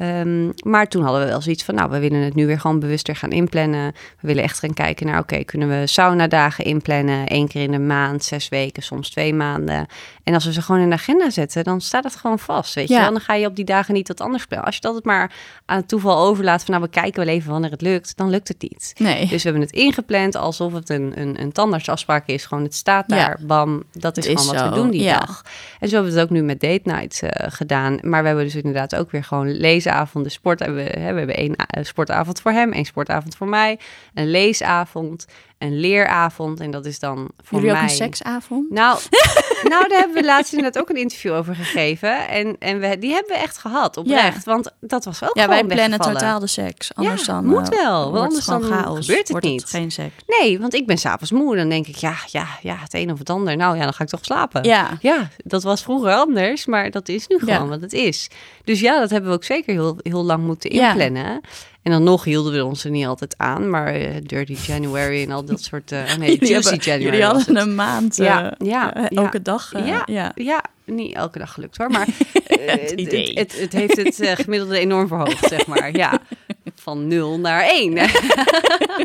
Ehm, 0.00 0.50
maar 0.62 0.88
toen 0.88 1.02
hadden 1.02 1.20
we 1.20 1.26
wel 1.26 1.40
zoiets 1.40 1.64
van, 1.64 1.74
nou, 1.74 1.90
we 1.90 1.98
willen 1.98 2.20
het 2.20 2.34
nu 2.34 2.46
weer 2.46 2.60
gewoon 2.60 2.78
bewuster 2.78 3.16
gaan 3.16 3.30
inplannen. 3.30 3.92
We 4.20 4.26
willen 4.26 4.42
echt 4.42 4.58
gaan 4.58 4.74
kijken 4.74 5.06
naar, 5.06 5.18
oké, 5.18 5.44
kunnen 5.44 5.68
we 5.68 5.86
saunadagen 5.86 6.64
inplannen? 6.64 7.26
Één 7.26 7.48
keer 7.48 7.62
in 7.62 7.70
de 7.70 7.78
maand, 7.78 8.24
zes 8.24 8.48
weken, 8.48 8.82
soms 8.82 9.10
twee 9.10 9.34
maanden. 9.34 9.86
En 10.24 10.34
als 10.34 10.44
we 10.44 10.52
ze 10.52 10.62
gewoon 10.62 10.80
in 10.80 10.88
de 10.88 10.94
agenda 10.94 11.30
zetten, 11.30 11.64
dan 11.64 11.80
staat 11.80 12.04
het 12.04 12.16
gewoon 12.16 12.38
vast, 12.38 12.74
weet 12.74 12.88
je 12.88 12.98
wel. 12.98 13.10
Dan 13.10 13.20
ga 13.20 13.34
je 13.34 13.46
op 13.46 13.56
die 13.56 13.64
dagen 13.64 13.94
niet 13.94 14.08
wat 14.08 14.20
anders 14.20 14.46
plannen. 14.46 14.66
Als 14.66 14.74
je 14.76 14.82
dat 14.82 14.94
het 14.94 15.04
maar 15.04 15.32
aan 15.66 15.76
het 15.76 15.88
toeval 15.88 16.18
overlaat 16.18 16.64
van, 16.64 16.74
nou, 16.74 16.86
we 16.86 16.90
kijken 16.90 17.24
wel 17.24 17.34
even 17.34 17.50
wanneer 17.50 17.70
het 17.70 17.80
lukt, 17.80 18.16
dan 18.16 18.30
lukt 18.30 18.48
het 18.48 18.62
niet. 18.62 18.92
Nee. 18.98 19.26
Dus 19.26 19.42
we 19.42 19.48
hebben 19.48 19.62
het 19.68 19.76
ingepland 19.76 20.34
alsof 20.36 20.72
het 20.72 20.88
een, 20.88 21.12
een, 21.20 21.40
een 21.40 21.52
tandartsafspraak 21.52 22.26
is. 22.26 22.44
Gewoon, 22.44 22.62
het 22.64 22.74
staat 22.74 23.04
Ja. 23.06 23.16
daar, 23.16 23.38
bam, 23.42 23.82
dat 23.92 24.16
is 24.16 24.26
gewoon 24.26 24.46
wat 24.46 24.68
we 24.68 24.74
doen 24.74 24.90
die 24.90 25.02
ja. 25.02 25.18
dag. 25.18 25.44
En 25.80 25.88
zo 25.88 25.94
hebben 25.94 26.12
we 26.12 26.18
het 26.18 26.28
ook 26.28 26.34
nu 26.34 26.42
met 26.42 26.60
date 26.60 26.80
nights 26.84 27.22
eh, 27.22 27.50
gedaan. 27.50 27.98
Maar 28.00 28.20
we 28.20 28.26
hebben 28.26 28.44
dus 28.44 28.54
inderdaad 28.54 28.96
ook 28.96 29.10
weer 29.10 29.24
gewoon 29.24 29.46
leesavonden, 29.90 30.30
sport. 30.30 30.60
hebben 30.60 30.84
We, 30.84 30.90
we 30.94 31.00
hebben 31.00 31.36
één 31.36 31.56
eh, 31.56 31.84
sportavond 31.84 32.40
voor 32.40 32.52
hem, 32.52 32.72
één 32.72 32.84
sportavond 32.84 33.36
voor 33.36 33.48
mij. 33.48 33.78
Een 34.14 34.30
leesavond, 34.30 35.26
een 35.60 35.80
leeravond. 35.80 36.60
En 36.60 36.70
dat 36.70 36.84
is 36.86 36.98
dan 36.98 37.30
voor 37.42 37.58
Jullie 37.58 37.72
mij... 37.74 37.82
ook 37.82 37.88
een 37.88 37.94
seksavond? 37.94 38.70
Nou, 38.70 38.98
nou, 39.70 39.88
daar 39.88 39.98
hebben 39.98 40.16
we 40.16 40.24
laatst 40.24 40.52
inderdaad 40.52 40.82
ook 40.82 40.88
een 40.90 40.96
interview 40.96 41.32
over 41.32 41.54
gegeven. 41.54 42.28
En, 42.28 42.56
en 42.58 42.78
we, 42.80 42.98
die 42.98 43.12
hebben 43.12 43.32
we 43.36 43.42
echt 43.42 43.58
gehad, 43.58 43.96
oprecht. 43.96 44.44
Want 44.44 44.70
dat 44.80 45.04
was 45.04 45.22
ook 45.22 45.36
Ja, 45.36 45.48
wij 45.48 45.64
plannen 45.64 45.76
weggevallen. 45.76 46.18
totaal 46.20 46.38
de 46.40 46.46
seks. 46.46 46.94
Anders 46.94 47.26
Ja, 47.26 47.32
dan 47.32 47.44
moet 47.46 47.68
eh, 47.70 47.78
wel, 47.82 48.12
want 48.12 48.26
anders 48.26 48.44
dan 48.46 48.62
chaos. 48.62 48.98
gebeurt 49.06 49.18
het 49.18 49.30
Wordt 49.30 49.46
niet. 49.46 49.64
geen 49.64 49.90
seks. 49.90 50.14
Nee, 50.40 50.60
want 50.60 50.74
ik 50.74 50.86
ben 50.86 50.98
s'avonds 50.98 51.32
moe. 51.32 51.56
Dan 51.56 51.68
denk 51.68 51.86
ik, 51.86 51.96
ja, 51.96 52.14
ja, 52.26 52.46
ja, 52.62 52.76
het 52.76 52.94
een 52.94 53.12
of 53.12 53.18
het 53.18 53.30
ander. 53.30 53.56
Nou 53.56 53.76
ja, 53.76 53.82
dan 53.82 53.94
ga 53.94 54.02
ik 54.04 54.08
toch 54.10 54.24
slapen. 54.24 54.62
Ja. 54.64 54.88
Ja, 55.00 55.28
dat 55.36 55.62
was 55.62 55.82
vroeger 55.82 56.12
anders, 56.12 56.66
maar 56.66 56.90
dat 56.90 57.08
is 57.08 57.26
nu 57.26 57.38
gewoon 57.38 57.54
Ja. 57.54 57.66
wat 57.66 57.80
het 57.80 57.92
is. 57.92 58.28
Dus 58.64 58.80
ja, 58.80 58.98
dat 59.00 59.10
hebben 59.10 59.30
we 59.30 59.36
ook 59.36 59.44
zeker 59.44 59.72
heel, 59.72 59.96
heel 60.02 60.24
lang 60.24 60.44
moeten 60.44 60.74
Ja. 60.74 60.88
inplannen. 60.90 61.40
En 61.82 61.90
dan 61.92 62.02
nog 62.02 62.24
hielden 62.24 62.52
we 62.52 62.64
ons 62.64 62.84
er 62.84 62.90
niet 62.90 63.06
altijd 63.06 63.34
aan. 63.36 63.70
Maar 63.70 63.86
eh, 63.94 64.14
Dirty 64.22 64.56
January 64.66 65.22
en 65.22 65.30
al 65.30 65.44
dat 65.44 65.62
soort... 65.62 65.92
oh 65.92 66.14
nee, 66.18 66.30
Jullie, 66.38 66.48
Juicy 66.48 66.68
hebben- 66.68 66.86
January 66.86 67.02
jullie 67.16 67.22
hadden 67.24 67.56
het. 67.56 67.66
een 67.66 67.74
maand 67.74 68.16
Ja, 68.16 68.54
ja, 68.58 68.94
eh, 68.94 69.02
ja. 69.08 69.22
elke 69.22 69.42
dag. 69.42 69.72
Ja. 69.86 70.02
ja. 70.06 70.32
Ja, 70.34 70.64
niet 70.84 71.14
elke 71.14 71.38
dag 71.38 71.52
gelukt 71.52 71.76
hoor. 71.76 71.90
Maar 71.96 72.06
Het 72.46 72.80
het, 72.90 73.00
idee. 73.00 73.32
het, 73.34 73.60
het 73.60 73.72
heeft 73.72 73.96
het 73.96 74.40
gemiddelde 74.40 74.78
enorm 74.78 75.08
verhoogd, 75.08 75.48
zeg 75.48 75.66
maar. 75.66 75.96
Ja, 75.96 76.18
van 76.80 77.06
nul 77.06 77.38
naar 77.38 77.62
één. 77.62 77.92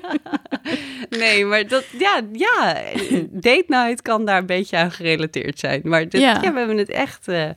nee, 1.19 1.45
maar 1.45 1.67
dat, 1.67 1.85
ja, 1.97 2.21
ja, 2.31 2.73
date 3.29 3.63
night 3.67 4.01
kan 4.01 4.25
daar 4.25 4.37
een 4.37 4.45
beetje 4.45 4.77
aan 4.77 4.91
gerelateerd 4.91 5.59
zijn. 5.59 5.81
Maar 5.83 6.09
dit, 6.09 6.21
Ja. 6.21 6.39
ja. 6.41 6.51
we 6.53 6.57
hebben 6.59 6.77
het 6.77 6.89
echt... 6.89 7.27
eh, 7.27 7.45
eh, 7.49 7.53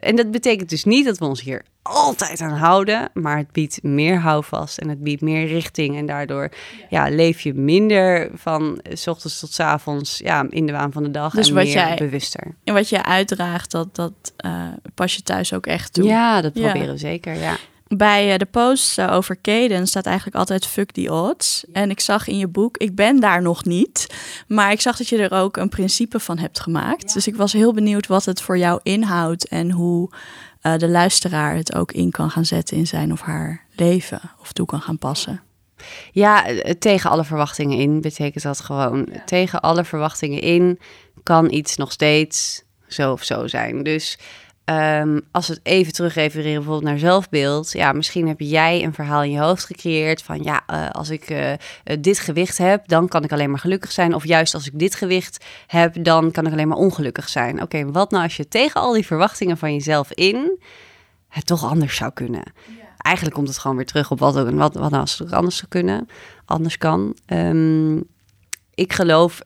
en 0.00 0.16
dat 0.16 0.30
betekent 0.30 0.68
dus 0.70 0.84
niet 0.84 1.04
dat 1.04 1.18
we 1.18 1.24
ons 1.24 1.40
hier 1.40 1.62
altijd 1.82 2.40
aan 2.40 2.56
houden, 2.56 3.08
maar 3.14 3.36
het 3.36 3.52
biedt 3.52 3.82
meer 3.82 4.18
houvast 4.20 4.78
en 4.78 4.88
het 4.88 5.02
biedt 5.02 5.20
meer 5.20 5.46
richting. 5.46 5.96
En 5.96 6.06
daardoor 6.06 6.48
ja. 6.90 7.08
leef 7.08 7.40
je 7.40 7.54
minder 7.54 8.30
van 8.34 8.80
eh, 8.82 8.96
s 8.96 9.06
ochtends 9.06 9.38
tot 9.40 9.52
s 9.52 9.60
avonds 9.60 10.18
ja, 10.18 10.46
in 10.50 10.66
de 10.66 10.72
waan 10.72 10.92
van 10.92 11.02
de 11.02 11.10
dag 11.10 11.32
Dus 11.34 11.48
en 11.48 11.54
wat 11.54 11.64
meer 11.64 11.72
jij- 11.72 11.96
bewuster. 11.96 12.54
En 12.64 12.74
wat 12.74 12.88
je 12.88 13.04
uitdraagt, 13.04 13.70
dat, 13.70 13.94
dat 13.94 14.12
pas 14.94 15.14
je 15.14 15.22
thuis 15.22 15.52
ook 15.52 15.66
echt 15.66 15.92
toe. 15.92 16.04
Ja, 16.04 16.40
dat 16.40 16.54
Ja. 16.54 16.62
proberen 16.70 16.92
we 16.92 16.98
zeker, 17.00 17.34
ja. 17.34 17.56
Bij 17.88 18.32
eh, 18.32 18.38
de 18.38 18.46
post 18.46 18.98
eh, 18.98 19.12
over 19.12 19.40
Caden 19.40 19.86
staat 19.86 20.06
eigenlijk 20.06 20.36
altijd 20.36 20.66
fuck 20.66 20.90
the 20.90 21.12
odds. 21.12 21.64
En 21.72 21.90
ik 21.90 22.00
zag 22.00 22.26
in 22.26 22.38
je 22.38 22.48
boek, 22.48 22.76
ik 22.76 22.94
ben 22.94 23.20
daar 23.20 23.42
nog 23.42 23.64
niet, 23.64 24.06
maar 24.46 24.72
ik 24.72 24.80
zag 24.80 24.96
dat 24.96 25.08
je 25.08 25.28
er 25.28 25.32
ook 25.32 25.56
een 25.56 25.68
principe 25.68 26.20
van 26.20 26.38
hebt 26.38 26.60
gemaakt. 26.60 27.14
Dus 27.14 27.26
ik 27.26 27.36
was 27.36 27.52
heel 27.52 27.72
benieuwd 27.72 28.06
wat 28.06 28.24
het 28.24 28.40
voor 28.40 28.58
jou 28.58 28.80
inhoudt 28.82 29.48
en 29.48 29.70
hoe 29.70 30.10
eh, 30.60 30.76
de 30.76 30.88
luisteraar 30.88 31.54
het 31.56 31.74
ook 31.74 31.92
in 31.92 32.10
kan 32.10 32.30
gaan 32.30 32.44
zetten 32.44 32.76
in 32.76 32.86
zijn 32.86 33.12
of 33.12 33.20
haar 33.20 33.64
leven 33.76 34.20
of 34.40 34.52
toe 34.52 34.66
kan 34.66 34.80
gaan 34.80 34.98
passen. 34.98 35.40
Ja, 36.12 36.44
tegen 36.78 37.10
alle 37.10 37.24
verwachtingen 37.24 37.78
in 37.78 38.00
betekent 38.00 38.44
dat 38.44 38.60
gewoon. 38.60 39.08
Tegen 39.24 39.60
alle 39.60 39.84
verwachtingen 39.84 40.40
in 40.40 40.78
kan 41.22 41.52
iets 41.52 41.76
nog 41.76 41.92
steeds 41.92 42.64
zo 42.86 43.12
of 43.12 43.22
zo 43.24 43.46
zijn. 43.46 43.82
Dus 43.82 44.18
ehm, 44.66 45.20
als 45.30 45.46
we 45.46 45.52
het 45.52 45.62
even 45.62 45.92
terug 45.92 46.14
refereren 46.14 46.54
bijvoorbeeld 46.54 46.90
naar 46.90 46.98
zelfbeeld. 46.98 47.72
Ja, 47.72 47.92
misschien 47.92 48.28
heb 48.28 48.40
jij 48.40 48.84
een 48.84 48.94
verhaal 48.94 49.22
in 49.22 49.30
je 49.30 49.40
hoofd 49.40 49.64
gecreëerd 49.64 50.22
van 50.22 50.42
ja, 50.42 50.62
eh, 50.66 50.90
als 50.90 51.10
ik 51.10 51.30
eh, 51.30 51.52
eh, 51.52 51.58
dit 52.00 52.18
gewicht 52.18 52.58
heb, 52.58 52.88
dan 52.88 53.08
kan 53.08 53.24
ik 53.24 53.32
alleen 53.32 53.50
maar 53.50 53.58
gelukkig 53.58 53.92
zijn. 53.92 54.14
Of 54.14 54.24
juist 54.24 54.54
als 54.54 54.66
ik 54.66 54.78
dit 54.78 54.94
gewicht 54.94 55.44
heb, 55.66 56.04
dan 56.04 56.30
kan 56.30 56.46
ik 56.46 56.52
alleen 56.52 56.68
maar 56.68 56.76
ongelukkig 56.76 57.28
zijn. 57.28 57.62
Oké, 57.62 57.90
wat 57.90 58.10
nou 58.10 58.22
als 58.22 58.36
je 58.36 58.48
tegen 58.48 58.80
al 58.80 58.92
die 58.92 59.06
verwachtingen 59.06 59.56
van 59.56 59.72
jezelf 59.72 60.12
in 60.12 60.58
het 61.28 61.46
toch 61.46 61.64
anders 61.64 61.96
zou 61.96 62.12
kunnen? 62.12 62.42
Eigenlijk 62.98 63.36
komt 63.36 63.48
het 63.48 63.58
gewoon 63.58 63.76
weer 63.76 63.86
terug 63.86 64.10
op 64.10 64.18
wat, 64.18 64.38
ook, 64.38 64.50
wat, 64.50 64.74
wat 64.74 64.90
nou 64.90 65.02
als 65.02 65.18
het 65.18 65.28
ook 65.28 65.34
anders 65.34 65.56
zou 65.56 65.68
kunnen, 65.68 66.08
anders 66.44 66.78
kan. 66.78 67.16
Ehm, 67.26 67.96
ik 68.74 68.92
geloof 68.92 69.40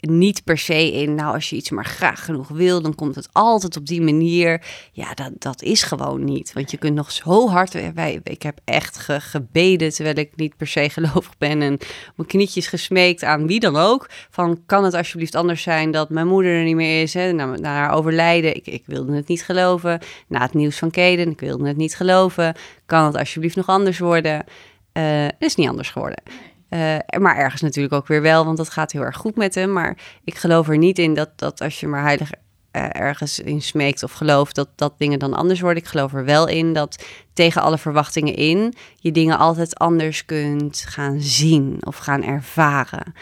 niet 0.00 0.44
per 0.44 0.58
se 0.58 0.92
in, 0.92 1.14
nou 1.14 1.34
als 1.34 1.50
je 1.50 1.56
iets 1.56 1.70
maar 1.70 1.84
graag 1.84 2.24
genoeg 2.24 2.48
wil, 2.48 2.82
dan 2.82 2.94
komt 2.94 3.14
het 3.14 3.28
altijd 3.32 3.76
op 3.76 3.86
die 3.86 4.02
manier. 4.02 4.62
Ja, 4.92 5.14
dat, 5.14 5.30
dat 5.38 5.62
is 5.62 5.82
gewoon 5.82 6.24
niet. 6.24 6.52
Want 6.52 6.70
je 6.70 6.76
kunt 6.76 6.94
nog 6.94 7.10
zo 7.12 7.48
hard, 7.48 7.92
wij, 7.94 8.20
ik 8.24 8.42
heb 8.42 8.58
echt 8.64 8.98
ge- 8.98 9.20
gebeden 9.20 9.90
terwijl 9.92 10.16
ik 10.16 10.30
niet 10.36 10.56
per 10.56 10.66
se 10.66 10.90
gelovig 10.96 11.38
ben 11.38 11.62
en 11.62 11.78
mijn 12.16 12.28
knietjes 12.28 12.66
gesmeekt 12.66 13.24
aan 13.24 13.46
wie 13.46 13.60
dan 13.60 13.76
ook. 13.76 14.08
Van 14.30 14.62
kan 14.66 14.84
het 14.84 14.94
alsjeblieft 14.94 15.34
anders 15.34 15.62
zijn 15.62 15.90
dat 15.90 16.10
mijn 16.10 16.26
moeder 16.26 16.52
er 16.58 16.64
niet 16.64 16.74
meer 16.76 17.02
is, 17.02 17.14
hè, 17.14 17.32
na, 17.32 17.56
haar 17.62 17.92
overlijden. 17.92 18.56
Ik, 18.56 18.66
ik 18.66 18.82
wilde 18.86 19.16
het 19.16 19.28
niet 19.28 19.44
geloven. 19.44 20.00
Na 20.28 20.40
het 20.40 20.54
nieuws 20.54 20.78
van 20.78 20.90
Keden, 20.90 21.30
ik 21.30 21.40
wilde 21.40 21.68
het 21.68 21.76
niet 21.76 21.96
geloven. 21.96 22.54
Kan 22.86 23.04
het 23.04 23.16
alsjeblieft 23.16 23.56
nog 23.56 23.66
anders 23.66 23.98
worden? 23.98 24.44
Eh, 24.92 25.02
het 25.24 25.34
is 25.38 25.54
niet 25.54 25.68
anders 25.68 25.90
geworden. 25.90 26.22
Eh, 26.68 26.96
maar 27.18 27.36
ergens 27.36 27.62
natuurlijk 27.62 27.94
ook 27.94 28.06
weer 28.06 28.22
wel, 28.22 28.44
want 28.44 28.56
dat 28.56 28.70
gaat 28.70 28.92
heel 28.92 29.02
erg 29.02 29.16
goed 29.16 29.36
met 29.36 29.54
hem. 29.54 29.72
Maar 29.72 29.98
ik 30.24 30.34
geloof 30.34 30.68
er 30.68 30.78
niet 30.78 30.98
in 30.98 31.14
dat, 31.14 31.30
dat 31.36 31.60
als 31.60 31.80
je 31.80 31.86
maar 31.86 32.02
heilig 32.02 32.30
eh, 32.76 32.84
ergens 32.92 33.38
in 33.38 33.62
smeekt 33.62 34.02
of 34.02 34.12
gelooft, 34.12 34.54
dat, 34.54 34.68
dat 34.74 34.94
dingen 34.98 35.18
dan 35.18 35.34
anders 35.34 35.60
worden. 35.60 35.82
Ik 35.82 35.88
geloof 35.88 36.14
er 36.14 36.24
wel 36.24 36.48
in 36.48 36.72
dat 36.72 37.04
tegen 37.32 37.62
alle 37.62 37.78
verwachtingen 37.78 38.34
in 38.34 38.74
je 38.96 39.12
dingen 39.12 39.38
altijd 39.38 39.78
anders 39.78 40.24
kunt 40.24 40.84
gaan 40.88 41.20
zien 41.20 41.78
of 41.80 41.96
gaan 41.96 42.22
ervaren. 42.22 43.14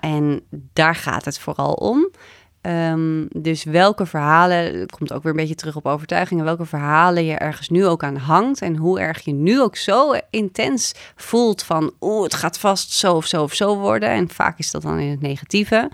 En 0.00 0.42
daar 0.72 0.94
gaat 0.94 1.24
het 1.24 1.38
vooral 1.38 1.72
om. 1.72 2.10
Ehm, 2.62 3.26
dus 3.28 3.64
welke 3.64 4.06
verhalen, 4.06 4.80
het 4.80 4.92
komt 4.92 5.12
ook 5.12 5.22
weer 5.22 5.30
een 5.30 5.38
beetje 5.38 5.54
terug 5.54 5.76
op 5.76 5.86
overtuigingen, 5.86 6.44
welke 6.44 6.64
verhalen 6.64 7.24
je 7.24 7.34
ergens 7.34 7.68
nu 7.68 7.86
ook 7.86 8.02
aan 8.02 8.16
hangt 8.16 8.62
en 8.62 8.76
hoe 8.76 9.00
erg 9.00 9.24
je 9.24 9.32
nu 9.32 9.60
ook 9.60 9.76
zo 9.76 10.14
intens 10.30 10.94
voelt 11.16 11.62
van, 11.62 11.92
oeh, 12.00 12.22
het 12.22 12.34
gaat 12.34 12.58
vast 12.58 12.92
zo 12.92 13.14
of 13.14 13.26
zo 13.26 13.42
of 13.42 13.54
zo 13.54 13.76
worden. 13.78 14.08
En 14.08 14.28
vaak 14.28 14.58
is 14.58 14.70
dat 14.70 14.82
dan 14.82 14.98
in 14.98 15.10
het 15.10 15.20
negatieve. 15.20 15.90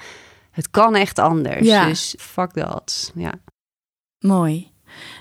Het 0.51 0.71
kan 0.71 0.95
echt 0.95 1.19
anders. 1.19 1.67
Ja. 1.67 1.87
Dus 1.87 2.15
fuck 2.19 2.55
dat. 2.55 3.13
Ja. 3.15 3.33
Mooi. 4.19 4.71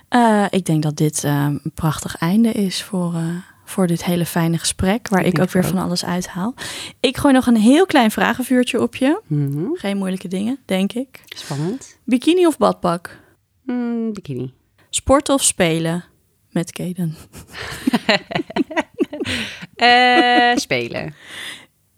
Eh, 0.10 0.46
ik 0.50 0.66
denk 0.66 0.84
dat 0.84 0.96
dit 0.96 1.24
eh, 1.24 1.32
een 1.34 1.72
prachtig 1.74 2.18
einde 2.18 2.52
is 2.52 2.84
voor, 2.84 3.14
eh, 3.14 3.36
voor 3.70 3.88
dit 3.88 4.04
hele 4.06 4.26
fijne 4.26 4.58
gesprek, 4.58 5.08
waar 5.08 5.26
Ik 5.26 5.40
ook 5.40 5.52
weer 5.52 5.66
van 5.66 5.78
alles 5.78 6.06
uithaal. 6.06 6.54
Ik 7.00 7.18
gooi 7.18 7.34
nog 7.34 7.48
een 7.48 7.58
heel 7.58 7.86
klein 7.86 8.12
vragenvuurtje 8.12 8.82
op 8.82 8.96
je. 8.96 9.22
Mhm. 9.28 9.66
Geen 9.74 9.98
moeilijke 9.98 10.28
dingen, 10.28 10.60
denk 10.66 10.94
ik. 10.94 11.22
Spannend. 11.26 11.98
Bikini 12.04 12.46
of 12.46 12.58
badpak? 12.58 13.20
Mm, 13.64 14.14
bikini. 14.14 14.54
Sporten 14.90 15.34
of 15.34 15.44
spelen? 15.44 16.04
Met 16.52 16.72
Kaden. 16.72 17.16
Eh, 19.76 20.56
spelen. 20.56 21.14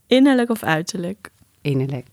Innerlijk 0.07 0.49
of 0.49 0.63
uiterlijk? 0.63 1.29
Innerlijk. 1.61 2.07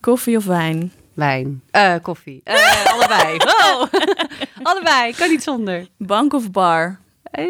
Koffie 0.00 0.36
of 0.36 0.44
wijn? 0.44 0.92
Wijn. 1.14 1.62
Eh, 1.70 1.94
koffie. 2.02 2.40
Eh, 2.44 2.84
allebei. 2.92 3.36
Oh. 3.36 3.82
allebei. 4.62 5.12
Kan 5.12 5.30
niet 5.30 5.42
zonder. 5.42 5.86
Bank 5.98 6.32
of 6.32 6.50
bar? 6.50 7.00
Eh, 7.22 7.44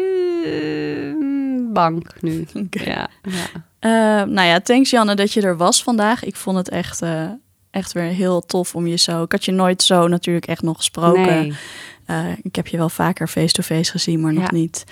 bank 1.75 2.21
nu. 2.21 2.45
Ja. 2.69 3.09
ja. 3.21 3.45
Eh, 3.79 4.27
nou 4.27 4.47
ja, 4.47 4.59
thanks 4.59 4.89
Janne 4.89 5.15
dat 5.15 5.33
je 5.33 5.41
er 5.41 5.57
was 5.57 5.83
vandaag. 5.83 6.23
Ik 6.23 6.35
vond 6.35 6.57
het 6.57 6.69
echt, 6.69 7.01
eh, 7.01 7.29
echt 7.71 7.91
weer 7.93 8.03
heel 8.03 8.41
tof 8.45 8.75
om 8.75 8.87
je 8.87 8.95
zo... 8.97 9.23
Ik 9.23 9.31
had 9.31 9.45
je 9.45 9.51
nooit 9.51 9.83
zo 9.83 10.07
natuurlijk 10.07 10.45
echt 10.47 10.61
nog 10.61 10.77
gesproken. 10.77 11.21
Nee. 11.25 11.53
Eh, 12.05 12.25
ik 12.41 12.55
heb 12.55 12.67
je 12.67 12.77
wel 12.77 12.89
vaker 12.89 13.27
face-to-face 13.27 13.91
gezien, 13.91 14.21
maar 14.21 14.33
nog 14.33 14.43
Ja. 14.43 14.57
niet 14.57 14.83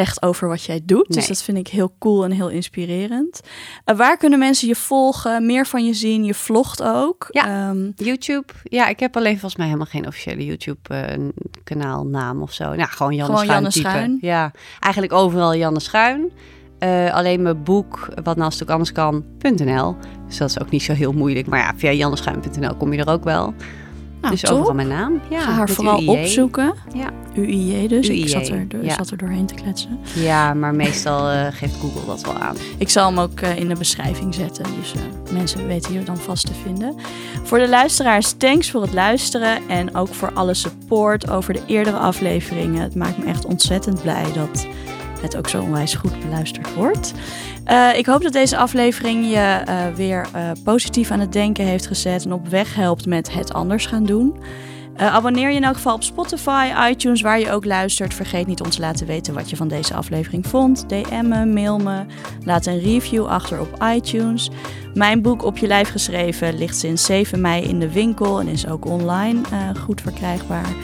echt 0.00 0.22
over 0.22 0.48
wat 0.48 0.62
jij 0.62 0.80
doet. 0.84 1.12
Dus 1.12 1.26
dat 1.26 1.42
vind 1.42 1.58
ik 1.58 1.68
heel 1.68 1.94
cool 1.98 2.24
en 2.24 2.30
heel 2.30 2.48
inspirerend. 2.48 3.40
Eh, 3.84 3.96
waar 3.96 4.16
kunnen 4.16 4.38
mensen 4.38 4.68
je 4.68 4.74
volgen, 4.74 5.46
meer 5.46 5.66
van 5.66 5.86
je 5.86 5.94
zien? 5.94 6.24
Je 6.24 6.34
vlogt 6.34 6.82
ook. 6.82 7.26
Ja. 7.30 7.68
Ehm, 7.68 7.90
YouTube. 7.96 8.52
Ja, 8.62 8.88
ik 8.88 9.00
heb 9.00 9.16
alleen 9.16 9.32
volgens 9.32 9.56
mij 9.56 9.66
helemaal 9.66 9.86
geen 9.86 10.06
officiële 10.06 10.44
YouTube-kanaal 10.44 12.06
naam 12.06 12.42
of 12.42 12.52
zo. 12.52 12.74
Nou, 12.74 12.88
gewoon 12.88 13.14
Janne 13.14 13.36
Gewoon 13.36 13.44
Schuin 13.44 13.62
Janne. 13.62 13.70
Schuin. 13.70 14.18
Ja, 14.20 14.52
eigenlijk 14.80 15.12
overal 15.12 15.54
Janne 15.54 15.80
Schuin. 15.80 16.32
Eh, 16.78 17.14
alleen 17.14 17.42
mijn 17.42 17.62
boek, 17.62 18.08
wat 18.22 18.36
naast 18.36 18.62
ook 18.62 18.70
anders 18.70 18.92
kan.nl. 18.92 19.96
Dus 20.26 20.36
dat 20.36 20.48
is 20.48 20.60
ook 20.60 20.70
niet 20.70 20.82
zo 20.82 20.92
heel 20.92 21.12
moeilijk. 21.12 21.46
Maar 21.46 21.58
ja, 21.58 21.72
via 21.76 21.92
janneschuin.nl 21.92 22.74
kom 22.74 22.92
je 22.92 22.98
er 23.04 23.12
ook 23.12 23.24
wel. 23.24 23.54
Nou, 24.20 24.32
dus 24.34 24.40
top. 24.40 24.56
overal 24.56 24.74
mijn 24.74 24.88
naam. 24.88 25.20
Ja, 25.30 25.40
Ga 25.40 25.50
haar 25.52 25.68
vooral 25.68 25.98
UIJ. 25.98 26.08
opzoeken. 26.08 26.74
Ja. 26.94 27.10
UIJ 27.36 27.88
dus. 27.88 28.08
Ik 28.08 28.16
UIJ, 28.16 28.28
zat 28.28 28.48
er, 28.48 28.66
ja. 28.82 28.94
zat 28.94 29.10
er 29.10 29.16
doorheen 29.16 29.46
te 29.46 29.54
kletsen. 29.54 29.98
Ja, 30.14 30.54
maar 30.54 30.74
meestal 30.74 31.28
eh, 31.28 31.46
geeft 31.50 31.74
Google 31.80 32.06
dat 32.06 32.20
wel 32.20 32.34
aan. 32.34 32.56
Ik 32.78 32.88
zal 32.88 33.06
hem 33.06 33.18
ook 33.18 33.40
eh, 33.40 33.56
in 33.56 33.68
de 33.68 33.74
beschrijving 33.74 34.34
zetten. 34.34 34.64
Dus 34.80 34.92
eh, 34.92 35.32
mensen 35.32 35.66
weten 35.66 35.92
hier 35.92 36.04
dan 36.04 36.16
vast 36.16 36.46
te 36.46 36.52
vinden. 36.64 36.94
Voor 37.42 37.58
de 37.58 37.68
luisteraars, 37.68 38.32
thanks 38.32 38.70
voor 38.70 38.82
het 38.82 38.92
luisteren. 38.92 39.68
En 39.68 39.94
ook 39.94 40.14
voor 40.14 40.32
alle 40.34 40.54
support 40.54 41.30
over 41.30 41.52
de 41.52 41.62
eerdere 41.66 41.96
afleveringen. 41.96 42.82
Het 42.82 42.94
maakt 42.94 43.18
me 43.18 43.24
echt 43.24 43.44
ontzettend 43.44 44.02
blij 44.02 44.24
dat 44.34 44.66
het 45.22 45.36
ook 45.36 45.48
zo 45.48 45.62
onwijs 45.62 45.94
goed 45.94 46.20
beluisterd 46.20 46.74
wordt. 46.74 47.12
Eh, 47.64 47.98
ik 47.98 48.06
hoop 48.06 48.22
dat 48.22 48.32
deze 48.32 48.56
aflevering 48.56 49.30
je 49.30 49.62
eh, 49.64 49.86
weer 49.94 50.26
eh, 50.32 50.50
positief 50.64 51.10
aan 51.10 51.20
het 51.20 51.32
denken 51.32 51.64
heeft 51.64 51.86
gezet. 51.86 52.24
En 52.24 52.32
op 52.32 52.48
weg 52.48 52.74
helpt 52.74 53.06
met 53.06 53.32
het 53.32 53.52
anders 53.52 53.86
gaan 53.86 54.04
doen. 54.04 54.36
Abonneer 54.96 55.50
je 55.50 55.56
in 55.56 55.64
elk 55.64 55.74
geval 55.74 55.94
op 55.94 56.02
Spotify, 56.02 56.70
iTunes, 56.90 57.20
waar 57.20 57.40
je 57.40 57.50
ook 57.50 57.64
luistert. 57.64 58.14
Vergeet 58.14 58.46
niet 58.46 58.60
om 58.60 58.70
te 58.70 58.80
laten 58.80 59.06
weten 59.06 59.34
wat 59.34 59.50
je 59.50 59.56
van 59.56 59.68
deze 59.68 59.94
aflevering 59.94 60.46
vond. 60.46 60.88
DM 60.88 61.28
me, 61.28 61.46
mail 61.46 61.78
me, 61.78 62.04
laat 62.44 62.66
een 62.66 62.80
review 62.80 63.26
achter 63.26 63.60
op 63.60 63.84
iTunes. 63.94 64.50
Mijn 64.94 65.22
boek 65.22 65.44
Op 65.44 65.58
je 65.58 65.66
lijf 65.66 65.90
geschreven 65.90 66.58
ligt 66.58 66.76
sinds 66.76 67.04
7 67.04 67.40
mei 67.40 67.62
in 67.62 67.78
de 67.78 67.92
winkel 67.92 68.40
en 68.40 68.48
is 68.48 68.66
ook 68.66 68.84
online 68.84 69.40
goed 69.84 70.00
verkrijgbaar. 70.00 70.74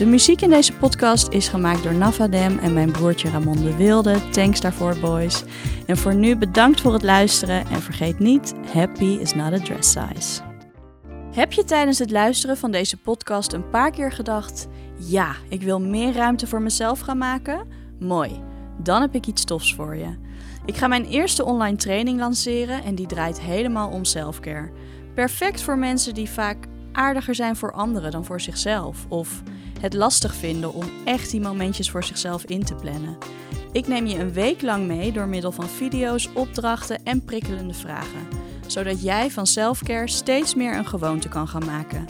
De 0.00 0.06
muziek 0.06 0.40
in 0.40 0.50
deze 0.50 0.72
podcast 0.72 1.28
is 1.32 1.48
gemaakt 1.48 1.82
door 1.82 1.94
Navadem 1.94 2.58
en 2.58 2.72
mijn 2.72 2.90
broertje 2.90 3.30
Ramon 3.30 3.62
de 3.62 3.76
Wilde. 3.76 4.28
Thanks 4.30 4.60
daarvoor, 4.60 4.98
boys. 5.00 5.44
En 5.86 5.96
voor 5.96 6.14
nu 6.14 6.36
bedankt 6.36 6.80
voor 6.80 6.92
het 6.92 7.02
luisteren 7.02 7.66
en 7.66 7.82
vergeet 7.82 8.18
niet, 8.18 8.54
happy 8.72 9.04
is 9.04 9.34
not 9.34 9.52
a 9.52 9.58
dress 9.58 9.90
size. 9.90 10.40
Heb 11.32 11.52
je 11.52 11.64
tijdens 11.64 11.98
het 11.98 12.10
luisteren 12.10 12.56
van 12.56 12.70
deze 12.70 12.96
podcast 12.96 13.52
een 13.52 13.70
paar 13.70 13.90
keer 13.90 14.12
gedacht: 14.12 14.68
ja, 14.96 15.34
ik 15.48 15.62
wil 15.62 15.80
meer 15.80 16.12
ruimte 16.12 16.46
voor 16.46 16.62
mezelf 16.62 17.00
gaan 17.00 17.18
maken? 17.18 17.66
Mooi, 17.98 18.40
dan 18.82 19.00
heb 19.00 19.14
ik 19.14 19.26
iets 19.26 19.44
tofs 19.44 19.74
voor 19.74 19.96
je. 19.96 20.18
Ik 20.64 20.76
ga 20.76 20.86
mijn 20.86 21.04
eerste 21.04 21.44
online 21.44 21.76
training 21.76 22.18
lanceren 22.18 22.84
en 22.84 22.94
die 22.94 23.06
draait 23.06 23.40
helemaal 23.40 23.90
om 23.90 24.04
selfcare. 24.04 24.70
Perfect 25.14 25.62
voor 25.62 25.78
mensen 25.78 26.14
die 26.14 26.30
vaak 26.30 26.66
aardiger 26.92 27.34
zijn 27.34 27.56
voor 27.56 27.72
anderen 27.72 28.10
dan 28.10 28.24
voor 28.24 28.40
zichzelf 28.40 29.06
of 29.08 29.42
het 29.80 29.94
lastig 29.94 30.34
vinden 30.34 30.74
om 30.74 30.84
echt 31.04 31.30
die 31.30 31.40
momentjes 31.40 31.90
voor 31.90 32.04
zichzelf 32.04 32.44
in 32.44 32.64
te 32.64 32.74
plannen. 32.74 33.18
Ik 33.72 33.86
neem 33.86 34.06
je 34.06 34.18
een 34.18 34.32
week 34.32 34.62
lang 34.62 34.86
mee 34.86 35.12
door 35.12 35.28
middel 35.28 35.52
van 35.52 35.68
video's, 35.68 36.28
opdrachten 36.34 37.04
en 37.04 37.24
prikkelende 37.24 37.74
vragen 37.74 38.48
zodat 38.70 39.02
jij 39.02 39.30
van 39.30 39.46
selfcare 39.46 40.08
steeds 40.08 40.54
meer 40.54 40.76
een 40.76 40.86
gewoonte 40.86 41.28
kan 41.28 41.48
gaan 41.48 41.64
maken. 41.64 42.06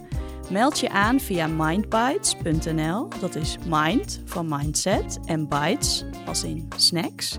Meld 0.51 0.79
je 0.79 0.91
aan 0.91 1.21
via 1.21 1.47
mindbites.nl, 1.47 3.09
dat 3.21 3.35
is 3.35 3.57
mind 3.67 4.23
van 4.25 4.49
mindset 4.49 5.19
en 5.25 5.49
bites 5.49 6.05
als 6.27 6.45
in 6.45 6.69
snacks. 6.77 7.39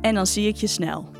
En 0.00 0.14
dan 0.14 0.26
zie 0.26 0.48
ik 0.48 0.56
je 0.56 0.66
snel. 0.66 1.17